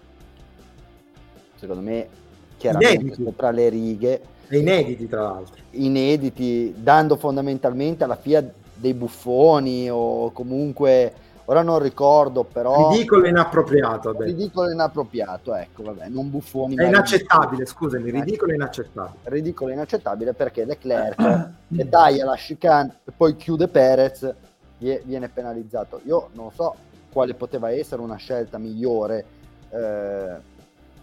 secondo 1.57 1.83
me 1.83 2.09
chiaramente 2.57 3.01
inediti. 3.01 3.25
sopra 3.25 3.51
le 3.51 3.69
righe 3.69 4.23
inediti 4.51 5.09
tra 5.09 5.23
l'altro 5.23 5.57
inediti 5.73 6.73
dando 6.77 7.17
fondamentalmente 7.17 8.05
alla 8.05 8.15
FIA 8.15 8.49
dei 8.77 8.95
buffoni 8.95 9.91
o 9.91 10.31
comunque 10.31 11.13
ora 11.47 11.63
non 11.63 11.79
ricordo 11.81 12.45
però 12.45 12.91
ridicolo 12.91 13.25
e 13.25 13.31
inappropriato 13.31 14.13
ridicolo 14.21 14.69
e 14.69 14.73
inappropriato 14.73 15.55
ecco 15.55 15.83
vabbè 15.83 16.09
non 16.09 16.31
buffoni 16.31 16.77
è 16.77 16.87
inaccettabile 16.87 17.67
scusami 17.67 18.11
ridicolo 18.11 18.53
e 18.53 18.55
inaccettabile. 18.55 19.19
Ridicolo 19.25 19.71
e 19.71 19.75
inaccettabile 19.75 20.33
perché 20.33 20.65
Leclerc 20.65 21.51
che 21.75 21.89
taglia 21.89 22.25
la 22.25 22.37
chicane 22.37 23.01
e 23.05 23.13
poi 23.17 23.37
chiude 23.37 23.69
Perez 23.69 24.35
viene 24.81 25.29
penalizzato. 25.29 26.01
Io 26.05 26.31
non 26.33 26.51
so 26.53 26.75
quale 27.13 27.35
poteva 27.35 27.71
essere 27.71 28.01
una 28.01 28.17
scelta 28.17 28.59
migliore 28.59 29.25
eh, 29.71 30.37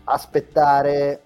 aspettare 0.05 1.21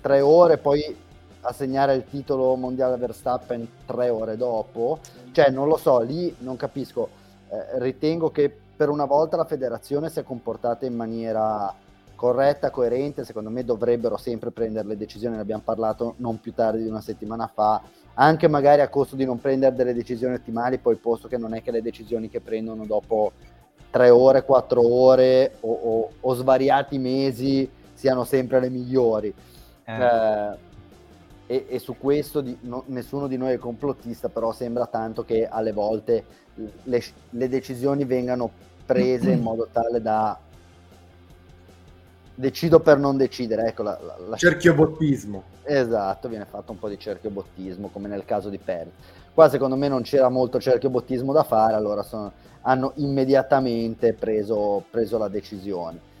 tre 0.00 0.20
ore 0.20 0.58
poi 0.58 1.04
assegnare 1.40 1.94
il 1.94 2.04
titolo 2.04 2.54
mondiale 2.56 2.94
a 2.94 2.98
Verstappen 2.98 3.66
tre 3.86 4.08
ore 4.08 4.36
dopo. 4.36 5.00
Cioè 5.32 5.50
non 5.50 5.68
lo 5.68 5.76
so 5.76 6.00
lì 6.00 6.34
non 6.38 6.56
capisco 6.56 7.24
eh, 7.48 7.78
ritengo 7.78 8.30
che 8.30 8.54
per 8.76 8.88
una 8.88 9.04
volta 9.04 9.36
la 9.36 9.44
federazione 9.44 10.10
si 10.10 10.18
è 10.18 10.22
comportata 10.22 10.84
in 10.86 10.94
maniera 10.94 11.74
corretta, 12.14 12.70
coerente, 12.70 13.24
secondo 13.24 13.50
me 13.50 13.64
dovrebbero 13.64 14.16
sempre 14.16 14.50
prendere 14.50 14.88
le 14.88 14.96
decisioni, 14.96 15.36
ne 15.36 15.42
abbiamo 15.42 15.62
parlato 15.64 16.14
non 16.18 16.40
più 16.40 16.52
tardi 16.52 16.82
di 16.82 16.88
una 16.88 17.00
settimana 17.00 17.50
fa, 17.52 17.82
anche 18.14 18.48
magari 18.48 18.80
a 18.80 18.88
costo 18.88 19.16
di 19.16 19.24
non 19.24 19.40
prendere 19.40 19.74
delle 19.74 19.94
decisioni 19.94 20.34
ottimali, 20.34 20.78
poi 20.78 20.96
posto 20.96 21.28
che 21.28 21.36
non 21.36 21.54
è 21.54 21.62
che 21.62 21.70
le 21.70 21.82
decisioni 21.82 22.28
che 22.28 22.40
prendono 22.40 22.86
dopo 22.86 23.32
tre 23.90 24.10
ore, 24.10 24.44
quattro 24.44 24.86
ore 24.86 25.56
o, 25.60 25.72
o, 25.72 26.10
o 26.20 26.34
svariati 26.34 26.98
mesi 26.98 27.70
siano 27.92 28.24
sempre 28.24 28.60
le 28.60 28.70
migliori. 28.70 29.32
Eh. 29.84 29.92
Eh, 29.92 30.56
e, 31.46 31.66
e, 31.68 31.78
su 31.78 31.96
questo 31.98 32.40
di, 32.40 32.56
no, 32.62 32.84
nessuno 32.86 33.26
di 33.26 33.36
noi 33.36 33.52
è 33.52 33.58
complottista, 33.58 34.28
però 34.28 34.52
sembra 34.52 34.86
tanto 34.86 35.24
che 35.24 35.46
alle 35.46 35.72
volte 35.72 36.24
le, 36.84 37.02
le 37.30 37.48
decisioni 37.48 38.04
vengano 38.04 38.50
prese 38.84 39.32
in 39.32 39.42
modo 39.42 39.68
tale 39.70 40.00
da 40.00 40.38
decido 42.36 42.80
per 42.80 42.98
non 42.98 43.16
decidere. 43.16 43.68
Ecco, 43.68 43.82
la, 43.82 43.98
la, 44.00 44.16
la... 44.28 44.36
Cerchiobottismo. 44.36 45.54
Esatto, 45.62 46.28
viene 46.28 46.44
fatto 46.44 46.72
un 46.72 46.78
po' 46.78 46.88
di 46.88 46.98
cerchiobottismo, 46.98 47.88
come 47.88 48.08
nel 48.08 48.24
caso 48.24 48.48
di 48.48 48.58
Perez. 48.58 48.92
Qua 49.34 49.48
secondo 49.48 49.76
me 49.76 49.88
non 49.88 50.02
c'era 50.02 50.28
molto 50.28 50.60
cerchiobottismo 50.60 51.32
da 51.32 51.42
fare, 51.42 51.74
allora 51.74 52.02
sono, 52.02 52.32
hanno 52.62 52.92
immediatamente 52.96 54.12
preso, 54.12 54.84
preso 54.90 55.18
la 55.18 55.28
decisione. 55.28 56.14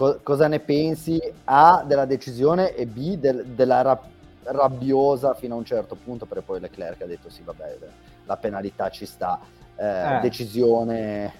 Co- 0.00 0.18
cosa 0.22 0.48
ne 0.48 0.60
pensi 0.60 1.20
A 1.44 1.84
della 1.86 2.06
decisione 2.06 2.74
e 2.74 2.86
B 2.86 3.18
del, 3.18 3.44
della 3.44 3.82
rap- 3.82 4.08
rabbiosa 4.44 5.34
fino 5.34 5.56
a 5.56 5.58
un 5.58 5.66
certo 5.66 5.94
punto, 5.94 6.24
perché 6.24 6.42
poi 6.42 6.58
Leclerc 6.58 7.02
ha 7.02 7.04
detto 7.04 7.28
sì, 7.28 7.42
vabbè, 7.42 7.76
la 8.24 8.36
penalità 8.38 8.88
ci 8.88 9.04
sta, 9.04 9.38
eh, 9.76 10.16
eh. 10.16 10.20
decisione, 10.22 11.30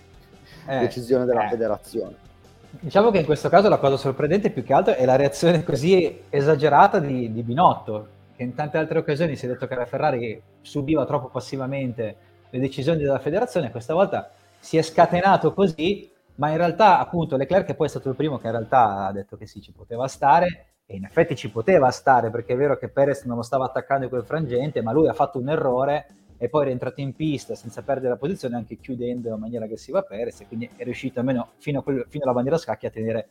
eh. 0.67 0.79
decisione 0.81 1.25
della 1.25 1.47
eh. 1.47 1.49
federazione. 1.49 2.15
Diciamo 2.69 3.11
che 3.11 3.21
in 3.21 3.25
questo 3.25 3.49
caso 3.49 3.71
la 3.71 3.79
cosa 3.79 3.97
sorprendente 3.97 4.51
più 4.51 4.63
che 4.63 4.75
altro 4.75 4.93
è 4.93 5.07
la 5.07 5.17
reazione 5.17 5.65
così 5.65 6.25
esagerata 6.29 6.99
di, 6.99 7.33
di 7.33 7.43
Binotto, 7.43 8.09
che 8.37 8.43
in 8.43 8.55
tante 8.55 8.77
altre 8.77 8.99
occasioni 8.99 9.37
si 9.37 9.47
è 9.47 9.49
detto 9.49 9.67
che 9.67 9.75
la 9.75 9.87
Ferrari 9.87 10.39
subiva 10.61 11.07
troppo 11.07 11.29
passivamente 11.29 12.17
le 12.51 12.59
decisioni 12.59 13.01
della 13.01 13.21
federazione, 13.21 13.71
questa 13.71 13.95
volta 13.95 14.31
si 14.59 14.77
è 14.77 14.83
scatenato 14.83 15.55
così, 15.55 16.11
ma 16.41 16.49
in 16.49 16.57
realtà 16.57 16.99
appunto 16.99 17.37
Leclerc 17.37 17.75
poi 17.75 17.87
è 17.87 17.91
stato 17.91 18.09
il 18.09 18.17
primo 18.17 18.39
che 18.39 18.47
in 18.47 18.53
realtà 18.53 19.07
ha 19.07 19.13
detto 19.13 19.37
che 19.37 19.47
sì, 19.47 19.61
ci 19.61 19.73
poteva 19.73 20.09
stare, 20.09 20.69
e 20.87 20.97
in 20.97 21.05
effetti 21.05 21.37
ci 21.37 21.51
poteva 21.51 21.91
stare, 21.91 22.31
perché 22.31 22.55
è 22.55 22.57
vero 22.57 22.79
che 22.79 22.89
Perez 22.89 23.25
non 23.25 23.37
lo 23.37 23.43
stava 23.43 23.67
attaccando 23.67 24.05
in 24.05 24.11
quel 24.11 24.25
frangente, 24.25 24.81
ma 24.81 24.91
lui 24.91 25.07
ha 25.07 25.13
fatto 25.13 25.39
un 25.39 25.51
errore 25.51 26.07
e 26.39 26.49
poi 26.49 26.63
è 26.63 26.65
rientrato 26.65 27.03
in 27.03 27.15
pista 27.15 27.55
senza 27.55 27.83
perdere 27.83 28.09
la 28.09 28.17
posizione, 28.17 28.57
anche 28.57 28.79
chiudendo 28.79 29.29
in 29.35 29.39
maniera 29.39 29.67
aggressiva 29.67 30.01
Perez, 30.01 30.41
e 30.41 30.47
quindi 30.47 30.69
è 30.75 30.83
riuscito 30.83 31.21
almeno 31.21 31.51
fino, 31.59 31.83
quel, 31.83 32.07
fino 32.09 32.25
alla 32.25 32.33
bandiera 32.33 32.57
scacchi 32.57 32.87
a 32.87 32.91
tenere 32.91 33.29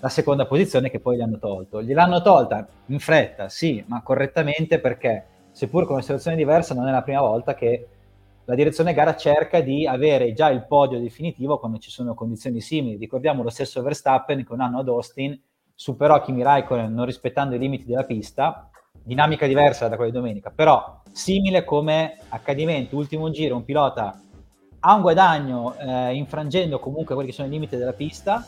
la 0.00 0.10
seconda 0.10 0.44
posizione 0.44 0.90
che 0.90 1.00
poi 1.00 1.16
gli 1.16 1.22
hanno 1.22 1.38
tolto. 1.38 1.82
Gliel'hanno 1.82 2.20
tolta 2.20 2.68
in 2.86 2.98
fretta, 2.98 3.48
sì, 3.48 3.82
ma 3.86 4.02
correttamente 4.02 4.78
perché, 4.80 5.24
seppur 5.50 5.84
con 5.84 5.94
una 5.94 6.02
situazione 6.02 6.36
diversa, 6.36 6.74
non 6.74 6.86
è 6.86 6.90
la 6.90 7.02
prima 7.02 7.22
volta 7.22 7.54
che 7.54 7.86
la 8.44 8.54
direzione 8.54 8.94
gara 8.94 9.14
cerca 9.16 9.60
di 9.60 9.86
avere 9.86 10.32
già 10.32 10.48
il 10.50 10.66
podio 10.66 11.00
definitivo 11.00 11.58
quando 11.58 11.78
ci 11.78 11.90
sono 11.90 12.14
condizioni 12.14 12.60
simili. 12.60 12.96
Ricordiamo 12.96 13.42
lo 13.42 13.50
stesso 13.50 13.82
Verstappen 13.82 14.44
che 14.44 14.52
un 14.52 14.60
anno 14.60 14.80
ad 14.80 14.88
Austin 14.88 15.40
superò 15.74 16.20
Kimi 16.20 16.42
Raikkonen 16.42 16.92
non 16.92 17.06
rispettando 17.06 17.54
i 17.54 17.58
limiti 17.58 17.84
della 17.84 18.04
pista, 18.04 18.68
dinamica 19.02 19.46
diversa 19.46 19.88
da 19.88 19.96
quella 19.96 20.10
di 20.10 20.16
domenica, 20.16 20.50
però 20.50 21.02
simile 21.12 21.64
come 21.64 22.18
accadimento, 22.28 22.96
ultimo 22.96 23.30
giro, 23.30 23.56
un 23.56 23.64
pilota 23.64 24.20
ha 24.80 24.94
un 24.94 25.02
guadagno 25.02 25.74
eh, 25.76 26.14
infrangendo 26.14 26.78
comunque 26.78 27.14
quelli 27.14 27.30
che 27.30 27.36
sono 27.36 27.48
i 27.48 27.50
limiti 27.50 27.76
della 27.76 27.92
pista, 27.92 28.44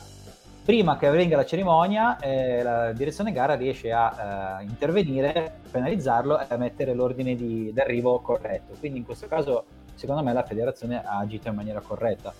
prima 0.64 0.96
che 0.96 1.06
avvenga 1.06 1.36
la 1.36 1.44
cerimonia 1.44 2.18
eh, 2.18 2.62
la 2.62 2.92
direzione 2.92 3.32
gara 3.32 3.54
riesce 3.54 3.92
a 3.92 4.60
eh, 4.60 4.64
intervenire, 4.64 5.60
penalizzarlo 5.70 6.38
e 6.38 6.46
a 6.48 6.56
mettere 6.56 6.94
l'ordine 6.94 7.34
di, 7.34 7.72
d'arrivo 7.72 8.20
corretto. 8.20 8.74
Quindi 8.78 8.98
in 8.98 9.04
questo 9.04 9.26
caso 9.26 9.64
secondo 9.94 10.22
me 10.22 10.32
la 10.32 10.44
federazione 10.44 11.02
ha 11.04 11.18
agito 11.18 11.48
in 11.48 11.54
maniera 11.54 11.80
corretta. 11.80 12.32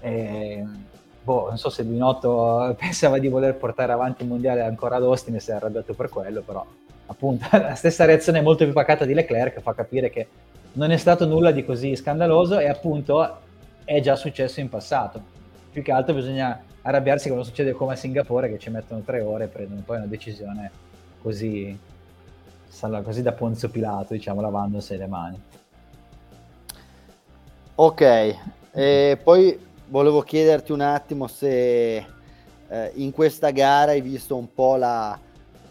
E, 0.00 0.64
boh, 1.22 1.48
non 1.48 1.56
so 1.56 1.70
se 1.70 1.84
Binotto 1.84 2.74
pensava 2.78 3.18
di 3.18 3.28
voler 3.28 3.56
portare 3.56 3.92
avanti 3.92 4.22
il 4.22 4.28
mondiale 4.28 4.62
ancora 4.62 4.96
ad 4.96 5.02
Austin 5.04 5.34
e 5.34 5.40
si 5.40 5.50
è 5.50 5.54
arrabbiato 5.54 5.94
per 5.94 6.08
quello, 6.08 6.42
però 6.42 6.64
appunto 7.06 7.46
la 7.56 7.74
stessa 7.74 8.04
reazione 8.04 8.40
molto 8.40 8.64
più 8.64 8.72
pacata 8.72 9.04
di 9.04 9.14
Leclerc 9.14 9.60
fa 9.60 9.74
capire 9.74 10.10
che 10.10 10.26
non 10.72 10.90
è 10.90 10.96
stato 10.96 11.26
nulla 11.26 11.50
di 11.50 11.64
così 11.64 11.94
scandaloso 11.94 12.58
e 12.58 12.68
appunto 12.68 13.38
è 13.84 14.00
già 14.00 14.16
successo 14.16 14.60
in 14.60 14.68
passato. 14.68 15.32
Più 15.70 15.82
che 15.82 15.92
altro 15.92 16.14
bisogna 16.14 16.62
arrabbiarsi 16.82 17.28
quando 17.28 17.46
succede 17.46 17.72
come 17.72 17.92
a 17.92 17.96
Singapore 17.96 18.48
che 18.48 18.58
ci 18.58 18.70
mettono 18.70 19.00
tre 19.00 19.20
ore 19.20 19.44
e 19.44 19.48
prendono 19.48 19.82
poi 19.84 19.96
una 19.96 20.06
decisione 20.06 20.70
così, 21.20 21.76
così 23.02 23.22
da 23.22 23.32
Ponzio 23.32 23.70
Pilato, 23.70 24.12
diciamo, 24.12 24.40
lavandosi 24.40 24.96
le 24.96 25.06
mani. 25.06 25.40
Ok, 27.76 28.36
e 28.70 29.18
poi 29.20 29.58
volevo 29.88 30.20
chiederti 30.20 30.70
un 30.70 30.80
attimo 30.80 31.26
se 31.26 31.96
eh, 31.96 32.06
in 32.94 33.10
questa 33.10 33.50
gara 33.50 33.90
hai 33.90 34.00
visto 34.00 34.36
un 34.36 34.54
po' 34.54 34.76
la, 34.76 35.18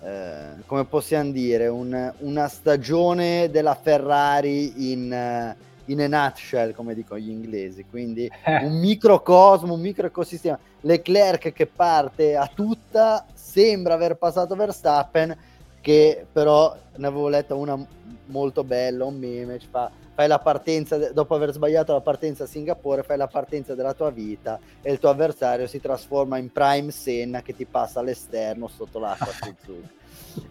eh, 0.04 0.62
come 0.66 0.84
possiamo 0.84 1.32
dire, 1.32 1.68
un, 1.68 2.14
una 2.18 2.49
stagione 2.49 3.49
della 3.49 3.76
Ferrari 3.76 4.91
in, 4.91 5.56
in 5.86 6.01
a 6.01 6.26
nutshell, 6.26 6.74
come 6.74 6.93
dicono 6.93 7.22
gli 7.22 7.30
inglesi, 7.30 7.86
quindi 7.89 8.30
eh. 8.43 8.66
un 8.66 8.80
microcosmo, 8.80 9.74
un 9.74 9.80
microecosistema. 9.80 10.60
Leclerc 10.82 11.54
che 11.54 11.68
parte 11.68 12.36
a 12.36 12.51
tutta, 12.54 13.26
sembra 13.34 13.93
aver 13.93 14.16
passato 14.16 14.58
Verstappen, 14.58 15.38
che 15.80 16.26
però 16.30 16.76
ne 16.97 17.08
avevo 17.08 17.30
letto 17.30 17.56
una 17.56 17.78
molto 18.26 18.66
bella, 18.66 19.06
un 19.06 19.18
meme, 19.18 19.58
ci 19.58 19.68
fa 19.72 19.89
fai 20.14 20.28
la 20.28 20.39
partenza, 20.39 21.11
dopo 21.11 21.36
aver 21.36 21.51
sbagliato 21.51 21.93
la 21.93 22.01
partenza 22.01 22.43
a 22.43 22.47
Singapore, 22.47 23.03
fai 23.03 23.18
la 23.18 23.28
partenza 23.28 23.74
della 23.74 23.93
tua 23.93 24.11
vita 24.11 24.59
e 24.82 24.91
il 24.91 24.99
tuo 24.99 25.09
avversario 25.09 25.68
si 25.68 25.80
trasforma 25.82 26.38
in 26.38 26.51
Prime 26.51 26.91
Senna 26.91 27.41
che 27.41 27.55
ti 27.55 27.66
passa 27.66 27.99
all'esterno 27.99 28.68
sotto 28.68 28.99
l'acqua. 28.99 29.32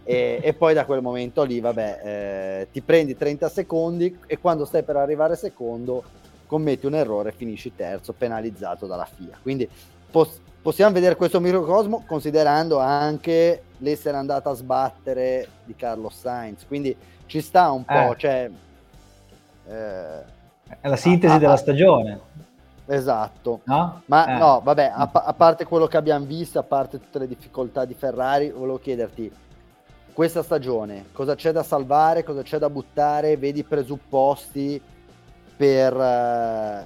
E, 0.04 0.38
e, 0.40 0.52
poi 0.54 0.74
da 0.74 0.84
quel 0.84 1.02
momento 1.02 1.42
lì, 1.42 1.58
vabbè, 1.58 2.00
eh, 2.04 2.68
ti 2.70 2.82
prendi 2.82 3.16
30 3.16 3.48
secondi 3.48 4.16
e 4.28 4.38
quando 4.38 4.64
stai 4.64 4.84
per 4.84 4.94
arrivare 4.94 5.34
secondo 5.34 6.04
commetti 6.46 6.86
un 6.86 6.94
errore 6.94 7.30
e 7.30 7.32
finisci 7.32 7.74
terzo, 7.74 8.12
penalizzato 8.12 8.86
dalla 8.86 9.04
FIA. 9.04 9.38
Quindi 9.42 9.68
pos- 10.08 10.40
possiamo 10.60 10.92
vedere 10.92 11.16
questo 11.16 11.40
microcosmo 11.40 12.04
considerando 12.06 12.78
anche 12.78 13.62
l'essere 13.78 14.16
andata 14.16 14.50
a 14.50 14.54
sbattere 14.54 15.48
di 15.64 15.74
Carlos 15.74 16.16
Sainz. 16.16 16.64
Quindi 16.64 16.94
ci 17.26 17.40
sta 17.40 17.72
un 17.72 17.84
po', 17.84 18.12
eh. 18.12 18.16
cioè... 18.18 18.50
Eh, 19.66 20.40
è 20.80 20.88
la 20.88 20.96
sintesi 20.96 21.34
ah, 21.34 21.38
della 21.38 21.56
stagione. 21.56 22.20
Esatto, 22.86 23.60
no? 23.64 24.02
ma 24.06 24.26
eh. 24.26 24.38
no, 24.38 24.60
vabbè, 24.62 24.92
a, 24.94 25.08
a, 25.12 25.32
parte 25.34 25.64
quello 25.64 25.86
che 25.86 25.96
abbiamo 25.96 26.24
visto, 26.24 26.58
a 26.58 26.64
parte 26.64 26.98
tutte 26.98 27.20
le 27.20 27.28
difficoltà 27.28 27.84
di 27.84 27.94
Ferrari, 27.94 28.50
volevo 28.50 28.78
chiederti, 28.78 29.32
questa 30.12 30.42
stagione 30.42 31.06
cosa 31.12 31.34
c'è 31.34 31.52
da 31.52 31.62
salvare, 31.62 32.24
cosa 32.24 32.42
c'è 32.42 32.58
da 32.58 32.68
buttare, 32.68 33.36
vedi 33.36 33.60
i 33.60 33.64
presupposti 33.64 34.80
per, 35.56 35.94
uh, 35.94 36.84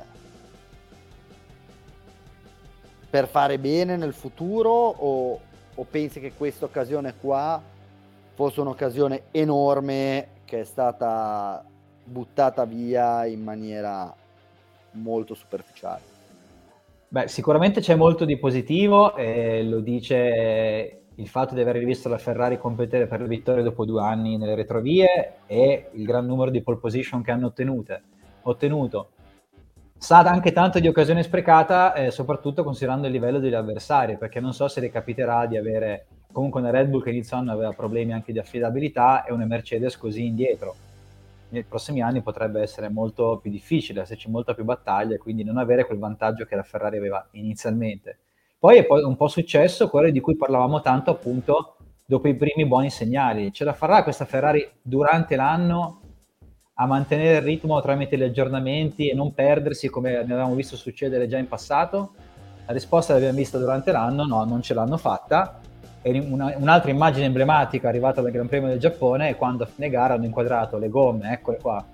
per 3.11 3.27
fare 3.27 3.59
bene 3.59 3.97
nel 3.97 4.13
futuro 4.13 4.71
o, 4.71 5.41
o 5.75 5.87
pensi 5.91 6.21
che 6.21 6.35
questa 6.35 6.67
occasione 6.67 7.15
qua 7.19 7.61
fosse 8.35 8.61
un'occasione 8.61 9.23
enorme 9.31 10.29
che 10.45 10.61
è 10.61 10.65
stata 10.65 11.65
buttata 12.07 12.65
via 12.65 13.27
in 13.27 13.43
maniera 13.43 14.15
molto 14.93 15.35
superficiale? 15.35 16.15
Beh, 17.09 17.29
sicuramente 17.29 17.81
c'è 17.81 17.95
molto 17.95 18.25
di 18.25 18.37
positivo, 18.37 19.15
e 19.17 19.63
lo 19.63 19.81
dice 19.81 21.01
il 21.15 21.29
fatto 21.29 21.55
di 21.55 21.61
aver 21.61 21.77
rivisto 21.77 22.09
la 22.09 22.19
Ferrari 22.19 22.59
competere 22.59 23.07
per 23.07 23.21
le 23.21 23.29
vittorie 23.29 23.63
dopo 23.63 23.85
due 23.85 24.03
anni 24.03 24.37
nelle 24.37 24.55
retrovie 24.55 25.37
e 25.47 25.89
il 25.93 26.05
gran 26.05 26.27
numero 26.27 26.51
di 26.51 26.63
pole 26.63 26.79
position 26.79 27.23
che 27.23 27.31
hanno 27.31 27.47
ottenute, 27.47 28.03
ottenuto. 28.43 29.11
Sa 29.99 30.19
anche 30.19 30.53
tanto 30.53 30.79
di 30.79 30.89
occasione 30.89 31.23
sprecata, 31.23 31.95
eh, 31.95 32.11
soprattutto 32.11 32.63
considerando 32.63 33.07
il 33.07 33.13
livello 33.13 33.39
degli 33.39 33.55
avversari, 33.55 34.19
perché 34.19 34.41
non 34.41 34.53
so 34.53 34.69
se 34.69 34.81
le 34.81 34.91
capiterà 34.91 35.47
di 35.47 35.57
avere 35.57 36.07
comunque 36.31 36.61
una 36.61 36.71
Red 36.71 36.89
Bull 36.89 37.03
che 37.03 37.11
inizio 37.11 37.39
anno 37.39 37.53
aveva 37.53 37.73
problemi 37.73 38.13
anche 38.13 38.33
di 38.33 38.39
affidabilità 38.39 39.25
e 39.25 39.33
una 39.33 39.47
Mercedes 39.47 39.97
così 39.97 40.27
indietro. 40.27 40.75
Nei 41.49 41.65
prossimi 41.65 42.03
anni 42.03 42.23
potrebbe 42.23 42.61
essere 42.61 42.89
molto 42.89 43.39
più 43.41 43.51
difficile, 43.51 44.01
esserci 44.01 44.29
molta 44.29 44.55
più 44.55 44.65
battaglia 44.65 45.15
e 45.15 45.19
quindi 45.19 45.45
non 45.45 45.59
avere 45.59 45.87
quel 45.87 45.99
vantaggio 45.99 46.45
che 46.45 46.57
la 46.57 46.63
Ferrari 46.63 46.97
aveva 46.97 47.27
inizialmente. 47.33 48.19
Poi 48.59 48.79
è 48.79 48.87
un 48.89 49.17
po' 49.17 49.29
successo 49.29 49.89
quello 49.89 50.11
di 50.11 50.21
cui 50.21 50.37
parlavamo 50.37 50.81
tanto 50.81 51.11
appunto 51.11 51.77
dopo 52.05 52.29
i 52.29 52.35
primi 52.35 52.67
buoni 52.67 52.91
segnali. 52.91 53.53
Ce 53.53 53.65
la 53.65 53.75
farà 53.75 54.03
questa 54.03 54.25
Ferrari 54.25 54.69
durante 54.83 55.37
l'anno 55.37 56.01
a 56.75 56.87
mantenere 56.87 57.37
il 57.37 57.43
ritmo 57.43 57.81
tramite 57.81 58.17
gli 58.19 58.23
aggiornamenti 58.23 59.09
e 59.09 59.15
non 59.15 59.33
perdersi 59.33 59.89
come 59.89 60.11
ne 60.11 60.19
avevamo 60.19 60.55
visto 60.55 60.77
succedere 60.77 61.27
già 61.27 61.39
in 61.39 61.49
passato? 61.49 62.15
La 62.67 62.73
risposta 62.73 63.13
l'abbiamo 63.13 63.37
vista 63.37 63.59
durante 63.59 63.93
l'anno, 63.93 64.25
no, 64.25 64.45
non 64.45 64.61
ce 64.61 64.75
l'hanno 64.75 64.97
fatta. 64.97 65.61
Una, 66.07 66.55
un'altra 66.57 66.93
immagine 66.93 67.27
emblematica 67.27 67.89
arrivata 67.89 68.21
dal 68.21 68.31
Gran 68.31 68.47
Premio 68.47 68.69
del 68.69 68.79
Giappone 68.79 69.31
è 69.31 69.37
quando 69.37 69.65
a 69.65 69.67
fine 69.67 69.91
gara 69.91 70.15
hanno 70.15 70.25
inquadrato 70.25 70.79
le 70.79 70.89
gomme, 70.89 71.33
eccole 71.33 71.59
qua, 71.61 71.85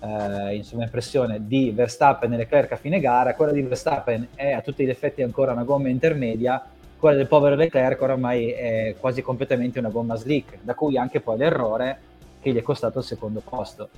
eh, 0.00 0.54
in 0.54 0.64
sovraimpressione 0.64 1.46
di 1.46 1.70
Verstappen 1.70 2.32
e 2.32 2.38
Leclerc 2.38 2.72
a 2.72 2.76
fine 2.76 3.00
gara, 3.00 3.34
quella 3.34 3.52
di 3.52 3.60
Verstappen 3.60 4.28
è 4.34 4.52
a 4.52 4.62
tutti 4.62 4.82
gli 4.82 4.88
effetti 4.88 5.20
ancora 5.20 5.52
una 5.52 5.64
gomma 5.64 5.88
intermedia, 5.88 6.64
quella 6.98 7.16
del 7.16 7.26
povero 7.26 7.54
Leclerc 7.54 8.00
oramai 8.00 8.50
è 8.50 8.94
quasi 8.98 9.20
completamente 9.20 9.78
una 9.78 9.90
gomma 9.90 10.16
slick, 10.16 10.60
da 10.62 10.74
cui 10.74 10.96
anche 10.96 11.20
poi 11.20 11.36
l'errore 11.36 11.98
che 12.40 12.52
gli 12.52 12.56
è 12.56 12.62
costato 12.62 13.00
il 13.00 13.04
secondo 13.04 13.42
posto. 13.46 13.90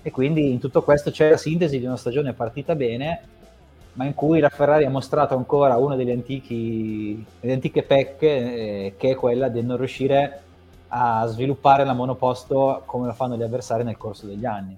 E 0.00 0.10
quindi 0.10 0.50
in 0.50 0.58
tutto 0.58 0.82
questo 0.82 1.10
c'è 1.10 1.28
la 1.28 1.36
sintesi 1.36 1.78
di 1.78 1.84
una 1.84 1.98
stagione 1.98 2.32
partita 2.32 2.74
bene, 2.74 3.20
ma 3.94 4.04
in 4.04 4.14
cui 4.14 4.40
la 4.40 4.48
Ferrari 4.48 4.84
ha 4.84 4.90
mostrato 4.90 5.36
ancora 5.36 5.76
una 5.76 5.96
delle, 5.96 6.12
antichi, 6.12 7.24
delle 7.40 7.52
antiche 7.54 7.82
pecche, 7.82 8.26
eh, 8.26 8.94
che 8.96 9.10
è 9.10 9.14
quella 9.14 9.48
di 9.48 9.62
non 9.62 9.76
riuscire 9.76 10.42
a 10.88 11.26
sviluppare 11.26 11.84
la 11.84 11.92
monoposto 11.92 12.82
come 12.86 13.06
lo 13.06 13.12
fanno 13.12 13.36
gli 13.36 13.42
avversari 13.42 13.84
nel 13.84 13.96
corso 13.96 14.26
degli 14.26 14.44
anni. 14.44 14.76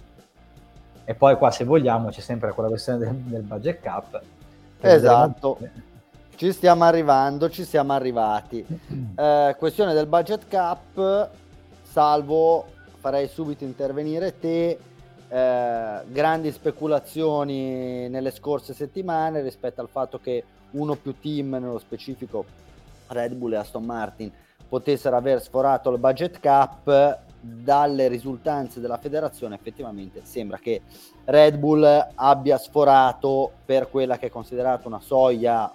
E 1.05 1.15
poi 1.15 1.37
qua 1.37 1.51
se 1.51 1.65
vogliamo 1.65 2.09
c'è 2.09 2.21
sempre 2.21 2.53
quella 2.53 2.69
questione 2.69 2.99
del, 2.99 3.15
del 3.15 3.43
budget 3.43 3.81
cap. 3.81 4.21
Esatto. 4.81 5.57
Vedremo... 5.61 5.85
Ci 6.37 6.53
stiamo 6.53 6.85
arrivando, 6.85 7.49
ci 7.49 7.65
siamo 7.65 7.93
arrivati. 7.93 8.65
Eh, 9.17 9.57
questione 9.59 9.95
del 9.95 10.07
budget 10.07 10.47
cap, 10.47 11.31
salvo, 11.83 12.67
farei 12.99 13.29
subito 13.29 13.65
intervenire 13.65 14.39
te. 14.39 14.79
Eh, 15.37 16.01
grandi 16.07 16.51
speculazioni 16.51 18.09
nelle 18.09 18.31
scorse 18.31 18.73
settimane 18.73 19.43
rispetto 19.43 19.83
al 19.83 19.89
fatto 19.91 20.19
che 20.19 20.43
uno 20.71 20.95
più 20.95 21.15
team, 21.21 21.51
nello 21.51 21.79
specifico 21.79 22.47
Red 23.09 23.35
Bull 23.35 23.53
e 23.53 23.57
Aston 23.57 23.85
Martin, 23.85 24.33
potessero 24.67 25.15
aver 25.15 25.43
sforato 25.43 25.91
il 25.91 25.99
budget 25.99 26.41
cap. 26.41 27.19
Dalle 27.39 28.09
risultanze 28.09 28.81
della 28.81 28.97
federazione 28.97 29.57
effettivamente 29.57 30.23
sembra 30.25 30.57
che 30.57 30.81
Red 31.27 31.59
Bull 31.59 31.85
abbia 32.15 32.57
sforato 32.57 33.53
per 33.65 33.91
quella 33.91 34.17
che 34.17 34.29
è 34.29 34.31
considerata 34.31 34.89
una 34.89 35.01
soglia 35.01 35.71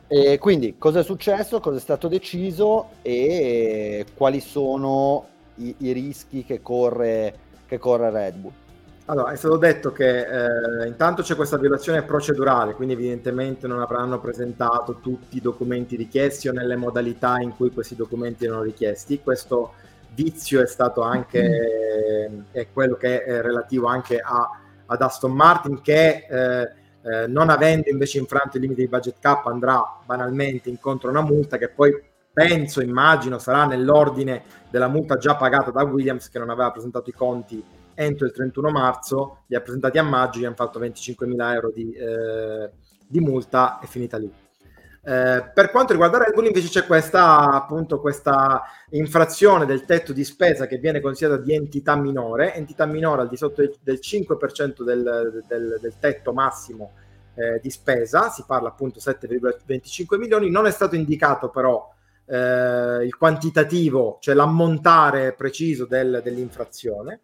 E 0.08 0.38
quindi 0.38 0.74
cosa 0.76 0.98
è 1.00 1.04
successo, 1.04 1.60
cosa 1.60 1.76
è 1.76 1.80
stato 1.80 2.08
deciso 2.08 2.88
e 3.02 4.04
quali 4.14 4.40
sono 4.40 5.26
i, 5.56 5.74
i 5.78 5.92
rischi 5.92 6.44
che 6.44 6.62
corre, 6.62 7.34
che 7.72 7.78
corre 7.78 8.10
Red 8.10 8.34
Bull? 8.36 8.52
Allora, 9.06 9.32
è 9.32 9.36
stato 9.36 9.56
detto 9.56 9.92
che 9.92 10.20
eh, 10.20 10.86
intanto 10.86 11.22
c'è 11.22 11.34
questa 11.34 11.56
violazione 11.56 12.02
procedurale, 12.02 12.74
quindi 12.74 12.94
evidentemente 12.94 13.66
non 13.66 13.80
avranno 13.80 14.20
presentato 14.20 14.98
tutti 15.00 15.38
i 15.38 15.40
documenti 15.40 15.96
richiesti 15.96 16.48
o 16.48 16.52
nelle 16.52 16.76
modalità 16.76 17.38
in 17.40 17.56
cui 17.56 17.70
questi 17.72 17.96
documenti 17.96 18.44
erano 18.44 18.62
richiesti. 18.62 19.20
Questo 19.20 19.72
vizio 20.14 20.62
è 20.62 20.66
stato 20.66 21.00
anche 21.00 22.44
è 22.52 22.68
quello 22.70 22.96
che 22.96 23.24
è 23.24 23.40
relativo 23.40 23.86
anche 23.86 24.18
a, 24.18 24.50
ad 24.86 25.00
Aston 25.00 25.32
Martin 25.32 25.80
che 25.80 26.26
eh, 26.28 26.70
eh, 27.02 27.26
non 27.26 27.48
avendo 27.48 27.88
invece 27.88 28.18
infranto 28.18 28.58
i 28.58 28.60
limiti 28.60 28.82
di 28.82 28.88
budget 28.88 29.16
cap 29.18 29.46
andrà 29.46 29.82
banalmente 30.04 30.68
incontro 30.68 31.08
a 31.08 31.12
una 31.12 31.22
multa 31.22 31.56
che 31.56 31.70
poi 31.70 32.10
penso, 32.32 32.80
immagino, 32.80 33.38
sarà 33.38 33.66
nell'ordine 33.66 34.42
della 34.72 34.88
multa 34.88 35.18
già 35.18 35.36
pagata 35.36 35.70
da 35.70 35.82
Williams 35.82 36.30
che 36.30 36.38
non 36.38 36.48
aveva 36.48 36.70
presentato 36.70 37.10
i 37.10 37.12
conti 37.12 37.62
entro 37.94 38.24
il 38.24 38.32
31 38.32 38.70
marzo, 38.70 39.42
li 39.48 39.54
ha 39.54 39.60
presentati 39.60 39.98
a 39.98 40.02
maggio, 40.02 40.38
gli 40.38 40.46
hanno 40.46 40.54
fatto 40.54 40.80
25.000 40.80 41.52
euro 41.52 41.70
di, 41.70 41.92
eh, 41.92 42.70
di 43.06 43.20
multa 43.20 43.78
e 43.80 43.86
finita 43.86 44.16
lì. 44.16 44.32
Eh, 45.04 45.50
per 45.52 45.70
quanto 45.70 45.92
riguarda 45.92 46.16
Red 46.16 46.32
Bull 46.32 46.46
invece 46.46 46.68
c'è 46.68 46.86
questa, 46.86 47.50
appunto, 47.50 48.00
questa 48.00 48.62
infrazione 48.90 49.66
del 49.66 49.84
tetto 49.84 50.14
di 50.14 50.24
spesa 50.24 50.66
che 50.66 50.78
viene 50.78 51.00
considerata 51.00 51.42
di 51.42 51.54
entità 51.54 51.94
minore, 51.94 52.54
entità 52.54 52.86
minore 52.86 53.20
al 53.20 53.28
di 53.28 53.36
sotto 53.36 53.62
del 53.82 53.98
5% 54.00 54.82
del, 54.82 55.44
del, 55.46 55.78
del 55.80 55.94
tetto 56.00 56.32
massimo 56.32 56.92
eh, 57.34 57.60
di 57.60 57.68
spesa, 57.68 58.30
si 58.30 58.42
parla 58.46 58.68
appunto 58.68 59.00
7,25 59.00 60.16
milioni, 60.16 60.50
non 60.50 60.64
è 60.64 60.70
stato 60.70 60.94
indicato 60.94 61.50
però 61.50 61.91
eh, 62.32 63.04
il 63.04 63.14
quantitativo, 63.16 64.16
cioè 64.20 64.34
l'ammontare 64.34 65.34
preciso 65.34 65.84
del, 65.84 66.22
dell'infrazione 66.24 67.20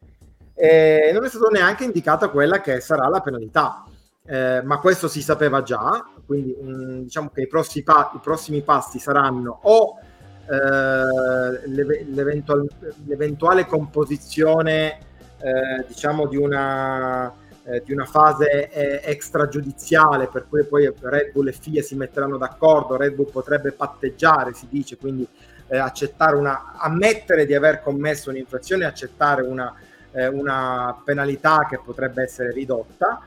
e 0.54 1.10
non 1.14 1.24
è 1.24 1.28
stata 1.28 1.48
neanche 1.48 1.84
indicata 1.84 2.28
quella 2.28 2.60
che 2.60 2.80
sarà 2.80 3.08
la 3.08 3.20
penalità. 3.20 3.84
eh, 4.26 4.60
ma 4.62 4.78
questo 4.78 5.08
si 5.08 5.22
sapeva 5.22 5.62
già, 5.62 6.04
quindi 6.26 6.54
mh, 6.60 7.04
diciamo 7.04 7.30
che 7.32 7.40
i, 7.40 7.82
pa- 7.82 8.12
i, 8.14 8.18
prossimi 8.22 8.60
passi 8.60 8.98
saranno 8.98 9.60
o 9.62 9.98
eh, 10.46 11.68
l'eventual- 11.68 12.68
l'eventuale 13.06 13.64
composizione 13.64 14.98
eh, 15.40 15.86
diciamo 15.86 16.26
di 16.26 16.36
una, 16.36 17.32
eh, 17.70 17.82
di 17.84 17.92
una 17.92 18.06
fase 18.06 18.70
eh, 18.70 19.00
extragiudiziale 19.04 20.28
per 20.28 20.46
cui 20.48 20.64
poi 20.64 20.90
Red 21.00 21.32
Bull 21.32 21.48
e 21.48 21.52
FIA 21.52 21.82
si 21.82 21.94
metteranno 21.96 22.38
d'accordo, 22.38 22.96
Red 22.96 23.14
Bull 23.14 23.30
potrebbe 23.30 23.72
patteggiare, 23.72 24.54
si 24.54 24.66
dice, 24.70 24.96
quindi 24.96 25.26
eh, 25.66 25.76
accettare 25.76 26.34
una, 26.34 26.74
ammettere 26.78 27.44
di 27.44 27.54
aver 27.54 27.82
commesso 27.82 28.30
un'infrazione 28.30 28.84
e 28.84 28.86
accettare 28.86 29.42
una, 29.42 29.74
eh, 30.12 30.26
una 30.28 30.98
penalità 31.04 31.66
che 31.68 31.78
potrebbe 31.84 32.22
essere 32.22 32.52
ridotta. 32.52 33.20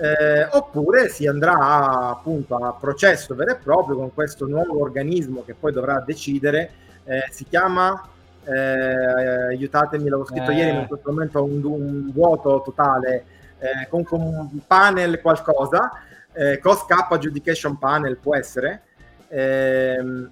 Eh, 0.00 0.46
oppure 0.52 1.08
si 1.08 1.26
andrà 1.26 2.10
appunto 2.10 2.54
a 2.54 2.72
processo 2.72 3.34
vero 3.34 3.50
e 3.50 3.56
proprio 3.56 3.96
con 3.96 4.14
questo 4.14 4.46
nuovo 4.46 4.80
organismo 4.80 5.42
che 5.44 5.54
poi 5.54 5.72
dovrà 5.72 6.00
decidere, 6.06 6.70
eh, 7.02 7.24
si 7.30 7.44
chiama, 7.44 8.00
eh, 8.44 8.52
aiutatemi, 8.52 10.04
l'avevo 10.04 10.24
scritto 10.24 10.52
ieri, 10.52 10.72
ma 10.72 10.82
in 10.82 10.86
questo 10.86 11.10
momento 11.10 11.40
ho 11.40 11.44
un, 11.44 11.64
un 11.64 12.12
vuoto 12.12 12.62
totale, 12.64 13.24
eh, 13.58 13.88
con, 13.88 14.04
con, 14.04 14.20
un 14.20 14.60
panel 14.66 15.20
qualcosa, 15.20 15.90
eh, 16.32 16.58
Cost 16.58 16.86
Cap 16.86 17.10
Adjudication 17.12 17.78
Panel 17.78 18.16
può 18.16 18.34
essere, 18.34 18.82
ehm, 19.28 20.30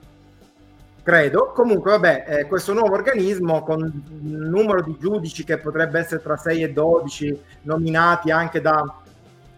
credo. 1.02 1.52
Comunque, 1.54 1.92
vabbè, 1.92 2.24
eh, 2.26 2.46
questo 2.46 2.72
nuovo 2.72 2.94
organismo 2.94 3.62
con 3.62 3.80
un 3.82 4.48
numero 4.48 4.82
di 4.82 4.96
giudici 4.98 5.44
che 5.44 5.58
potrebbe 5.58 6.00
essere 6.00 6.22
tra 6.22 6.36
6 6.36 6.62
e 6.62 6.72
12, 6.72 7.42
nominati 7.62 8.30
anche 8.30 8.60
da 8.60 9.02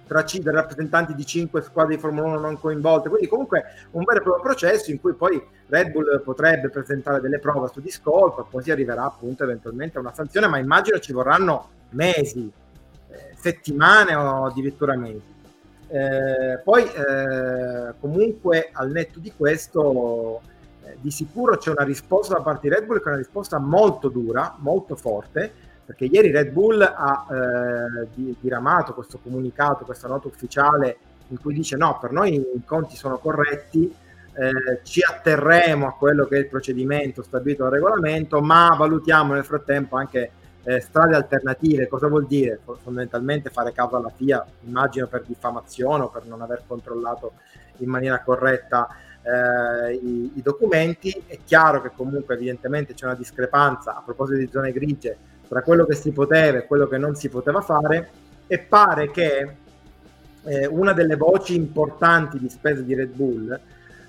tra 0.08 0.24
C, 0.24 0.38
dai 0.40 0.54
rappresentanti 0.54 1.14
di 1.14 1.24
5 1.24 1.62
squadre 1.62 1.94
di 1.94 2.00
Formula 2.00 2.28
1 2.28 2.40
non 2.40 2.58
coinvolte, 2.58 3.10
quindi 3.10 3.28
comunque 3.28 3.64
un 3.92 4.02
vero 4.02 4.18
e 4.18 4.22
proprio 4.22 4.42
processo 4.42 4.90
in 4.90 4.98
cui 5.00 5.12
poi 5.12 5.40
Red 5.68 5.90
Bull 5.92 6.22
potrebbe 6.22 6.70
presentare 6.70 7.20
delle 7.20 7.38
prove 7.38 7.68
su 7.72 7.80
discolpa, 7.80 8.42
poi 8.42 8.62
si 8.62 8.70
arriverà 8.72 9.04
appunto 9.04 9.44
eventualmente 9.44 9.98
a 9.98 10.00
una 10.00 10.14
sanzione, 10.14 10.48
ma 10.48 10.58
immagino 10.58 10.98
ci 10.98 11.12
vorranno 11.12 11.68
mesi, 11.90 12.50
eh, 12.50 12.52
settimane 13.38 14.14
o 14.14 14.46
addirittura 14.46 14.96
mesi. 14.96 15.36
Eh, 15.90 16.60
poi 16.62 16.84
eh, 16.84 17.94
comunque 17.98 18.68
al 18.72 18.90
netto 18.90 19.18
di 19.20 19.32
questo 19.34 20.42
eh, 20.84 20.96
di 21.00 21.10
sicuro 21.10 21.56
c'è 21.56 21.70
una 21.70 21.84
risposta 21.84 22.34
da 22.34 22.42
parte 22.42 22.68
di 22.68 22.74
Red 22.74 22.84
Bull 22.84 22.98
che 22.98 23.04
è 23.04 23.08
una 23.08 23.16
risposta 23.16 23.58
molto 23.58 24.08
dura, 24.08 24.54
molto 24.58 24.96
forte, 24.96 25.50
perché 25.84 26.04
ieri 26.04 26.30
Red 26.30 26.50
Bull 26.50 26.82
ha 26.82 27.26
eh, 27.30 28.34
diramato 28.40 28.92
questo 28.92 29.18
comunicato, 29.22 29.86
questa 29.86 30.08
nota 30.08 30.28
ufficiale 30.28 30.98
in 31.28 31.40
cui 31.40 31.54
dice 31.54 31.76
no, 31.76 31.98
per 31.98 32.12
noi 32.12 32.34
i 32.34 32.62
conti 32.66 32.96
sono 32.96 33.18
corretti, 33.18 33.94
eh, 34.34 34.80
ci 34.82 35.00
atterremo 35.02 35.86
a 35.86 35.94
quello 35.94 36.26
che 36.26 36.36
è 36.36 36.38
il 36.40 36.48
procedimento 36.48 37.22
stabilito 37.22 37.62
dal 37.64 37.72
regolamento, 37.72 38.40
ma 38.40 38.74
valutiamo 38.78 39.32
nel 39.32 39.44
frattempo 39.44 39.96
anche 39.96 40.30
eh, 40.68 40.80
strade 40.80 41.16
alternative. 41.16 41.88
Cosa 41.88 42.08
vuol 42.08 42.26
dire? 42.26 42.60
Fondamentalmente 42.82 43.48
fare 43.48 43.72
caso 43.72 43.96
alla 43.96 44.12
FIA, 44.14 44.44
immagino 44.66 45.06
per 45.06 45.24
diffamazione 45.26 46.04
o 46.04 46.08
per 46.10 46.26
non 46.26 46.42
aver 46.42 46.62
controllato 46.66 47.32
in 47.78 47.88
maniera 47.88 48.20
corretta 48.20 48.86
eh, 49.22 49.94
i, 49.94 50.32
i, 50.34 50.42
documenti. 50.42 51.22
È 51.26 51.38
chiaro 51.42 51.80
che 51.80 51.92
comunque 51.96 52.34
evidentemente 52.34 52.92
c'è 52.92 53.06
una 53.06 53.14
discrepanza 53.14 53.96
a 53.96 54.02
proposito 54.04 54.38
di 54.38 54.50
zone 54.52 54.72
grigie 54.72 55.16
tra 55.48 55.62
quello 55.62 55.86
che 55.86 55.94
si 55.94 56.12
poteva 56.12 56.58
e 56.58 56.66
quello 56.66 56.86
che 56.86 56.98
non 56.98 57.14
si 57.14 57.30
poteva 57.30 57.62
fare 57.62 58.10
e 58.46 58.58
pare 58.58 59.10
che 59.10 59.56
eh, 60.44 60.66
una 60.66 60.92
delle 60.92 61.16
voci 61.16 61.54
importanti 61.54 62.38
di 62.38 62.50
spese 62.50 62.84
di 62.84 62.94
Red 62.94 63.14
Bull 63.14 63.58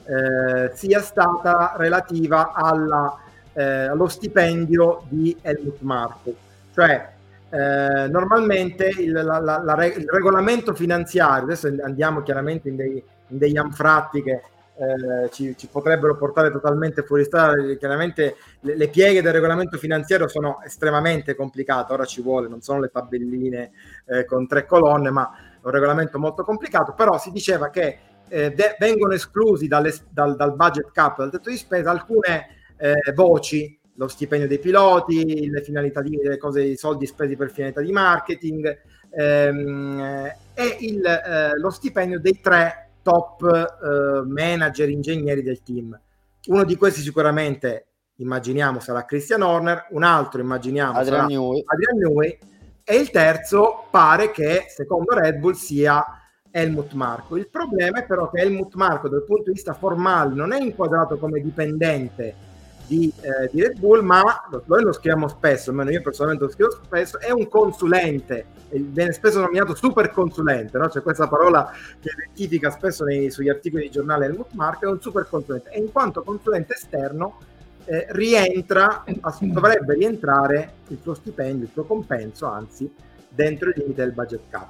eh, 0.04 0.72
sia 0.74 1.00
stata 1.00 1.76
relativa 1.78 2.52
alla, 2.52 3.18
eh, 3.54 3.64
allo 3.64 4.10
stipendio 4.10 5.04
di 5.08 5.38
Helmut 5.42 5.80
Marko. 5.80 6.48
Cioè, 6.80 7.10
eh, 7.50 8.08
normalmente 8.08 8.88
il, 8.88 9.12
la, 9.12 9.40
la, 9.40 9.62
la, 9.62 9.86
il, 9.86 10.06
regolamento 10.08 10.74
finanziario, 10.74 11.44
adesso 11.44 11.68
andiamo 11.84 12.22
chiaramente 12.24 12.70
in, 12.70 12.78
dei, 12.78 13.04
in 13.28 13.38
degli 13.38 13.58
anfratti 13.58 14.24
che 14.24 14.32
eh, 14.32 15.30
ci, 15.32 15.58
ci, 15.58 15.68
potrebbero 15.68 16.16
portare 16.16 16.52
totalmente 16.52 17.04
fuori 17.04 17.26
strada. 17.26 17.62
Chiaramente 17.76 18.38
le, 18.62 18.78
le, 18.78 18.88
pieghe 18.88 19.22
del 19.22 19.34
regolamento 19.34 19.78
finanziario 19.78 20.30
sono 20.30 20.62
estremamente 20.64 21.36
complicate, 21.36 21.92
ora 21.92 22.06
ci 22.06 22.22
vuole, 22.22 22.48
non 22.48 22.62
sono 22.62 22.80
le 22.80 22.88
tabelline 22.88 23.72
eh, 24.06 24.24
con 24.24 24.48
tre 24.48 24.66
colonne, 24.66 25.10
ma 25.10 25.30
è 25.62 25.66
un 25.66 25.72
regolamento 25.72 26.18
molto 26.18 26.46
complicato, 26.46 26.94
però 26.94 27.20
si 27.20 27.30
diceva 27.32 27.70
che 27.70 27.98
eh, 28.30 28.52
de- 28.54 28.78
vengono 28.80 29.12
esclusi 29.16 29.68
dalle, 29.68 29.94
dal, 30.10 30.38
dal, 30.38 30.56
budget 30.56 30.92
cap, 30.94 31.18
dal 31.18 31.30
tetto 31.30 31.50
di 31.50 31.58
spesa, 31.58 31.92
alcune 31.92 32.56
eh, 32.78 33.12
voci, 33.14 33.79
lo 34.00 34.08
stipendio 34.08 34.48
dei 34.48 34.60
piloti, 34.60 35.50
le 35.50 35.62
finalità 35.62 36.02
di 36.02 36.16
le 36.16 36.38
cose, 36.38 36.64
i 36.64 36.78
soldi 36.78 37.06
spesi 37.06 37.36
per 37.36 37.52
finalità 37.52 37.82
di 37.82 37.92
marketing 37.92 38.82
ehm, 39.10 40.32
e 40.54 40.78
il, 40.80 41.06
eh, 41.06 41.60
lo 41.60 41.70
stipendio 41.70 42.18
dei 42.22 42.40
tre 42.42 42.92
top 43.02 43.44
eh, 43.44 44.26
manager, 44.26 44.90
ingegneri 44.90 45.44
del 45.44 45.62
team. 45.64 46.00
Uno 46.48 46.64
di 46.64 46.78
questi 46.78 47.02
sicuramente 47.02 47.88
immaginiamo 48.16 48.80
sarà 48.80 49.04
Christian 49.04 49.42
Horner, 49.42 49.88
un 49.90 50.04
altro 50.04 50.40
immaginiamo 50.40 50.98
Adrian 50.98 51.16
sarà 51.16 51.26
Newey. 51.26 51.64
Adrian 51.66 51.98
Newey 51.98 52.40
e 52.86 52.96
il 52.96 53.12
terzo 53.12 53.88
pare 53.92 54.32
che 54.32 54.64
secondo 54.70 55.14
Red 55.14 55.40
Bull 55.40 55.54
sia 55.54 56.06
Helmut 56.50 56.94
Marko. 56.94 57.36
Il 57.36 57.50
problema 57.50 58.00
è 58.00 58.06
però 58.06 58.30
che 58.30 58.40
Helmut 58.40 58.76
Marko 58.76 59.10
dal 59.10 59.26
punto 59.26 59.44
di 59.48 59.52
vista 59.52 59.74
formale 59.74 60.34
non 60.34 60.54
è 60.54 60.62
inquadrato 60.62 61.18
come 61.18 61.42
dipendente 61.42 62.48
di, 62.90 63.14
eh, 63.22 63.50
di 63.52 63.62
Red 63.62 63.78
Bull, 63.78 64.02
ma 64.02 64.24
noi 64.66 64.82
lo 64.82 64.92
scriviamo 64.92 65.28
spesso, 65.28 65.70
almeno 65.70 65.92
io 65.92 66.02
personalmente 66.02 66.46
lo 66.46 66.52
scrivo 66.52 66.72
spesso, 66.72 67.20
è 67.20 67.30
un 67.30 67.48
consulente, 67.48 68.48
viene 68.72 69.12
spesso 69.12 69.40
nominato 69.40 69.76
super 69.76 70.10
consulente, 70.10 70.76
no? 70.80 70.88
c'è 70.88 71.04
questa 71.04 71.28
parola 71.28 71.72
che 72.00 72.10
identifica 72.10 72.72
spesso 72.72 73.04
nei, 73.04 73.30
sugli 73.30 73.48
articoli 73.48 73.84
di 73.84 73.92
giornale 73.92 74.26
Helmut 74.26 74.54
Mark, 74.54 74.82
è 74.82 74.88
un 74.88 75.00
super 75.00 75.28
consulente 75.30 75.70
e 75.70 75.80
in 75.80 75.92
quanto 75.92 76.24
consulente 76.24 76.74
esterno 76.74 77.38
eh, 77.86 78.08
rientra, 78.10 79.04
dovrebbe 79.40 79.94
rientrare 79.94 80.74
il 80.88 80.98
suo 81.00 81.14
stipendio, 81.14 81.66
il 81.66 81.72
suo 81.72 81.84
compenso, 81.84 82.48
anzi, 82.48 82.92
dentro 83.30 83.70
il 83.70 83.76
limite 83.78 84.02
del 84.02 84.14
budget 84.14 84.42
cap. 84.50 84.70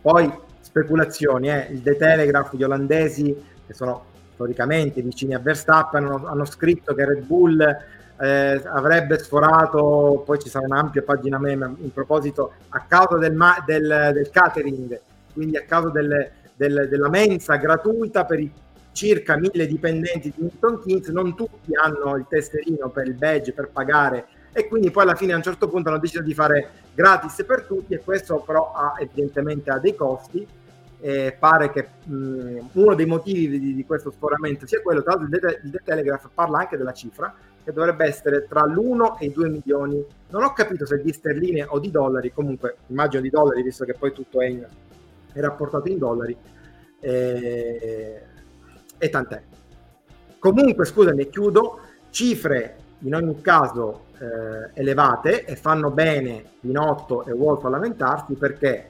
Poi 0.00 0.32
speculazioni, 0.60 1.50
eh, 1.50 1.68
il 1.70 1.82
The 1.82 1.96
Telegraph, 1.96 2.56
gli 2.56 2.64
olandesi, 2.64 3.32
che 3.64 3.74
sono 3.74 4.06
storicamente 4.40 5.02
vicini 5.02 5.34
a 5.34 5.38
Verstappen, 5.38 6.04
hanno, 6.04 6.26
hanno 6.26 6.44
scritto 6.46 6.94
che 6.94 7.04
Red 7.04 7.24
Bull 7.24 7.60
eh, 7.60 8.62
avrebbe 8.64 9.18
sforato, 9.18 10.22
poi 10.24 10.38
ci 10.38 10.48
sarà 10.48 10.64
un'ampia 10.64 11.02
pagina 11.02 11.38
meme 11.38 11.74
in 11.80 11.92
proposito, 11.92 12.52
a 12.70 12.84
causa 12.88 13.18
del, 13.18 13.34
ma- 13.34 13.62
del, 13.66 14.10
del 14.14 14.30
catering, 14.30 14.98
quindi 15.34 15.58
a 15.58 15.64
causa 15.64 15.90
del, 15.90 16.30
del, 16.56 16.88
della 16.88 17.10
mensa 17.10 17.56
gratuita 17.56 18.24
per 18.24 18.40
i 18.40 18.50
circa 18.92 19.36
mille 19.36 19.66
dipendenti 19.66 20.32
di 20.34 20.42
Milton 20.42 20.80
Keynes, 20.82 21.08
non 21.08 21.36
tutti 21.36 21.74
hanno 21.74 22.16
il 22.16 22.26
tesserino 22.28 22.88
per 22.88 23.06
il 23.06 23.14
badge 23.14 23.52
per 23.52 23.68
pagare 23.68 24.26
e 24.52 24.66
quindi 24.66 24.90
poi 24.90 25.04
alla 25.04 25.14
fine 25.14 25.32
a 25.32 25.36
un 25.36 25.44
certo 25.44 25.68
punto 25.68 25.90
hanno 25.90 26.00
deciso 26.00 26.22
di 26.22 26.34
fare 26.34 26.70
gratis 26.92 27.44
per 27.46 27.62
tutti 27.62 27.94
e 27.94 28.00
questo 28.00 28.38
però 28.44 28.72
ha, 28.72 28.94
evidentemente 28.98 29.70
ha 29.70 29.78
dei 29.78 29.94
costi 29.94 30.44
eh, 31.00 31.36
pare 31.38 31.70
che 31.70 31.88
mh, 32.04 32.68
uno 32.72 32.94
dei 32.94 33.06
motivi 33.06 33.58
di, 33.58 33.74
di, 33.74 33.84
questo 33.84 34.10
sforamento 34.10 34.66
sia 34.66 34.82
quello, 34.82 35.02
tra 35.02 35.14
l'altro 35.14 35.34
il, 35.34 35.40
The, 35.40 35.60
il 35.64 35.70
The 35.70 35.80
Telegraph 35.84 36.28
parla 36.34 36.58
anche 36.58 36.76
della 36.76 36.92
cifra, 36.92 37.34
che 37.62 37.72
dovrebbe 37.72 38.04
essere 38.06 38.46
tra 38.46 38.64
l'1 38.64 39.18
e 39.18 39.26
i 39.26 39.32
2 39.32 39.48
milioni. 39.48 40.04
Non 40.28 40.42
ho 40.42 40.52
capito 40.52 40.86
se 40.86 41.00
di 41.02 41.12
sterline 41.12 41.64
o 41.68 41.78
di 41.78 41.90
dollari, 41.90 42.32
comunque 42.32 42.76
immagino 42.88 43.22
di 43.22 43.30
dollari, 43.30 43.62
visto 43.62 43.84
che 43.84 43.94
poi 43.94 44.12
tutto 44.12 44.40
è, 44.40 44.46
in, 44.46 44.66
è 45.32 45.40
rapportato 45.40 45.88
in 45.88 45.98
dollari. 45.98 46.36
Eh, 47.00 48.22
e 48.98 49.08
tant'è. 49.08 49.42
Comunque, 50.38 50.84
scusami, 50.84 51.28
chiudo, 51.28 51.80
cifre 52.10 52.76
in 53.00 53.14
ogni 53.14 53.40
caso 53.40 54.06
eh, 54.18 54.70
elevate 54.74 55.44
e 55.44 55.56
fanno 55.56 55.90
bene 55.90 56.44
Pinotto 56.60 57.24
e 57.24 57.32
Wolf 57.32 57.64
a 57.64 57.70
lamentarsi 57.70 58.34
perché 58.34 58.89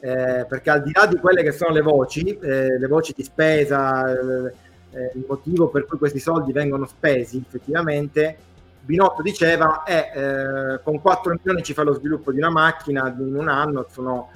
eh, 0.00 0.46
perché 0.48 0.70
al 0.70 0.82
di 0.82 0.92
là 0.94 1.06
di 1.06 1.16
quelle 1.16 1.42
che 1.42 1.52
sono 1.52 1.72
le 1.72 1.82
voci, 1.82 2.22
eh, 2.38 2.78
le 2.78 2.86
voci 2.86 3.12
di 3.14 3.22
spesa, 3.22 4.10
eh, 4.10 4.52
eh 4.92 5.12
il 5.14 5.24
motivo 5.28 5.68
per 5.68 5.86
cui 5.86 5.98
questi 5.98 6.18
soldi 6.18 6.52
vengono 6.52 6.86
spesi 6.86 7.42
effettivamente, 7.46 8.36
Binotto 8.80 9.22
diceva 9.22 9.82
eh, 9.84 10.80
con 10.82 11.00
4 11.00 11.32
milioni 11.32 11.62
ci 11.62 11.74
fa 11.74 11.82
lo 11.82 11.92
sviluppo 11.92 12.32
di 12.32 12.38
una 12.38 12.50
macchina 12.50 13.14
in 13.18 13.36
un 13.36 13.48
anno, 13.48 13.86
sono 13.90 14.30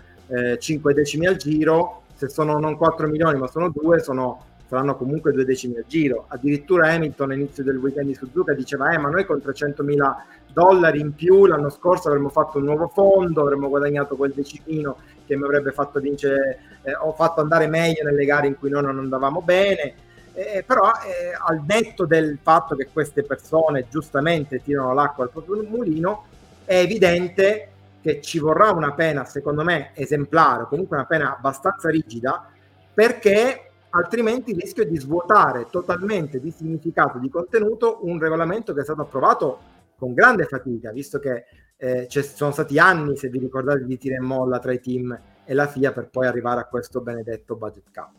5 0.58 0.92
eh, 0.92 0.94
decimi 0.94 1.26
al 1.26 1.36
giro, 1.36 2.02
se 2.14 2.28
sono 2.28 2.58
non 2.58 2.76
4 2.76 3.08
milioni 3.08 3.38
ma 3.38 3.46
sono 3.48 3.70
2, 3.70 4.00
sono 4.00 4.44
saranno 4.74 4.96
comunque 4.96 5.32
due 5.32 5.44
decimi 5.44 5.76
al 5.76 5.84
giro. 5.86 6.24
Addirittura 6.28 6.90
Hamilton 6.90 7.30
all'inizio 7.30 7.62
del 7.62 7.76
weekend 7.76 8.08
di 8.08 8.14
Suzuka 8.14 8.52
diceva 8.52 8.90
eh 8.90 8.98
ma 8.98 9.08
noi 9.08 9.24
con 9.24 9.40
300.000 9.44 10.14
dollari 10.52 11.00
in 11.00 11.14
più 11.14 11.46
l'anno 11.46 11.70
scorso 11.70 12.08
avremmo 12.08 12.28
fatto 12.28 12.58
un 12.58 12.64
nuovo 12.64 12.88
fondo, 12.88 13.40
avremmo 13.40 13.68
guadagnato 13.68 14.16
quel 14.16 14.32
decimino 14.34 14.96
che 15.26 15.36
mi 15.36 15.44
avrebbe 15.44 15.70
fatto 15.70 16.00
vincere 16.00 16.58
eh, 16.82 16.94
o 16.94 17.12
fatto 17.12 17.40
andare 17.40 17.66
meglio 17.68 18.04
nelle 18.04 18.24
gare 18.24 18.48
in 18.48 18.58
cui 18.58 18.70
noi 18.70 18.82
non 18.82 18.98
andavamo 18.98 19.40
bene. 19.42 19.94
Eh, 20.36 20.64
però 20.66 20.90
eh, 20.90 21.32
al 21.46 21.62
netto 21.64 22.04
del 22.06 22.38
fatto 22.42 22.74
che 22.74 22.88
queste 22.92 23.22
persone 23.22 23.86
giustamente 23.88 24.60
tirano 24.60 24.92
l'acqua 24.92 25.22
al 25.24 25.30
proprio 25.30 25.62
mulino, 25.62 26.26
è 26.64 26.78
evidente 26.78 27.68
che 28.02 28.20
ci 28.20 28.40
vorrà 28.40 28.70
una 28.70 28.92
pena, 28.92 29.24
secondo 29.24 29.62
me, 29.62 29.92
esemplare, 29.94 30.66
comunque 30.68 30.96
una 30.96 31.06
pena 31.06 31.36
abbastanza 31.36 31.88
rigida, 31.88 32.50
perché 32.92 33.70
altrimenti 33.95 34.53
rischio 34.53 34.84
di 34.84 34.99
svuotare 34.99 35.66
totalmente 35.70 36.40
di 36.40 36.51
significato, 36.51 37.18
di 37.18 37.28
contenuto, 37.28 38.01
un 38.03 38.18
regolamento 38.18 38.72
che 38.72 38.80
è 38.80 38.84
stato 38.84 39.03
approvato 39.03 39.59
con 39.97 40.12
grande 40.12 40.45
fatica, 40.45 40.90
visto 40.90 41.18
che 41.18 41.45
eh, 41.76 42.07
ci 42.09 42.22
sono 42.22 42.51
stati 42.51 42.78
anni, 42.78 43.16
se 43.16 43.28
vi 43.28 43.38
ricordate, 43.38 43.84
di 43.84 43.97
tira 43.97 44.16
e 44.16 44.20
molla 44.20 44.59
tra 44.59 44.72
i 44.72 44.80
team 44.80 45.18
e 45.45 45.55
la 45.55 45.66
FIA 45.66 45.92
per 45.92 46.09
poi 46.09 46.26
arrivare 46.26 46.61
a 46.61 46.64
questo 46.64 47.01
benedetto 47.01 47.55
budget 47.55 47.90
cap. 47.90 48.11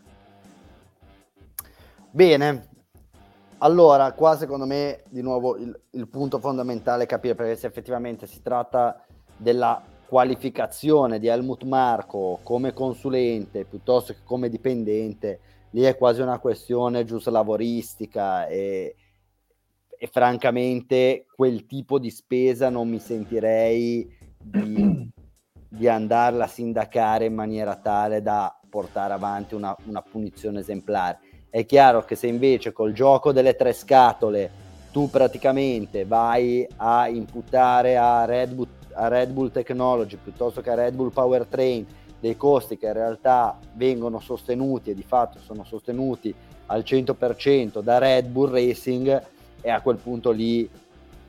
Bene, 2.09 2.69
allora 3.57 4.13
qua 4.13 4.37
secondo 4.37 4.65
me 4.65 5.01
di 5.09 5.21
nuovo 5.21 5.57
il, 5.57 5.77
il 5.91 6.07
punto 6.07 6.39
fondamentale 6.39 7.03
è 7.03 7.07
capire 7.07 7.35
perché 7.35 7.57
se 7.57 7.67
effettivamente 7.67 8.27
si 8.27 8.41
tratta 8.41 9.03
della 9.35 9.81
qualificazione 10.07 11.19
di 11.19 11.27
Helmut 11.27 11.63
Marco 11.63 12.39
come 12.43 12.73
consulente 12.73 13.65
piuttosto 13.65 14.13
che 14.13 14.19
come 14.23 14.49
dipendente, 14.49 15.39
lì 15.75 15.81
è 15.81 15.97
quasi 15.97 16.21
una 16.21 16.39
questione 16.39 17.03
giusto 17.03 17.29
lavoristica 17.29 18.47
e, 18.47 18.95
e 19.89 20.07
francamente 20.07 21.25
quel 21.35 21.65
tipo 21.65 21.99
di 21.99 22.09
spesa 22.09 22.69
non 22.69 22.87
mi 22.87 22.99
sentirei 22.99 24.09
di, 24.41 25.11
di 25.67 25.87
andarla 25.89 26.45
a 26.45 26.47
sindacare 26.47 27.25
in 27.25 27.33
maniera 27.33 27.75
tale 27.75 28.21
da 28.21 28.57
portare 28.69 29.13
avanti 29.13 29.53
una, 29.53 29.75
una 29.85 30.01
punizione 30.01 30.61
esemplare. 30.61 31.19
È 31.49 31.65
chiaro 31.65 32.05
che 32.05 32.15
se 32.15 32.27
invece 32.27 32.71
col 32.71 32.93
gioco 32.93 33.33
delle 33.33 33.55
tre 33.55 33.73
scatole 33.73 34.63
tu 34.93 35.09
praticamente 35.09 36.05
vai 36.05 36.65
a 36.77 37.09
imputare 37.09 37.97
a 37.97 38.23
Red 38.23 38.53
Bull 38.53 38.67
a 38.97 39.09
Red 39.09 39.31
Bull 39.31 39.51
Technology 39.51 40.15
piuttosto 40.15 40.61
che 40.61 40.69
a 40.69 40.75
Red 40.75 40.95
Bull 40.95 41.11
Powertrain 41.11 41.85
dei 42.25 42.37
costi 42.37 42.75
che 42.79 42.87
in 42.87 42.93
realtà 42.93 43.55
vengono 43.73 44.19
sostenuti 44.19 44.89
e 44.89 44.95
di 44.95 45.03
fatto 45.03 45.37
sono 45.37 45.63
sostenuti 45.63 46.33
al 46.65 46.81
100% 46.81 47.83
da 47.83 47.99
Red 47.99 48.29
Bull 48.29 48.49
Racing 48.49 49.23
e 49.61 49.69
a 49.69 49.79
quel 49.81 49.97
punto 49.97 50.31
lì 50.31 50.67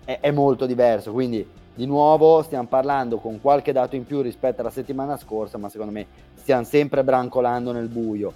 è, 0.06 0.20
è 0.20 0.30
molto 0.30 0.64
diverso. 0.64 1.12
Quindi 1.12 1.46
di 1.74 1.84
nuovo 1.84 2.40
stiamo 2.40 2.66
parlando 2.66 3.18
con 3.18 3.42
qualche 3.42 3.72
dato 3.72 3.94
in 3.94 4.06
più 4.06 4.22
rispetto 4.22 4.62
alla 4.62 4.70
settimana 4.70 5.18
scorsa, 5.18 5.58
ma 5.58 5.68
secondo 5.68 5.92
me 5.92 6.06
stiamo 6.34 6.64
sempre 6.64 7.04
brancolando 7.04 7.72
nel 7.72 7.88
buio. 7.88 8.32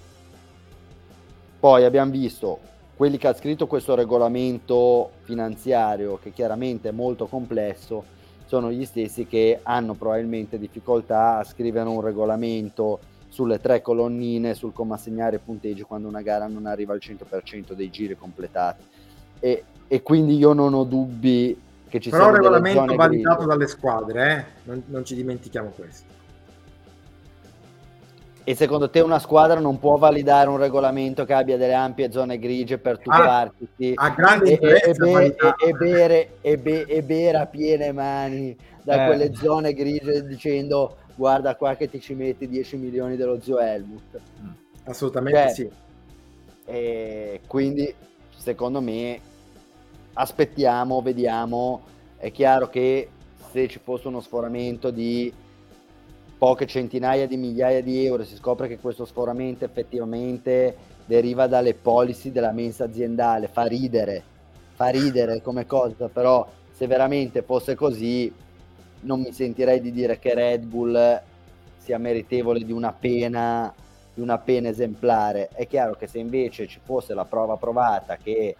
Poi 1.59 1.83
abbiamo 1.83 2.11
visto 2.11 2.59
quelli 2.95 3.17
che 3.17 3.27
ha 3.27 3.33
scritto 3.33 3.65
questo 3.65 3.95
regolamento 3.95 5.13
finanziario, 5.21 6.19
che 6.21 6.31
chiaramente 6.31 6.89
è 6.89 6.91
molto 6.91 7.25
complesso, 7.25 8.03
sono 8.51 8.69
gli 8.69 8.83
stessi 8.83 9.27
che 9.27 9.61
hanno 9.63 9.93
probabilmente 9.93 10.59
difficoltà 10.59 11.37
a 11.37 11.43
scrivere 11.45 11.87
un 11.87 12.01
regolamento 12.01 12.99
sulle 13.29 13.61
tre 13.61 13.81
colonnine, 13.81 14.55
sul 14.55 14.73
come 14.73 14.95
assegnare 14.95 15.39
punteggi 15.39 15.83
quando 15.83 16.09
una 16.09 16.21
gara 16.21 16.47
non 16.47 16.65
arriva 16.65 16.91
al 16.91 16.99
100% 17.01 17.71
dei 17.71 17.89
giri 17.89 18.17
completati. 18.17 18.83
E, 19.39 19.63
e 19.87 20.01
quindi 20.01 20.35
io 20.35 20.51
non 20.51 20.73
ho 20.73 20.83
dubbi 20.83 21.57
che 21.87 22.01
ci 22.01 22.09
Però 22.09 22.23
siano 22.23 22.39
Però 22.39 22.49
il 22.49 22.53
regolamento 22.61 22.95
validato 22.95 23.45
dalle 23.45 23.67
squadre, 23.67 24.35
eh? 24.35 24.45
non, 24.63 24.83
non 24.87 25.05
ci 25.05 25.15
dimentichiamo 25.15 25.69
questo. 25.69 26.10
E 28.43 28.55
secondo 28.55 28.89
te 28.89 29.01
una 29.01 29.19
squadra 29.19 29.59
non 29.59 29.77
può 29.77 29.97
validare 29.97 30.49
un 30.49 30.57
regolamento 30.57 31.25
che 31.25 31.33
abbia 31.33 31.57
delle 31.57 31.75
ampie 31.75 32.11
zone 32.11 32.39
grigie 32.39 32.79
per 32.79 32.97
tuffarti 32.97 33.93
ah, 33.95 34.15
e, 34.43 34.59
e, 34.59 34.81
e, 34.83 34.93
be, 34.93 35.35
e, 35.57 35.71
bere, 35.73 36.29
e, 36.41 36.57
be, 36.57 36.85
e 36.85 37.03
bere 37.03 37.37
a 37.37 37.45
piene 37.45 37.91
mani 37.91 38.57
da 38.83 39.03
eh. 39.03 39.07
quelle 39.07 39.35
zone 39.35 39.73
grigie 39.73 40.25
dicendo 40.25 40.97
guarda 41.15 41.55
qua 41.55 41.75
che 41.75 41.87
ti 41.87 42.01
ci 42.01 42.15
metti 42.15 42.47
10 42.47 42.77
milioni 42.77 43.15
dello 43.15 43.39
zio 43.39 43.59
Helmut. 43.59 44.19
Assolutamente 44.85 45.39
cioè, 45.39 45.53
sì. 45.53 45.69
E 46.65 47.41
quindi 47.45 47.93
secondo 48.35 48.81
me 48.81 49.19
aspettiamo, 50.13 51.01
vediamo. 51.01 51.83
È 52.17 52.31
chiaro 52.31 52.69
che 52.69 53.09
se 53.51 53.67
ci 53.67 53.79
fosse 53.83 54.07
uno 54.07 54.21
sforamento 54.21 54.89
di 54.89 55.31
poche 56.41 56.65
centinaia 56.65 57.27
di 57.27 57.37
migliaia 57.37 57.83
di 57.83 58.03
euro, 58.03 58.23
si 58.23 58.35
scopre 58.35 58.67
che 58.67 58.79
questo 58.79 59.05
sforamento 59.05 59.63
effettivamente 59.63 60.75
deriva 61.05 61.45
dalle 61.45 61.75
policy 61.75 62.31
della 62.31 62.51
mensa 62.51 62.85
aziendale, 62.85 63.47
fa 63.47 63.65
ridere, 63.65 64.23
fa 64.73 64.87
ridere 64.87 65.43
come 65.43 65.67
cosa, 65.67 66.07
però 66.07 66.49
se 66.71 66.87
veramente 66.87 67.43
fosse 67.43 67.75
così 67.75 68.33
non 69.01 69.21
mi 69.21 69.31
sentirei 69.31 69.79
di 69.81 69.91
dire 69.91 70.17
che 70.17 70.33
Red 70.33 70.63
Bull 70.63 71.21
sia 71.77 71.99
meritevole 71.99 72.63
di 72.65 72.71
una 72.71 72.91
pena, 72.91 73.71
di 74.11 74.21
una 74.21 74.39
pena 74.39 74.69
esemplare. 74.69 75.49
È 75.53 75.67
chiaro 75.67 75.93
che 75.93 76.07
se 76.07 76.17
invece 76.17 76.65
ci 76.65 76.79
fosse 76.83 77.13
la 77.13 77.25
prova 77.25 77.57
provata 77.57 78.17
che 78.17 78.55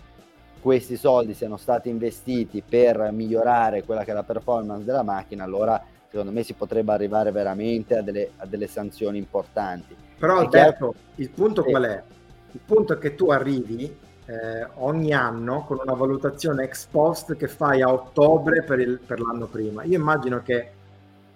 questi 0.62 0.98
soldi 0.98 1.34
siano 1.34 1.58
stati 1.58 1.90
investiti 1.90 2.62
per 2.62 3.10
migliorare 3.12 3.82
quella 3.82 4.04
che 4.04 4.12
è 4.12 4.14
la 4.14 4.22
performance 4.22 4.86
della 4.86 5.02
macchina, 5.02 5.44
allora 5.44 5.84
secondo 6.12 6.34
me 6.34 6.44
si 6.44 6.54
potrebbe 6.54 6.92
arrivare 6.92 7.32
veramente 7.32 7.96
a 7.96 8.02
delle, 8.02 8.32
a 8.36 8.46
delle 8.46 8.68
sanzioni 8.68 9.18
importanti. 9.18 9.96
Però 10.20 10.40
Alberto, 10.40 10.94
il 11.16 11.30
punto 11.30 11.64
qual 11.64 11.84
è? 11.84 12.04
Il 12.52 12.60
punto 12.66 12.94
è 12.94 12.98
che 12.98 13.16
tu 13.16 13.32
arrivi 13.32 13.86
eh, 14.26 14.68
ogni 14.76 15.14
anno 15.14 15.64
con 15.66 15.80
una 15.82 15.94
valutazione 15.94 16.66
ex 16.66 16.86
post 16.86 17.38
che 17.38 17.48
fai 17.48 17.82
a 17.82 17.92
ottobre 17.92 18.62
per, 18.64 18.80
il, 18.80 19.00
per 19.00 19.22
l'anno 19.22 19.46
prima. 19.46 19.84
Io 19.84 19.98
immagino 19.98 20.42
che, 20.44 20.72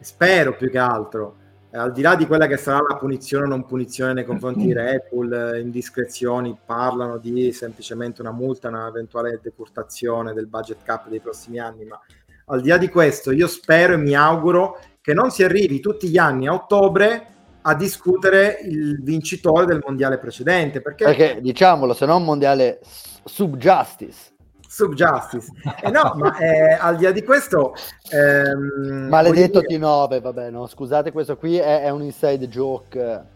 spero 0.01 0.57
più 0.57 0.69
che 0.69 0.78
altro, 0.78 1.38
eh, 1.71 1.78
al 1.78 1.93
di 1.93 2.01
là 2.01 2.15
di 2.15 2.28
quella 2.28 2.45
che 2.45 2.57
sarà 2.57 2.86
la 2.86 2.97
punizione 2.97 3.45
o 3.45 3.47
non 3.47 3.65
punizione 3.65 4.11
nei 4.11 4.26
confronti 4.26 4.65
di 4.65 4.73
Red 4.73 5.07
Bull, 5.09 5.32
eh, 5.32 5.61
indiscrezioni, 5.61 6.57
parlano 6.65 7.15
di 7.15 7.53
semplicemente 7.53 8.19
una 8.19 8.32
multa, 8.32 8.67
una 8.67 8.88
eventuale 8.88 9.39
decurtazione 9.41 10.34
del 10.34 10.47
budget 10.47 10.80
cap 10.84 11.07
dei 11.07 11.21
prossimi 11.21 11.59
anni, 11.59 11.86
ma 11.86 11.97
al 12.45 12.61
di 12.61 12.69
là 12.69 12.77
di 12.77 12.89
questo, 12.89 13.31
io 13.31 13.47
spero 13.47 13.93
e 13.93 13.97
mi 13.97 14.15
auguro 14.15 14.79
che 15.01 15.13
non 15.13 15.31
si 15.31 15.43
arrivi 15.43 15.79
tutti 15.79 16.07
gli 16.09 16.17
anni 16.17 16.47
a 16.47 16.53
ottobre 16.53 17.27
a 17.61 17.75
discutere 17.75 18.59
il 18.63 19.01
vincitore 19.01 19.65
del 19.65 19.81
mondiale 19.83 20.19
precedente. 20.19 20.81
Perché, 20.81 21.05
perché 21.05 21.39
diciamolo, 21.41 21.93
se 21.93 22.05
non 22.05 22.23
mondiale 22.23 22.79
subjustice. 23.23 24.33
Subjustice. 24.67 25.47
Eh 25.81 25.89
no, 25.89 26.13
ma 26.15 26.37
eh, 26.37 26.73
al 26.73 26.97
di 26.97 27.03
là 27.05 27.11
di 27.11 27.23
questo... 27.23 27.73
Ehm, 28.11 29.07
Maledetto 29.09 29.61
dire... 29.61 29.79
T9, 29.79 30.21
vabbè, 30.21 30.49
no, 30.51 30.67
scusate, 30.67 31.11
questo 31.11 31.37
qui 31.37 31.57
è, 31.57 31.83
è 31.83 31.89
un 31.89 32.03
inside 32.03 32.47
joke. 32.47 33.33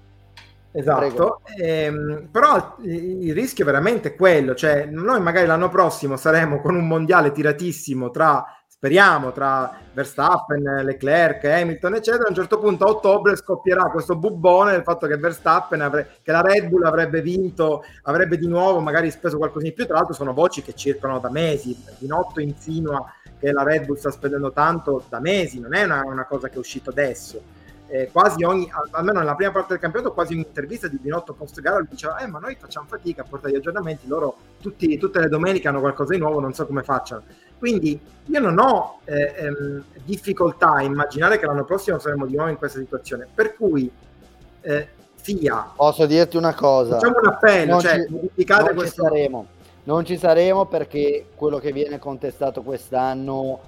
Esatto, 0.71 1.41
ehm, 1.57 2.27
però 2.31 2.75
il, 2.81 3.23
il 3.23 3.33
rischio 3.33 3.63
è 3.63 3.67
veramente 3.67 4.15
quello, 4.15 4.53
cioè 4.53 4.85
noi 4.85 5.19
magari 5.19 5.47
l'anno 5.47 5.69
prossimo 5.69 6.15
saremo 6.15 6.61
con 6.61 6.75
un 6.75 6.85
mondiale 6.87 7.31
tiratissimo 7.31 8.11
tra 8.11 8.58
speriamo, 8.79 9.33
tra 9.33 9.77
Verstappen, 9.91 10.63
Leclerc, 10.85 11.43
Hamilton, 11.43 11.95
eccetera, 11.95 12.23
a 12.23 12.29
un 12.29 12.35
certo 12.35 12.59
punto 12.59 12.85
a 12.85 12.89
ottobre 12.89 13.35
scoppierà 13.35 13.91
questo 13.91 14.15
bubbone 14.15 14.71
del 14.71 14.83
fatto 14.83 15.05
che 15.05 15.17
Verstappen, 15.17 15.81
avre- 15.81 16.19
che 16.23 16.31
la 16.31 16.39
Red 16.39 16.69
Bull 16.69 16.85
avrebbe 16.85 17.21
vinto, 17.21 17.83
avrebbe 18.03 18.37
di 18.37 18.47
nuovo 18.47 18.79
magari 18.79 19.11
speso 19.11 19.35
qualcosa 19.35 19.67
in 19.67 19.73
più, 19.73 19.85
tra 19.85 19.95
l'altro 19.95 20.13
sono 20.13 20.31
voci 20.31 20.61
che 20.61 20.75
circolano 20.75 21.19
da 21.19 21.29
mesi, 21.29 21.77
Binotto 21.97 22.39
insinua 22.39 23.05
che 23.37 23.51
la 23.51 23.63
Red 23.63 23.85
Bull 23.85 23.97
sta 23.97 24.11
spendendo 24.11 24.53
tanto 24.53 25.03
da 25.09 25.19
mesi, 25.19 25.59
non 25.59 25.73
è 25.73 25.83
una, 25.83 26.01
una 26.05 26.25
cosa 26.25 26.47
che 26.47 26.55
è 26.55 26.59
uscita 26.59 26.89
adesso 26.89 27.59
eh, 27.91 28.09
quasi 28.11 28.43
ogni, 28.43 28.71
almeno 28.91 29.19
nella 29.19 29.35
prima 29.35 29.51
parte 29.51 29.69
del 29.69 29.79
campionato, 29.79 30.13
quasi 30.13 30.33
un'intervista 30.33 30.87
di 30.87 30.97
Binotto 30.97 31.33
post 31.33 31.59
gara 31.59 31.81
diceva: 31.81 32.17
Eh, 32.17 32.27
ma 32.27 32.39
noi 32.39 32.55
facciamo 32.55 32.85
fatica 32.87 33.23
a 33.23 33.25
portare 33.27 33.53
gli 33.53 33.57
aggiornamenti, 33.57 34.07
loro 34.07 34.37
tutti, 34.61 34.97
tutte 34.97 35.19
le 35.19 35.27
domeniche 35.27 35.67
hanno 35.67 35.79
qualcosa 35.79 36.13
di 36.13 36.19
nuovo, 36.19 36.39
non 36.39 36.53
so 36.53 36.65
come 36.67 36.83
facciano. 36.83 37.23
Quindi 37.59 37.99
io 38.25 38.39
non 38.39 38.57
ho 38.57 38.99
eh, 39.03 39.33
ehm, 39.35 39.83
difficoltà 40.05 40.71
a 40.75 40.81
immaginare 40.81 41.37
che 41.37 41.45
l'anno 41.45 41.65
prossimo 41.65 41.99
saremo 41.99 42.25
di 42.25 42.35
nuovo 42.35 42.49
in 42.49 42.57
questa 42.57 42.79
situazione. 42.79 43.27
Per 43.31 43.55
cui 43.55 43.91
eh, 44.61 44.87
FIA. 45.15 45.73
Posso 45.75 46.05
dirti 46.05 46.37
una 46.37 46.55
cosa? 46.55 46.97
Facciamo 46.97 47.19
un 47.21 47.27
appello, 47.27 47.71
non 47.73 47.81
cioè, 47.81 48.05
ci, 48.05 48.45
non 48.47 48.75
questo. 48.75 49.03
Ci 49.03 49.09
saremo. 49.09 49.47
Non 49.83 50.05
ci 50.05 50.17
saremo 50.17 50.65
perché 50.65 51.27
quello 51.35 51.57
che 51.57 51.71
viene 51.71 51.99
contestato 51.99 52.61
quest'anno, 52.61 53.59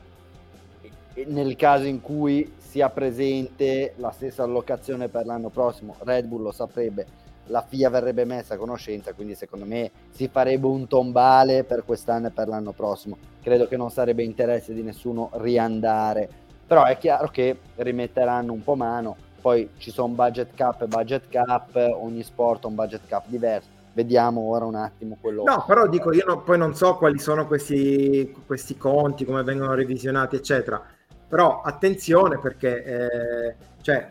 nel 1.25 1.55
caso 1.55 1.85
in 1.85 1.99
cui 1.99 2.53
sia 2.57 2.89
presente 2.89 3.93
la 3.97 4.11
stessa 4.11 4.43
allocazione 4.43 5.09
per 5.09 5.25
l'anno 5.25 5.49
prossimo, 5.49 5.95
Red 6.03 6.25
Bull 6.25 6.43
lo 6.43 6.51
saprebbe, 6.51 7.05
la 7.51 7.63
FIA 7.67 7.89
verrebbe 7.89 8.25
messa 8.25 8.55
a 8.55 8.57
conoscenza, 8.57 9.13
quindi 9.13 9.35
secondo 9.35 9.65
me 9.65 9.91
si 10.09 10.27
farebbe 10.29 10.65
un 10.65 10.87
tombale 10.87 11.63
per 11.63 11.83
quest'anno 11.85 12.27
e 12.27 12.31
per 12.31 12.47
l'anno 12.47 12.71
prossimo. 12.71 13.17
Credo 13.41 13.67
che 13.67 13.77
non 13.77 13.91
sarebbe 13.91 14.23
interesse 14.23 14.73
di 14.73 14.81
nessuno 14.81 15.29
riandare, 15.33 16.27
però 16.65 16.85
è 16.85 16.97
chiaro 16.97 17.27
che 17.27 17.59
rimetteranno 17.75 18.53
un 18.53 18.63
po' 18.63 18.75
mano, 18.75 19.15
poi 19.41 19.69
ci 19.77 19.91
sono 19.91 20.13
budget 20.13 20.55
cap 20.55 20.81
e 20.81 20.87
budget 20.87 21.27
cap, 21.29 21.75
ogni 21.75 22.23
sport 22.23 22.63
ha 22.63 22.67
un 22.67 22.75
budget 22.75 23.01
cap 23.07 23.25
diverso. 23.27 23.79
Vediamo 23.93 24.39
ora 24.41 24.63
un 24.63 24.75
attimo 24.75 25.17
quello. 25.19 25.43
No, 25.43 25.65
però 25.67 25.85
dico, 25.87 26.13
io 26.13 26.23
no, 26.25 26.41
poi 26.43 26.57
non 26.57 26.73
so 26.73 26.95
quali 26.95 27.19
sono 27.19 27.45
questi, 27.45 28.33
questi 28.45 28.77
conti, 28.77 29.25
come 29.25 29.43
vengono 29.43 29.73
revisionati, 29.73 30.37
eccetera. 30.37 30.81
Però 31.27 31.61
attenzione 31.61 32.39
perché 32.39 32.83
eh, 32.83 33.55
cioè, 33.81 34.09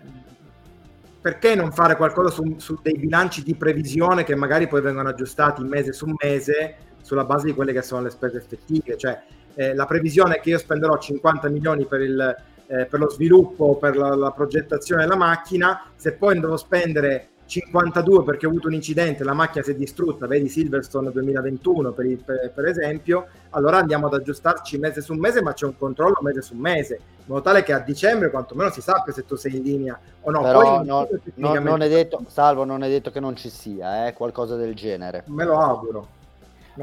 perché 1.20 1.54
non 1.54 1.70
fare 1.72 1.96
qualcosa 1.96 2.30
su, 2.30 2.54
su, 2.58 2.78
dei 2.82 2.96
bilanci 2.96 3.42
di 3.42 3.54
previsione 3.54 4.24
che 4.24 4.34
magari 4.34 4.68
poi 4.68 4.80
vengono 4.80 5.10
aggiustati 5.10 5.62
mese 5.62 5.92
su 5.92 6.06
mese 6.22 6.76
sulla 7.02 7.24
base 7.24 7.46
di 7.46 7.54
quelle 7.54 7.72
che 7.72 7.82
sono 7.82 8.02
le 8.02 8.10
spese 8.10 8.38
effettive? 8.38 8.96
Cioè, 8.96 9.22
eh, 9.54 9.74
la 9.74 9.84
previsione 9.84 10.36
è 10.36 10.40
che 10.40 10.50
io 10.50 10.58
spenderò 10.58 10.96
50 10.96 11.48
milioni 11.48 11.84
per, 11.86 12.00
il, 12.00 12.36
eh, 12.66 12.86
per 12.86 13.00
lo 13.00 13.10
sviluppo, 13.10 13.76
per 13.76 13.96
la, 13.96 14.14
la, 14.14 14.30
progettazione 14.30 15.02
della 15.02 15.16
macchina, 15.16 15.90
se 15.96 16.12
poi 16.12 16.38
devo 16.38 16.56
spendere 16.56 17.28
52 17.50 18.22
perché 18.22 18.46
ho 18.46 18.48
avuto 18.48 18.68
un 18.68 18.74
incidente, 18.74 19.24
la 19.24 19.32
macchina 19.32 19.64
si 19.64 19.72
è 19.72 19.74
distrutta, 19.74 20.28
vedi 20.28 20.48
Silverstone 20.48 21.10
2021 21.10 21.90
per, 21.90 22.06
il, 22.06 22.22
per, 22.22 22.52
per, 22.54 22.66
esempio, 22.66 23.26
allora 23.50 23.78
andiamo 23.78 24.06
ad 24.06 24.14
aggiustarci 24.14 24.78
mese 24.78 25.00
su 25.00 25.14
mese, 25.14 25.42
ma 25.42 25.52
c'è 25.52 25.66
un 25.66 25.76
controllo 25.76 26.18
mese 26.22 26.42
su 26.42 26.54
mese, 26.54 27.00
in 27.16 27.24
modo 27.26 27.42
tale 27.42 27.64
che 27.64 27.72
a 27.72 27.80
dicembre 27.80 28.30
quantomeno 28.30 28.70
si 28.70 28.80
sappia 28.80 29.12
se 29.12 29.26
tu 29.26 29.34
sei 29.34 29.56
in 29.56 29.64
linea 29.64 29.98
o 30.20 30.30
no. 30.30 30.42
Però 30.42 30.60
Poi, 30.60 30.86
no, 30.86 31.08
no, 31.34 31.58
non 31.58 31.82
è 31.82 31.88
detto, 31.88 32.22
Salvo, 32.28 32.62
non 32.62 32.84
è 32.84 32.88
detto 32.88 33.10
che 33.10 33.18
non 33.18 33.34
ci 33.34 33.50
sia, 33.50 34.06
eh, 34.06 34.12
qualcosa 34.12 34.54
del 34.54 34.74
genere. 34.74 35.24
Me 35.26 35.44
lo 35.44 35.58
auguro. 35.58 36.06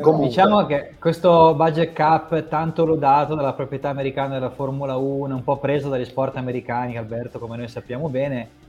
Comunque. 0.02 0.28
Diciamo 0.28 0.66
che 0.66 0.96
questo 1.00 1.56
budget 1.56 1.94
cap 1.94 2.50
tanto 2.50 2.86
lodato 2.86 3.36
dalla 3.36 3.54
proprietà 3.54 3.88
americana 3.88 4.34
della 4.34 4.50
Formula 4.50 4.98
1, 4.98 5.34
un 5.34 5.44
po' 5.46 5.58
preso 5.60 5.88
dagli 5.88 6.04
sport 6.04 6.36
americani, 6.36 6.98
Alberto, 6.98 7.40
come 7.40 7.56
noi 7.56 7.70
sappiamo 7.70 8.10
bene, 8.10 8.66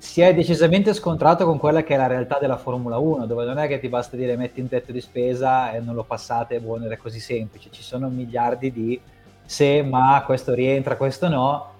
si 0.00 0.22
è 0.22 0.32
decisamente 0.32 0.94
scontrato 0.94 1.44
con 1.44 1.58
quella 1.58 1.82
che 1.82 1.92
è 1.92 1.98
la 1.98 2.06
realtà 2.06 2.38
della 2.38 2.56
Formula 2.56 2.96
1, 2.96 3.26
dove 3.26 3.44
non 3.44 3.58
è 3.58 3.68
che 3.68 3.78
ti 3.78 3.88
basta 3.90 4.16
dire 4.16 4.34
metti 4.34 4.62
un 4.62 4.66
tetto 4.66 4.92
di 4.92 5.00
spesa 5.02 5.72
e 5.72 5.80
non 5.80 5.94
lo 5.94 6.04
passate 6.04 6.58
buono, 6.58 6.88
è 6.88 6.96
così 6.96 7.20
semplice, 7.20 7.68
ci 7.70 7.82
sono 7.82 8.08
miliardi 8.08 8.72
di 8.72 8.98
se, 9.44 9.82
ma, 9.82 10.22
questo 10.24 10.54
rientra, 10.54 10.96
questo 10.96 11.28
no. 11.28 11.72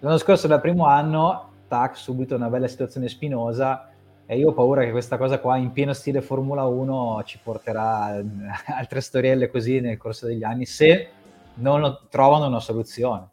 L'anno 0.00 0.16
scorso, 0.16 0.46
dal 0.46 0.62
primo 0.62 0.86
anno, 0.86 1.50
tac, 1.68 1.98
subito 1.98 2.34
una 2.34 2.48
bella 2.48 2.66
situazione 2.66 3.08
spinosa 3.08 3.90
e 4.24 4.38
io 4.38 4.48
ho 4.48 4.52
paura 4.54 4.82
che 4.82 4.90
questa 4.90 5.18
cosa 5.18 5.38
qua, 5.38 5.58
in 5.58 5.70
pieno 5.72 5.92
stile 5.92 6.22
Formula 6.22 6.64
1, 6.64 7.24
ci 7.26 7.38
porterà 7.42 8.24
altre 8.74 9.02
storielle 9.02 9.50
così 9.50 9.80
nel 9.80 9.98
corso 9.98 10.24
degli 10.24 10.44
anni, 10.44 10.64
se 10.64 11.10
non 11.56 11.98
trovano 12.08 12.46
una 12.46 12.60
soluzione. 12.60 13.28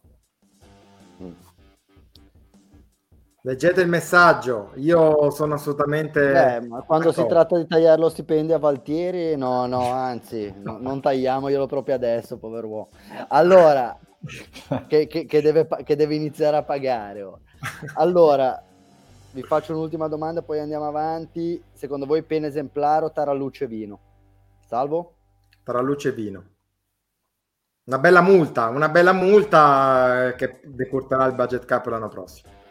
Leggete 3.45 3.81
il 3.81 3.89
messaggio, 3.89 4.71
io 4.75 5.29
sono 5.31 5.55
assolutamente... 5.55 6.31
Beh, 6.31 6.61
ma 6.61 6.81
quando 6.83 7.09
d'accordo. 7.09 7.11
si 7.11 7.27
tratta 7.27 7.57
di 7.57 7.67
tagliare 7.67 7.99
lo 7.99 8.07
stipendio 8.07 8.55
a 8.55 8.59
Valtieri, 8.59 9.35
no, 9.35 9.65
no, 9.65 9.91
anzi, 9.91 10.53
no, 10.59 10.77
non 10.79 11.01
tagliamoglielo 11.01 11.67
proprio 11.67 11.95
adesso, 11.95 12.37
povero 12.37 12.67
uomo. 12.67 12.89
Allora, 13.27 13.99
che, 14.87 15.07
che, 15.07 15.25
che, 15.25 15.41
deve, 15.41 15.67
che, 15.83 15.97
deve, 15.97 16.15
iniziare 16.15 16.55
a 16.55 16.63
pagare. 16.63 17.21
Oh. 17.21 17.41
Allora, 17.95 18.63
vi 19.33 19.41
faccio 19.41 19.73
un'ultima 19.73 20.07
domanda, 20.07 20.41
poi 20.41 20.59
andiamo 20.59 20.87
avanti. 20.87 21.61
Secondo 21.73 22.05
voi 22.05 22.23
pena 22.23 22.47
esemplare 22.47 23.03
o 23.03 23.11
taraluce 23.11 23.67
vino? 23.67 23.99
Salvo? 24.65 25.15
Taraluce 25.65 26.13
vino. 26.13 26.45
Una 27.83 27.99
bella 27.99 28.21
multa, 28.21 28.69
una 28.69 28.87
bella 28.87 29.11
multa 29.11 30.29
eh, 30.29 30.35
che 30.35 30.61
decurterà 30.63 31.25
il 31.25 31.35
budget 31.35 31.65
cap 31.65 31.85
l'anno 31.87 32.07
prossimo. 32.07 32.62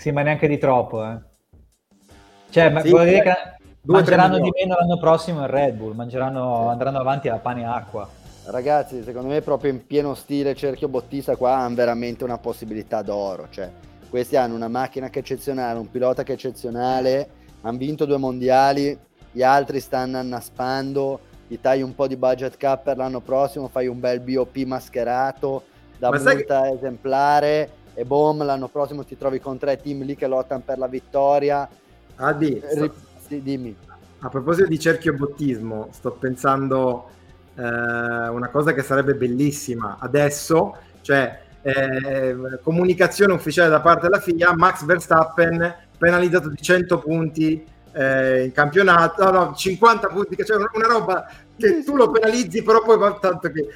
Sì, 0.00 0.12
ma 0.12 0.22
neanche 0.22 0.48
di 0.48 0.56
troppo, 0.56 1.04
eh. 1.04 1.18
Cioè, 2.48 2.72
sì, 2.80 2.88
vuol 2.88 3.04
dire 3.04 3.20
che 3.20 3.34
mangeranno 3.82 4.38
di 4.38 4.50
meno 4.50 4.74
l'anno 4.78 4.96
prossimo 4.96 5.42
il 5.42 5.48
Red 5.48 5.74
Bull, 5.74 5.94
mangeranno, 5.94 6.62
sì. 6.62 6.68
andranno 6.70 7.00
avanti 7.00 7.28
a 7.28 7.36
pane 7.36 7.60
e 7.60 7.64
acqua. 7.64 8.08
Ragazzi, 8.46 9.02
secondo 9.02 9.28
me 9.28 9.42
proprio 9.42 9.70
in 9.70 9.86
pieno 9.86 10.14
stile 10.14 10.54
cerchio 10.54 10.88
bottista 10.88 11.36
qua 11.36 11.56
hanno 11.56 11.74
veramente 11.74 12.24
una 12.24 12.38
possibilità 12.38 13.02
d'oro, 13.02 13.48
cioè 13.50 13.70
questi 14.08 14.36
hanno 14.36 14.54
una 14.54 14.68
macchina 14.68 15.10
che 15.10 15.18
è 15.18 15.22
eccezionale, 15.22 15.78
un 15.78 15.90
pilota 15.90 16.22
che 16.22 16.32
è 16.32 16.34
eccezionale, 16.34 17.28
hanno 17.60 17.76
vinto 17.76 18.06
due 18.06 18.16
mondiali, 18.16 18.98
gli 19.30 19.42
altri 19.42 19.80
stanno 19.80 20.16
annaspando, 20.16 21.20
gli 21.46 21.60
tagli 21.60 21.82
un 21.82 21.94
po' 21.94 22.06
di 22.06 22.16
budget 22.16 22.56
cap 22.56 22.84
per 22.84 22.96
l'anno 22.96 23.20
prossimo, 23.20 23.68
fai 23.68 23.86
un 23.86 24.00
bel 24.00 24.20
BOP 24.20 24.56
mascherato 24.64 25.64
da 25.98 26.08
Ma 26.08 26.16
multa 26.16 26.62
che... 26.62 26.70
esemplare 26.70 27.70
e 27.94 28.04
boom, 28.04 28.44
l'anno 28.44 28.68
prossimo 28.68 29.04
ti 29.04 29.16
trovi 29.16 29.40
con 29.40 29.58
tre 29.58 29.80
team 29.80 30.02
lì 30.02 30.16
che 30.16 30.26
lottano 30.26 30.62
per 30.64 30.78
la 30.78 30.86
vittoria. 30.86 31.68
Adi, 32.16 32.62
sto... 32.70 32.94
sì, 33.26 33.42
dimmi. 33.42 33.76
A 34.20 34.28
proposito 34.28 34.68
di 34.68 34.78
cerchio 34.78 35.14
bottismo, 35.14 35.88
sto 35.92 36.12
pensando 36.12 37.08
eh, 37.54 37.62
una 37.62 38.48
cosa 38.50 38.72
che 38.72 38.82
sarebbe 38.82 39.14
bellissima 39.14 39.96
adesso, 39.98 40.76
cioè 41.00 41.40
eh, 41.62 42.36
comunicazione 42.62 43.32
ufficiale 43.32 43.68
da 43.68 43.80
parte 43.80 44.08
della 44.08 44.20
FIA, 44.20 44.54
Max 44.54 44.84
Verstappen 44.84 45.74
penalizzato 45.98 46.48
di 46.48 46.60
100 46.60 46.98
punti 46.98 47.66
eh, 47.92 48.44
in 48.44 48.52
campionato, 48.52 49.24
no, 49.24 49.30
no, 49.30 49.54
50 49.54 50.08
punti, 50.08 50.36
cioè 50.44 50.56
una 50.56 50.86
roba 50.86 51.30
che 51.66 51.84
tu 51.84 51.96
lo 51.96 52.10
penalizzi, 52.10 52.62
però 52.62 52.82
poi 52.82 52.98
va 52.98 53.18
tanto 53.20 53.50
che 53.50 53.66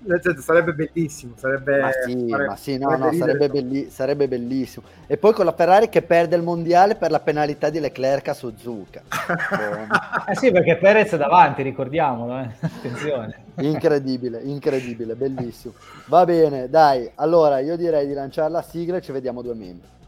nel 0.00 0.20
senso 0.22 0.42
sarebbe 0.42 0.72
bellissimo. 0.72 1.34
Sarebbe, 1.36 1.80
ma 1.80 1.90
sì, 1.90 2.26
fare, 2.28 2.46
ma 2.46 2.56
sì 2.56 2.78
no, 2.78 2.96
no, 2.96 3.12
sarebbe, 3.12 3.48
belli, 3.48 3.90
sarebbe, 3.90 4.28
bellissimo. 4.28 4.86
E 5.06 5.16
poi 5.16 5.32
con 5.32 5.44
la 5.44 5.52
Ferrari 5.52 5.88
che 5.88 6.02
perde 6.02 6.36
il 6.36 6.42
mondiale 6.42 6.94
per 6.94 7.10
la 7.10 7.20
penalità 7.20 7.70
di 7.70 7.80
Leclerc 7.80 8.28
a 8.28 8.34
Suzuka. 8.34 9.02
eh 10.28 10.34
sì, 10.36 10.50
perché 10.50 10.76
Perez 10.76 11.12
è 11.12 11.16
davanti, 11.16 11.62
ricordiamolo. 11.62 12.38
Eh. 12.38 12.48
Attenzione. 12.60 13.44
incredibile, 13.60 14.40
incredibile, 14.42 15.14
bellissimo. 15.14 15.74
Va 16.06 16.24
bene, 16.24 16.68
dai. 16.68 17.10
Allora 17.16 17.58
io 17.60 17.76
direi 17.76 18.06
di 18.06 18.14
lanciare 18.14 18.50
la 18.50 18.62
sigla 18.62 18.96
e 18.96 19.02
ci 19.02 19.12
vediamo 19.12 19.42
due 19.42 19.54
meme. 19.54 20.00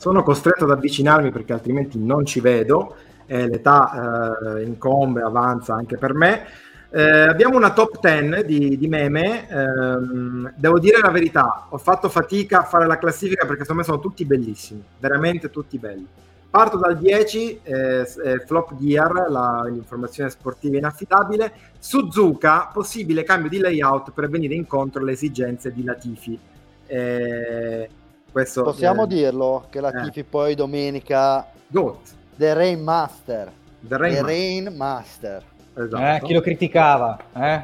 Sono 0.00 0.22
costretto 0.22 0.64
ad 0.64 0.70
avvicinarmi 0.70 1.30
perché 1.30 1.52
altrimenti 1.52 1.98
non 1.98 2.24
ci 2.24 2.40
vedo, 2.40 2.96
eh, 3.26 3.46
l'età 3.46 4.56
eh, 4.56 4.62
incombe, 4.62 5.20
avanza 5.20 5.74
anche 5.74 5.98
per 5.98 6.14
me. 6.14 6.46
Eh, 6.88 7.02
abbiamo 7.02 7.58
una 7.58 7.74
top 7.74 8.00
10 8.00 8.46
di, 8.46 8.78
di 8.78 8.88
meme, 8.88 9.46
ehm, 9.46 10.54
devo 10.56 10.78
dire 10.78 11.00
la 11.02 11.10
verità, 11.10 11.66
ho 11.68 11.76
fatto 11.76 12.08
fatica 12.08 12.60
a 12.60 12.64
fare 12.64 12.86
la 12.86 12.96
classifica 12.96 13.44
perché 13.44 13.60
secondo 13.60 13.82
me 13.82 13.86
sono 13.86 14.00
tutti 14.00 14.24
bellissimi, 14.24 14.82
veramente 14.98 15.50
tutti 15.50 15.76
belli. 15.76 16.06
Parto 16.48 16.78
dal 16.78 16.96
10, 16.96 17.60
eh, 17.62 18.00
eh, 18.00 18.38
Flop 18.46 18.76
Gear, 18.78 19.26
la, 19.28 19.68
l'informazione 19.70 20.30
sportiva 20.30 20.78
inaffidabile, 20.78 21.52
Suzuka, 21.78 22.70
possibile 22.72 23.22
cambio 23.22 23.50
di 23.50 23.58
layout 23.58 24.12
per 24.12 24.30
venire 24.30 24.54
incontro 24.54 25.02
alle 25.02 25.12
esigenze 25.12 25.70
di 25.74 25.84
Latifi. 25.84 26.38
Eh, 26.86 27.88
questo, 28.30 28.62
Possiamo 28.62 29.04
eh, 29.04 29.08
dirlo 29.08 29.66
che 29.70 29.80
la 29.80 29.90
Tifi 29.90 30.20
eh. 30.20 30.24
poi 30.24 30.54
domenica 30.54 31.46
Goat. 31.66 32.14
The 32.36 32.54
Rain 32.54 32.82
Master. 32.82 33.52
The 33.80 33.96
Rain, 33.96 34.14
The 34.14 34.22
Rain 34.22 34.74
Master. 34.76 35.42
Esatto. 35.74 35.96
Eh, 35.96 36.26
chi 36.26 36.32
lo 36.34 36.40
criticava? 36.40 37.18
Eh? 37.34 37.62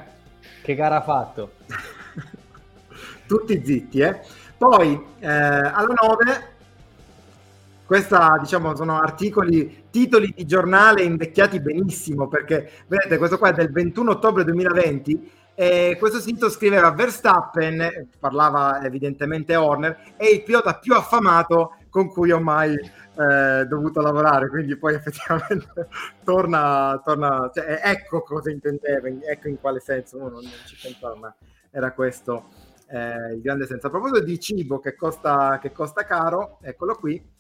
Che 0.62 0.75
gara 0.75 0.97
ha 0.97 1.03
fatto? 1.03 1.53
Tutti 3.27 3.62
zitti, 3.64 4.01
eh. 4.01 4.21
Poi 4.57 5.05
eh, 5.19 5.29
alla 5.29 5.95
9 6.03 6.55
questa 7.87 8.37
diciamo 8.41 8.75
sono 8.75 8.99
articoli, 8.99 9.85
titoli 9.91 10.35
di 10.37 10.45
giornale 10.45 11.05
invecchiati 11.05 11.61
benissimo 11.61 12.27
perché 12.27 12.69
vedete 12.89 13.17
questo 13.17 13.39
qua 13.39 13.51
è 13.51 13.53
del 13.53 13.71
21 13.71 14.11
ottobre 14.11 14.43
2020 14.43 15.31
e 15.59 15.97
questo 15.99 16.21
sito 16.21 16.51
scriveva 16.51 16.91
Verstappen, 16.91 18.11
parlava 18.19 18.85
evidentemente 18.85 19.57
Horner, 19.57 20.13
è 20.17 20.27
il 20.27 20.43
pilota 20.43 20.79
più 20.79 20.95
affamato 20.95 21.79
con 21.89 22.09
cui 22.09 22.31
ho 22.31 22.41
mai 22.41 22.75
eh, 22.75 23.65
dovuto 23.67 24.03
lavorare, 24.03 24.51
quindi 24.51 24.77
poi 24.77 24.95
effettivamente 24.95 25.89
torna, 26.23 27.01
torna 27.03 27.51
cioè, 27.55 27.81
ecco 27.83 28.21
cosa 28.21 28.51
intendeva, 28.51 29.09
ecco 29.09 29.49
in 29.49 29.59
quale 29.59 29.81
senso, 29.81 30.19
uno 30.19 30.29
non 30.29 30.51
ci 30.67 30.77
pensava, 30.81 31.17
ma 31.17 31.35
era 31.71 31.93
questo 31.93 32.49
eh, 32.89 33.33
il 33.33 33.41
grande 33.41 33.67
senso. 33.67 33.87
A 33.87 33.91
proposito 33.91 34.21
di 34.21 34.39
cibo 34.39 34.79
che 34.79 34.95
costa, 34.95 35.59
che 35.59 35.73
costa 35.73 36.05
caro, 36.05 36.59
eccolo 36.61 36.97
qui, 36.97 37.35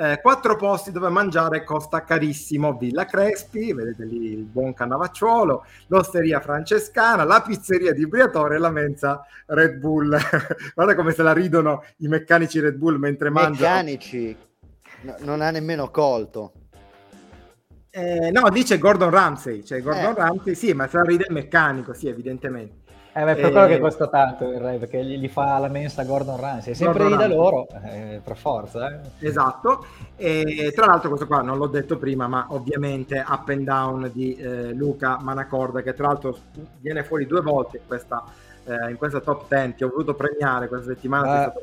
eh, 0.00 0.18
quattro 0.22 0.56
posti 0.56 0.92
dove 0.92 1.10
mangiare 1.10 1.62
costa 1.62 2.04
carissimo. 2.04 2.78
Villa 2.78 3.04
Crespi, 3.04 3.74
vedete 3.74 4.06
lì 4.06 4.32
il 4.32 4.44
buon 4.44 4.72
Cannavacciuolo, 4.72 5.64
l'Osteria 5.88 6.40
Francescana, 6.40 7.24
la 7.24 7.42
pizzeria 7.42 7.92
di 7.92 8.06
Briatore 8.06 8.54
e 8.54 8.58
la 8.58 8.70
mensa 8.70 9.22
Red 9.44 9.74
Bull. 9.74 10.16
Guarda 10.74 10.94
come 10.94 11.12
se 11.12 11.22
la 11.22 11.34
ridono 11.34 11.84
i 11.98 12.08
meccanici 12.08 12.60
Red 12.60 12.76
Bull 12.76 12.96
mentre 12.96 13.28
mangiano. 13.28 13.74
Meccanici, 13.74 14.36
no, 15.02 15.16
non 15.18 15.42
ha 15.42 15.50
nemmeno 15.50 15.90
colto. 15.90 16.52
Eh, 17.90 18.30
no, 18.30 18.48
dice 18.48 18.78
Gordon 18.78 19.10
Ramsay, 19.10 19.62
cioè 19.64 19.82
Gordon 19.82 20.12
eh. 20.12 20.14
Ramsay, 20.14 20.54
sì, 20.54 20.72
ma 20.72 20.86
se 20.86 20.96
la 20.96 21.02
ride 21.02 21.26
il 21.28 21.34
meccanico, 21.34 21.92
sì, 21.92 22.08
evidentemente. 22.08 22.79
Eh, 23.12 23.24
beh, 23.24 23.34
per 23.34 23.46
eh, 23.46 23.50
quello 23.50 23.66
che 23.66 23.78
costa 23.80 24.06
tanto 24.06 24.48
il 24.48 24.60
re, 24.60 24.76
perché 24.76 25.04
gli, 25.04 25.18
gli 25.18 25.28
fa 25.28 25.58
la 25.58 25.68
mensa 25.68 26.04
Gordon 26.04 26.38
Ramsay, 26.38 26.72
è 26.72 26.76
sempre 26.76 27.08
lì 27.08 27.16
da 27.16 27.26
loro, 27.26 27.66
eh, 27.84 28.20
per 28.22 28.36
forza. 28.36 28.88
Eh. 28.88 29.26
Esatto, 29.26 29.84
e 30.16 30.72
tra 30.74 30.86
l'altro 30.86 31.08
questo 31.08 31.26
qua 31.26 31.42
non 31.42 31.58
l'ho 31.58 31.66
detto 31.66 31.98
prima, 31.98 32.28
ma 32.28 32.46
ovviamente 32.50 33.24
Up 33.26 33.48
and 33.48 33.64
Down 33.64 34.10
di 34.12 34.36
eh, 34.36 34.72
Luca 34.74 35.18
Manacorda, 35.20 35.82
che 35.82 35.92
tra 35.94 36.06
l'altro 36.06 36.36
viene 36.78 37.02
fuori 37.02 37.26
due 37.26 37.40
volte 37.40 37.78
in 37.78 37.86
questa, 37.86 38.22
eh, 38.64 38.90
in 38.90 38.96
questa 38.96 39.18
top 39.18 39.46
10, 39.48 39.74
ti 39.74 39.84
ho 39.84 39.88
voluto 39.88 40.14
premiare 40.14 40.68
questa 40.68 40.92
settimana, 40.92 41.52
eh. 41.52 41.62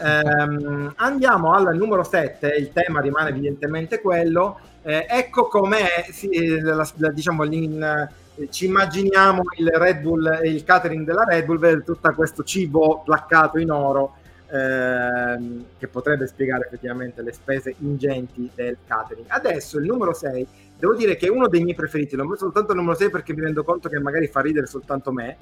ehm, 0.00 0.92
andiamo 0.96 1.54
al 1.54 1.76
numero 1.76 2.04
7, 2.04 2.46
il 2.56 2.72
tema 2.72 3.00
rimane 3.00 3.30
evidentemente 3.30 4.00
quello, 4.00 4.60
ecco 4.84 5.46
com'è, 5.48 6.06
sì, 6.10 6.60
la, 6.60 6.88
la, 6.96 7.10
diciamo, 7.10 7.44
in 7.44 8.08
ci 8.50 8.66
immaginiamo 8.66 9.42
il 9.58 9.68
Red 9.68 10.00
Bull 10.00 10.40
il 10.44 10.64
catering 10.64 11.04
della 11.04 11.24
Red 11.24 11.44
Bull 11.44 11.58
vede 11.58 11.82
tutto 11.82 12.12
questo 12.14 12.42
cibo 12.42 13.02
placcato 13.04 13.58
in 13.58 13.70
oro 13.70 14.16
ehm, 14.52 15.64
che 15.78 15.88
potrebbe 15.88 16.26
spiegare 16.26 16.66
effettivamente 16.66 17.22
le 17.22 17.32
spese 17.32 17.74
ingenti 17.78 18.50
del 18.54 18.76
catering. 18.86 19.26
Adesso 19.28 19.78
il 19.78 19.86
numero 19.86 20.12
6, 20.12 20.46
devo 20.78 20.94
dire 20.94 21.16
che 21.16 21.26
è 21.26 21.30
uno 21.30 21.48
dei 21.48 21.62
miei 21.62 21.74
preferiti, 21.74 22.16
l'ho 22.16 22.26
messo 22.26 22.44
soltanto 22.44 22.72
il 22.72 22.78
numero 22.78 22.96
6 22.96 23.10
perché 23.10 23.32
mi 23.34 23.40
rendo 23.40 23.64
conto 23.64 23.88
che 23.88 23.98
magari 23.98 24.28
fa 24.28 24.40
ridere 24.40 24.66
soltanto 24.66 25.12
me. 25.12 25.36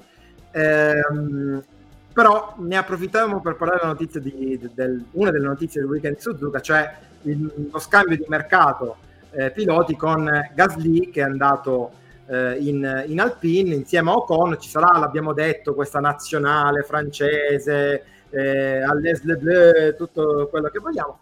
Ehm, 0.51 1.63
però 2.13 2.55
ne 2.57 2.75
approfittiamo 2.75 3.39
per 3.41 3.55
parlare 3.55 3.79
della 3.81 3.93
notizia 3.93 4.19
di, 4.19 4.59
del, 4.73 5.05
una 5.11 5.31
delle 5.31 5.47
notizie 5.47 5.81
del 5.81 5.89
weekend 5.89 6.15
di 6.15 6.21
Suzuka, 6.21 6.59
cioè 6.59 6.93
il, 7.23 7.69
lo 7.71 7.79
scambio 7.79 8.17
di 8.17 8.25
mercato 8.27 8.97
eh, 9.31 9.51
piloti 9.51 9.95
con 9.95 10.29
Gasly 10.53 11.09
che 11.09 11.21
è 11.21 11.23
andato 11.23 11.91
eh, 12.31 12.57
in, 12.59 13.03
in, 13.07 13.19
Alpine 13.19 13.75
insieme 13.75 14.09
a 14.09 14.15
Ocon 14.15 14.57
ci 14.57 14.69
sarà, 14.69 14.97
l'abbiamo 14.97 15.33
detto, 15.33 15.73
questa 15.73 15.99
nazionale 15.99 16.83
francese, 16.83 18.05
eh, 18.29 18.81
all'Es 18.81 19.23
Le 19.23 19.35
Bleu, 19.35 19.95
tutto 19.97 20.47
quello 20.49 20.69
che 20.69 20.79
vogliamo. 20.79 21.19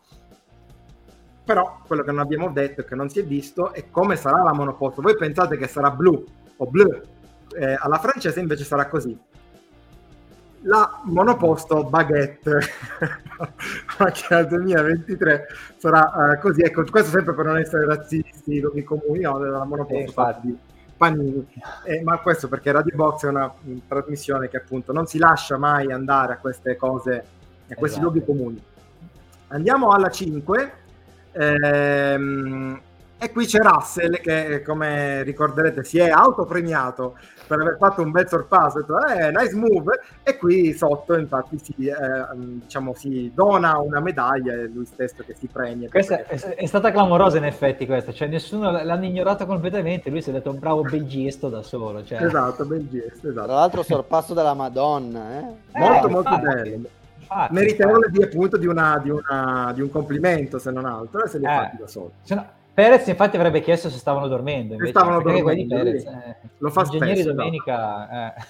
Però 1.43 1.80
quello 1.88 2.03
che 2.03 2.12
non 2.12 2.20
abbiamo 2.20 2.51
detto 2.51 2.82
e 2.82 2.86
che 2.86 2.93
non 2.93 3.10
si 3.10 3.22
è 3.22 3.24
visto 3.24 3.74
è 3.74 3.89
come 3.89 4.16
sarà 4.18 4.43
la 4.43 4.53
monoposto. 4.53 5.01
Voi 5.01 5.18
pensate 5.18 5.57
che 5.57 5.68
sarà 5.68 5.89
blu 5.89 6.24
o 6.57 6.66
bleu? 6.68 7.01
Eh, 7.57 7.76
alla 7.80 7.97
francese 7.97 8.39
invece 8.39 8.64
sarà 8.64 8.86
così. 8.86 9.18
La 10.64 11.01
monoposto 11.05 11.86
baguette 11.86 12.60
macchina 13.97 14.43
2023 14.43 15.47
sarà 15.78 16.36
uh, 16.36 16.39
così. 16.39 16.62
Ecco, 16.62 16.84
questo 16.84 17.10
sempre 17.10 17.34
per 17.34 17.45
non 17.45 17.57
essere 17.57 17.86
razzisti, 17.86 18.60
luoghi 18.60 18.84
comuni, 18.84 19.22
no, 19.22 19.39
la 19.39 19.64
monoposto 19.64 20.28
eh, 20.28 20.78
Panini, 21.00 21.47
eh, 21.86 22.02
ma 22.04 22.18
questo 22.20 22.50
perché 22.50 22.74
Radio 22.74 22.93
Box 22.93 23.24
è 23.24 23.30
una 23.30 23.50
trasmissione 23.88 24.50
che 24.50 24.58
appunto 24.58 24.91
non 24.91 25.08
si 25.08 25.18
lascia 25.18 25.58
mai 25.58 25.93
andare 25.93 26.34
a 26.34 26.38
queste 26.39 26.76
cose, 26.76 27.24
a 27.70 27.76
questi 27.76 28.00
esatto. 28.00 28.02
luoghi 28.02 28.26
comuni. 28.26 28.62
Andiamo 29.47 29.91
alla 29.91 30.10
5. 30.10 30.74
Ehm, 31.32 32.82
e 33.18 33.32
qui 33.32 33.45
c'è 33.45 33.60
Russell 33.60 34.20
che, 34.20 34.62
come 34.62 35.24
ricorderete, 35.24 35.86
si 35.86 36.00
è 36.00 36.10
autopremiato 36.10 37.18
per 37.50 37.60
aver 37.60 37.78
fatto 37.80 38.04
un 38.04 38.12
bel 38.12 38.28
sorpasso, 38.28 38.80
detto, 38.80 39.04
eh, 39.08 39.32
nice 39.32 39.56
move, 39.56 40.00
e 40.22 40.38
qui 40.38 40.72
sotto 40.72 41.18
infatti 41.18 41.58
si, 41.58 41.88
eh, 41.88 41.95
diciamo, 42.36 42.93
si 42.93 43.32
dona 43.34 43.80
una 43.80 44.00
medaglia, 44.00 44.54
è 44.54 44.68
lui 44.68 44.86
stesso 44.86 45.24
che 45.26 45.34
si 45.34 45.47
premia. 45.47 45.89
Questa 45.89 46.26
è, 46.26 46.38
è, 46.38 46.66
stata 46.68 46.91
clamorosa 46.91 47.38
in 47.38 47.45
effetti 47.45 47.88
questa, 47.88 48.14
cioè 48.14 48.28
nessuno 48.28 48.70
l'hanno 48.70 49.06
ignorato 49.06 49.47
completamente, 49.47 50.12
lui 50.12 50.22
si 50.22 50.30
è 50.30 50.34
detto 50.34 50.52
un 50.52 50.60
bravo 50.60 50.84
bel 50.84 51.08
gesto 51.08 51.50
da 51.50 51.64
solo. 51.64 52.04
Cioè. 52.04 52.22
Esatto, 52.24 52.66
bel 52.66 52.88
gesto, 52.88 53.30
esatto. 53.30 53.47
Tra 53.47 53.56
l'altro 53.56 53.82
sorpasso 53.82 54.36
della 54.36 54.54
Madonna, 54.54 55.39
eh? 55.39 55.45
molto 55.74 56.08
eh, 56.08 56.12
molto 56.12 56.38
bello. 56.38 56.88
Infatti, 57.20 57.54
meritevole 57.54 58.10
di 58.12 58.22
appunto 58.22 58.58
di, 58.58 58.68
una, 58.68 59.00
di, 59.02 59.10
una, 59.10 59.72
di, 59.74 59.82
un 59.82 59.89
complimento 59.89 60.60
se 60.60 60.72
non 60.72 60.86
altro 60.86 61.24
e 61.24 61.28
se 61.28 61.39
li 61.39 61.45
ha 61.45 61.52
eh, 61.52 61.64
fatti 61.64 61.78
da 61.78 61.88
solo. 61.88 62.12
Perez 62.80 63.07
infatti 63.07 63.36
avrebbe 63.36 63.59
chiesto 63.59 63.89
se 63.89 63.97
stavano 63.97 64.30
dormendo. 64.30 64.75
Invece, 64.75 64.91
stavano 64.91 65.21
dormendo. 65.21 65.75
Perez, 65.75 66.05
eh, 66.05 66.38
lo 66.59 66.69
fa 66.69 66.84
Ingegneri 66.86 67.13
spesso, 67.15 67.34
domenica... 67.34 68.09
Eh. 68.09 68.43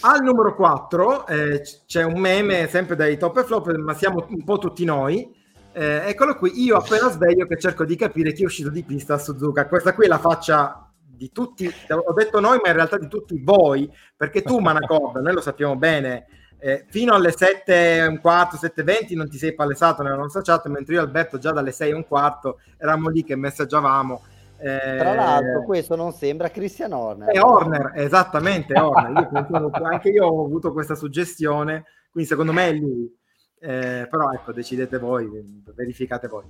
Al 0.00 0.22
numero 0.22 0.54
4 0.54 1.26
eh, 1.26 1.62
c'è 1.86 2.02
un 2.02 2.18
meme 2.18 2.66
sempre 2.66 2.96
dai 2.96 3.18
top 3.18 3.38
e 3.38 3.44
flop, 3.44 3.74
ma 3.74 3.92
siamo 3.92 4.24
un 4.26 4.42
po' 4.42 4.56
tutti 4.56 4.86
noi. 4.86 5.34
Eh, 5.72 6.02
eccolo 6.06 6.36
qui, 6.36 6.62
io 6.62 6.78
appena 6.78 7.10
sveglio 7.10 7.46
che 7.46 7.58
cerco 7.58 7.84
di 7.84 7.94
capire 7.94 8.32
chi 8.32 8.42
è 8.42 8.46
uscito 8.46 8.70
di 8.70 8.82
pista 8.82 9.14
a 9.14 9.18
Suzuka. 9.18 9.68
Questa 9.68 9.92
qui 9.92 10.06
è 10.06 10.08
la 10.08 10.18
faccia 10.18 10.90
di 10.96 11.30
tutti, 11.30 11.70
ho 11.88 12.12
detto 12.14 12.40
noi, 12.40 12.58
ma 12.62 12.68
in 12.68 12.74
realtà 12.74 12.96
di 12.96 13.08
tutti 13.08 13.38
voi, 13.42 13.90
perché 14.16 14.40
tu 14.40 14.60
Manacorda, 14.60 15.20
noi 15.20 15.34
lo 15.34 15.42
sappiamo 15.42 15.76
bene, 15.76 16.26
eh, 16.64 16.86
fino 16.88 17.12
alle 17.12 17.30
7 17.30 17.96
e 17.96 18.06
un 18.06 18.20
quarto, 18.22 18.56
7.20 18.56 19.14
non 19.16 19.28
ti 19.28 19.36
sei 19.36 19.52
palesato 19.52 20.02
nella 20.02 20.16
nostra 20.16 20.40
chat, 20.40 20.66
mentre 20.68 20.94
io 20.94 21.00
e 21.00 21.02
Alberto 21.02 21.36
già 21.36 21.52
dalle 21.52 21.72
6 21.72 21.90
e 21.90 21.94
un 21.94 22.06
quarto 22.06 22.58
eravamo 22.78 23.10
lì 23.10 23.22
che 23.22 23.36
messaggiavamo. 23.36 24.22
Eh, 24.56 24.96
Tra 24.96 25.14
l'altro, 25.14 25.62
questo 25.64 25.94
non 25.94 26.14
sembra 26.14 26.48
Christian 26.48 26.92
Horner. 26.92 27.28
È 27.28 27.38
Horner, 27.38 27.92
esattamente 27.96 28.78
Horner. 28.78 29.28
Io 29.30 29.70
anche 29.84 30.08
io 30.08 30.26
ho 30.26 30.46
avuto 30.46 30.72
questa 30.72 30.94
suggestione, 30.94 31.84
quindi 32.10 32.30
secondo 32.30 32.54
me 32.54 32.68
è 32.68 32.72
lui. 32.72 33.14
Eh, 33.60 34.06
però 34.08 34.32
ecco, 34.32 34.52
decidete 34.52 34.96
voi, 34.98 35.28
verificate 35.74 36.28
voi. 36.28 36.44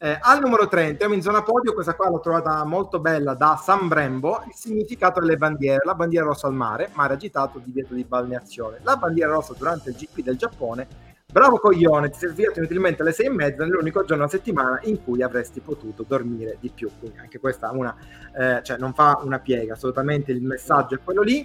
Eh, 0.00 0.16
al 0.20 0.38
numero 0.38 0.68
30, 0.68 1.06
in 1.06 1.20
zona 1.20 1.42
podio, 1.42 1.74
questa 1.74 1.94
qua 1.94 2.08
l'ho 2.08 2.20
trovata 2.20 2.64
molto 2.64 3.00
bella 3.00 3.34
da 3.34 3.58
San 3.60 3.88
Brembo, 3.88 4.44
il 4.46 4.54
significato 4.54 5.18
delle 5.18 5.36
bandiere, 5.36 5.80
la 5.84 5.96
bandiera 5.96 6.24
rossa 6.24 6.46
al 6.46 6.54
mare, 6.54 6.88
mare 6.92 7.14
agitato, 7.14 7.58
divieto 7.58 7.94
di 7.94 8.04
balneazione, 8.04 8.78
la 8.84 8.94
bandiera 8.94 9.32
rossa 9.32 9.54
durante 9.58 9.90
il 9.90 9.96
GP 9.96 10.22
del 10.22 10.36
Giappone, 10.36 10.86
bravo 11.26 11.58
coglione, 11.58 12.10
ti 12.10 12.18
sei 12.18 12.28
svegliato 12.28 12.60
inutilmente 12.60 13.02
alle 13.02 13.10
sei 13.10 13.26
e 13.26 13.30
mezza 13.30 13.64
nell'unico 13.64 14.02
giorno 14.02 14.24
della 14.24 14.28
settimana 14.28 14.78
in 14.84 15.02
cui 15.02 15.20
avresti 15.20 15.58
potuto 15.58 16.04
dormire 16.06 16.58
di 16.60 16.70
più, 16.72 16.88
quindi 16.96 17.18
anche 17.18 17.40
questa 17.40 17.72
una, 17.72 17.92
eh, 18.38 18.60
cioè 18.62 18.78
non 18.78 18.94
fa 18.94 19.18
una 19.24 19.40
piega, 19.40 19.72
assolutamente 19.72 20.30
il 20.30 20.42
messaggio 20.42 20.94
è 20.94 21.00
quello 21.02 21.22
lì. 21.22 21.44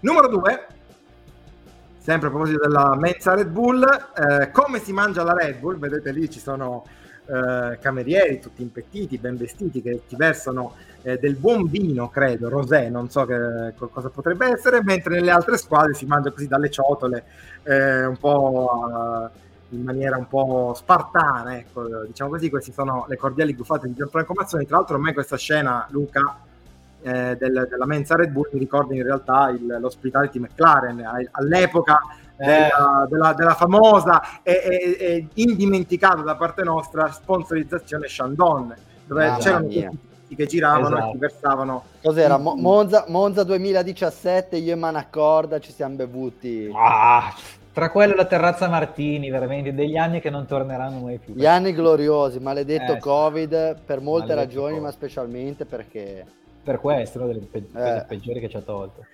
Numero 0.00 0.28
2, 0.28 0.66
sempre 2.08 2.28
a 2.28 2.30
proposito 2.30 2.66
della 2.66 2.96
mensa 2.96 3.34
Red 3.34 3.50
Bull, 3.50 3.84
eh, 3.84 4.50
come 4.50 4.78
si 4.78 4.94
mangia 4.94 5.22
la 5.24 5.34
Red 5.34 5.58
Bull? 5.58 5.78
Vedete 5.78 6.10
lì 6.10 6.30
ci 6.30 6.40
sono 6.40 6.86
eh, 7.26 7.78
camerieri 7.78 8.40
tutti 8.40 8.62
impettiti, 8.62 9.18
ben 9.18 9.36
vestiti, 9.36 9.82
che 9.82 10.04
ti 10.08 10.16
versano 10.16 10.72
eh, 11.02 11.18
del 11.18 11.34
buon 11.34 11.68
vino, 11.68 12.08
credo, 12.08 12.48
rosé, 12.48 12.88
non 12.88 13.10
so 13.10 13.26
che, 13.26 13.74
cosa 13.76 14.08
potrebbe 14.08 14.46
essere, 14.46 14.82
mentre 14.82 15.16
nelle 15.16 15.30
altre 15.30 15.58
squadre 15.58 15.92
si 15.92 16.06
mangia 16.06 16.30
così 16.30 16.48
dalle 16.48 16.70
ciotole, 16.70 17.24
eh, 17.64 18.06
un 18.06 18.16
po' 18.16 19.30
eh, 19.70 19.76
in 19.76 19.82
maniera 19.82 20.16
un 20.16 20.28
po' 20.28 20.72
spartana, 20.74 21.58
ecco, 21.58 22.06
diciamo 22.06 22.30
così, 22.30 22.48
queste 22.48 22.72
sono 22.72 23.04
le 23.06 23.18
cordiali 23.18 23.54
gufate 23.54 23.86
di 23.86 23.92
Gianfranco 23.92 24.32
Mazzoni. 24.32 24.64
Tra 24.64 24.78
l'altro 24.78 24.96
a 24.96 24.98
me 24.98 25.12
questa 25.12 25.36
scena, 25.36 25.86
Luca, 25.90 26.38
eh, 27.02 27.36
del, 27.36 27.66
della 27.70 27.86
mensa 27.86 28.16
Red 28.16 28.30
Bull 28.30 28.48
mi 28.52 28.58
ricorda 28.58 28.94
in 28.94 29.02
realtà 29.02 29.50
il, 29.50 29.78
l'ospitality 29.80 30.38
McLaren 30.38 31.28
all'epoca 31.30 31.98
della, 32.36 33.04
eh. 33.04 33.08
della, 33.08 33.32
della, 33.32 33.54
famosa 33.54 34.42
e, 34.42 34.52
e, 34.52 34.96
e, 34.98 35.26
indimenticata 35.34 36.22
da 36.22 36.36
parte 36.36 36.62
nostra 36.62 37.10
sponsorizzazione 37.10 38.06
Shandon 38.06 38.74
dove 39.06 39.26
ah, 39.26 39.36
c'erano 39.38 39.68
tutti 39.68 40.34
che 40.36 40.46
giravano 40.46 40.96
esatto. 40.96 41.08
e 41.08 41.12
ti 41.12 41.18
versavano 41.18 41.82
cos'era 42.02 42.36
Mo- 42.36 42.54
Monza, 42.54 43.04
Monza 43.08 43.42
2017 43.42 44.56
io 44.56 44.72
e 44.72 44.76
Manaccorda 44.76 45.58
ci 45.58 45.72
siamo 45.72 45.96
bevuti 45.96 46.70
ah, 46.72 47.34
tra 47.72 47.90
quello 47.90 48.12
e 48.12 48.16
la 48.16 48.26
terrazza 48.26 48.68
Martini 48.68 49.30
veramente 49.30 49.74
degli 49.74 49.96
anni 49.96 50.20
che 50.20 50.30
non 50.30 50.46
torneranno 50.46 51.00
mai 51.00 51.18
più 51.18 51.34
gli 51.34 51.46
anni 51.46 51.72
gloriosi 51.72 52.38
maledetto 52.38 52.94
eh, 52.94 52.98
covid 52.98 53.80
per 53.84 54.00
molte 54.00 54.34
ragioni 54.34 54.72
COVID. 54.72 54.82
ma 54.84 54.90
specialmente 54.92 55.64
perché 55.64 56.24
per 56.68 56.80
questo 56.80 57.16
una 57.16 57.28
delle 57.28 57.46
pe- 57.50 57.68
eh. 57.72 58.04
peggiori 58.06 58.40
che 58.40 58.50
ci 58.50 58.58
ha 58.58 58.60
tolto 58.60 59.06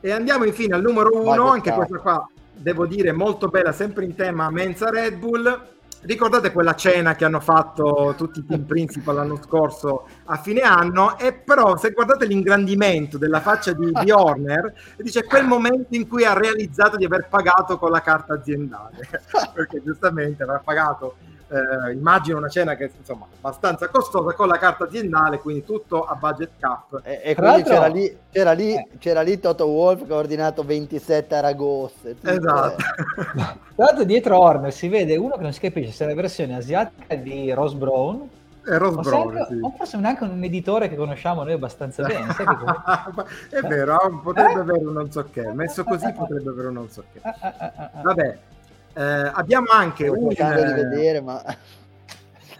e 0.00 0.10
andiamo 0.10 0.44
infine 0.44 0.74
al 0.74 0.82
numero 0.82 1.10
uno, 1.14 1.46
anche 1.46 1.70
questa 1.70 1.98
qua 1.98 2.28
devo 2.52 2.86
dire 2.86 3.12
molto 3.12 3.46
bella, 3.46 3.70
sempre 3.70 4.04
in 4.04 4.16
tema 4.16 4.50
Menza 4.50 4.90
Red 4.90 5.14
Bull. 5.14 5.68
ricordate 6.00 6.50
quella 6.50 6.74
cena 6.74 7.14
che 7.14 7.24
hanno 7.24 7.38
fatto 7.38 8.14
tutti 8.16 8.40
i 8.40 8.44
team 8.44 8.64
principal 8.64 9.14
l'anno 9.14 9.38
scorso 9.40 10.08
a 10.24 10.38
fine 10.38 10.62
anno 10.62 11.16
e 11.20 11.32
però 11.32 11.76
se 11.76 11.92
guardate 11.92 12.26
l'ingrandimento 12.26 13.16
della 13.16 13.38
faccia 13.38 13.72
di, 13.72 13.92
di 13.92 14.10
Horner 14.10 14.74
dice 14.96 15.22
quel 15.22 15.46
momento 15.46 15.94
in 15.94 16.08
cui 16.08 16.24
ha 16.24 16.32
realizzato 16.32 16.96
di 16.96 17.04
aver 17.04 17.28
pagato 17.28 17.78
con 17.78 17.92
la 17.92 18.00
carta 18.00 18.34
aziendale 18.34 19.08
perché 19.54 19.80
giustamente 19.84 20.42
avrà 20.42 20.58
pagato 20.58 21.14
eh, 21.52 21.92
immagino 21.92 22.38
una 22.38 22.48
cena 22.48 22.74
che 22.74 22.90
insomma 22.96 23.26
abbastanza 23.36 23.88
costosa 23.88 24.32
con 24.32 24.48
la 24.48 24.56
carta 24.56 24.84
aziendale, 24.84 25.38
quindi 25.38 25.64
tutto 25.64 26.04
a 26.04 26.14
budget 26.14 26.52
cap. 26.58 27.00
E, 27.02 27.20
e 27.22 27.34
quindi 27.34 27.62
c'era 27.64 27.86
lì, 27.86 28.18
c'era, 28.30 28.52
lì, 28.52 28.74
eh. 28.74 28.88
c'era 28.98 29.20
lì 29.20 29.38
Toto 29.38 29.66
Wolf 29.66 30.06
che 30.06 30.12
ha 30.12 30.16
ordinato 30.16 30.64
27 30.64 31.34
aragosse. 31.34 32.16
Esatto. 32.22 32.76
Tra 33.74 33.84
l'altro 33.84 34.04
dietro 34.04 34.38
Horner 34.38 34.72
si 34.72 34.88
vede 34.88 35.16
uno 35.16 35.36
che 35.36 35.42
non 35.42 35.52
si 35.52 35.60
capisce 35.60 35.92
se 35.92 36.04
è 36.04 36.08
la 36.08 36.14
versione 36.14 36.56
asiatica 36.56 37.14
di 37.16 37.52
Rose 37.52 37.76
Brown 37.76 38.28
è 38.64 38.78
Rose 38.78 38.98
o, 38.98 39.00
Brown, 39.00 39.34
sempre, 39.34 39.46
sì. 39.48 39.58
o 39.60 39.74
forse 39.76 39.96
neanche 39.96 40.22
un 40.22 40.42
editore 40.44 40.88
che 40.88 40.94
conosciamo 40.94 41.42
noi 41.42 41.54
abbastanza 41.54 42.02
bene. 42.06 42.28
è 43.50 43.60
vero, 43.66 44.20
potrebbe 44.22 44.52
eh? 44.52 44.60
avere 44.60 44.84
un 44.84 44.92
non 44.92 45.10
so 45.10 45.26
che, 45.30 45.52
messo 45.52 45.82
così 45.82 46.12
potrebbe 46.12 46.48
avere 46.48 46.68
un 46.68 46.74
non 46.74 46.88
so 46.88 47.02
che. 47.12 47.20
Vabbè, 48.02 48.38
eh, 48.94 49.02
abbiamo 49.02 49.66
anche 49.70 50.08
un... 50.08 50.28
di 50.28 50.36
vedere, 50.36 51.20
ma... 51.20 51.42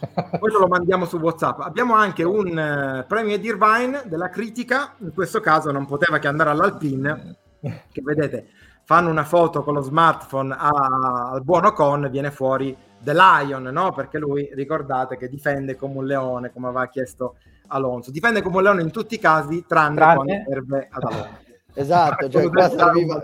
Poi 0.39 0.51
lo 0.51 0.67
mandiamo 0.67 1.05
su 1.05 1.19
WhatsApp. 1.19 1.61
Abbiamo 1.61 1.95
anche 1.95 2.23
un 2.25 2.49
uh, 2.49 3.07
premio 3.07 3.39
di 3.39 3.47
Irvine 3.47 4.03
della 4.07 4.29
critica, 4.29 4.95
in 4.99 5.13
questo 5.15 5.41
caso 5.41 5.71
non 5.71 5.87
poteva 5.87 6.19
che 6.19 6.29
andare 6.29 6.51
all'Alpine, 6.51 7.37
che 7.61 8.03
vedete, 8.03 8.49
fanno 8.85 9.11
una 9.11 9.25
foto 9.25 9.63
con 9.63 9.75
lo 9.75 9.81
smartphone 9.81 10.55
a, 10.59 11.31
al 11.33 11.43
buono 11.43 11.73
con, 11.73 12.09
viene 12.11 12.31
fuori 12.31 12.77
The 12.99 13.15
Lion, 13.15 13.63
no? 13.63 13.93
Perché 13.93 14.19
lui, 14.19 14.49
ricordate, 14.55 15.17
che 15.17 15.29
difende 15.29 15.77
come 15.77 15.99
un 15.99 16.07
leone, 16.07 16.53
come 16.53 16.69
aveva 16.69 16.89
chiesto 16.89 17.37
Alonso. 17.69 18.11
Difende 18.11 18.43
come 18.43 18.57
un 18.57 18.63
leone 18.63 18.83
in 18.83 18.91
tutti 18.91 19.15
i 19.15 19.19
casi, 19.19 19.65
tranne, 19.67 19.97
tranne. 19.97 20.15
quando 20.15 20.45
serve 20.49 20.89
ad 20.91 21.03
Alonso. 21.03 21.41
Esatto, 21.75 22.29
cioè, 22.29 22.51
qua, 22.51 22.69
serviva, 22.69 23.23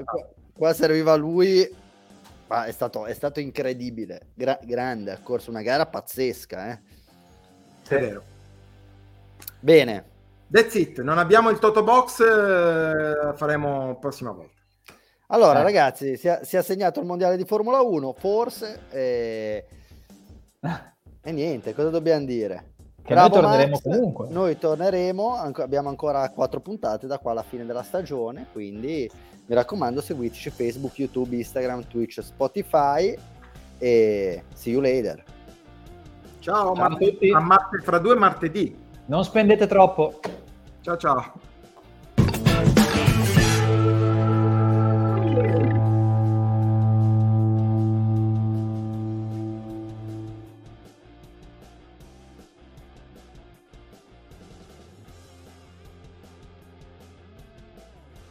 qua 0.55 0.73
serviva 0.73 1.15
lui 1.17 1.69
ma 2.49 2.65
è 2.65 2.73
stato, 2.73 3.07
è 3.07 3.15
stato 3.15 3.41
incredibile, 3.41 4.29
Gra- 4.35 4.59
grande, 4.63 5.13
ha 5.13 5.21
corso 5.23 5.51
una 5.51 5.63
gara 5.63 5.87
pazzesca. 5.87 6.71
Eh? 6.71 6.81
È 7.87 7.99
vero. 7.99 8.23
Bene. 9.61 10.17
That's 10.51 10.75
it, 10.75 11.01
non 11.03 11.19
abbiamo 11.19 11.51
il 11.51 11.59
Toto 11.59 11.83
Box, 11.83 12.21
eh, 12.21 13.35
faremo 13.37 13.99
prossima 13.99 14.31
volta. 14.31 14.57
Allora, 15.27 15.61
eh. 15.61 15.63
ragazzi, 15.63 16.17
si 16.17 16.27
è, 16.27 16.41
si 16.43 16.57
è, 16.57 16.61
assegnato 16.61 17.01
il 17.01 17.07
mondiale 17.07 17.37
di 17.37 17.45
Formula 17.45 17.83
1, 17.83 18.15
forse, 18.15 18.81
e, 18.91 19.67
e 21.23 21.33
niente, 21.33 21.75
cosa 21.75 21.91
dobbiamo 21.91 22.25
dire? 22.25 22.68
Che 23.09 23.15
Bravo 23.15 23.37
noi 23.37 23.43
torneremo 23.43 23.71
Max, 23.71 23.83
comunque. 23.83 24.29
Noi 24.29 24.59
torneremo, 24.59 25.35
abbiamo 25.55 25.89
ancora 25.89 26.29
quattro 26.29 26.61
puntate 26.61 27.07
da 27.07 27.17
qua 27.17 27.31
alla 27.31 27.43
fine 27.43 27.65
della 27.65 27.83
stagione, 27.83 28.49
quindi 28.53 29.11
mi 29.47 29.55
raccomando 29.55 30.03
seguiteci 30.03 30.51
Facebook, 30.51 30.99
YouTube, 30.99 31.35
Instagram, 31.35 31.87
Twitch, 31.87 32.21
Spotify 32.21 33.17
e 33.79 34.43
see 34.53 34.75
you 34.75 34.83
later. 34.83 35.25
Ciao, 36.41 36.75
ciao 36.75 36.85
a, 36.85 36.97
tutti. 36.97 37.31
a 37.31 37.41
marte, 37.41 37.79
fra 37.79 37.97
due 37.97 38.15
martedì. 38.15 38.77
Non 39.07 39.25
spendete 39.25 39.67
troppo. 39.67 40.21
Ciao 40.83 40.99
ciao. 40.99 41.33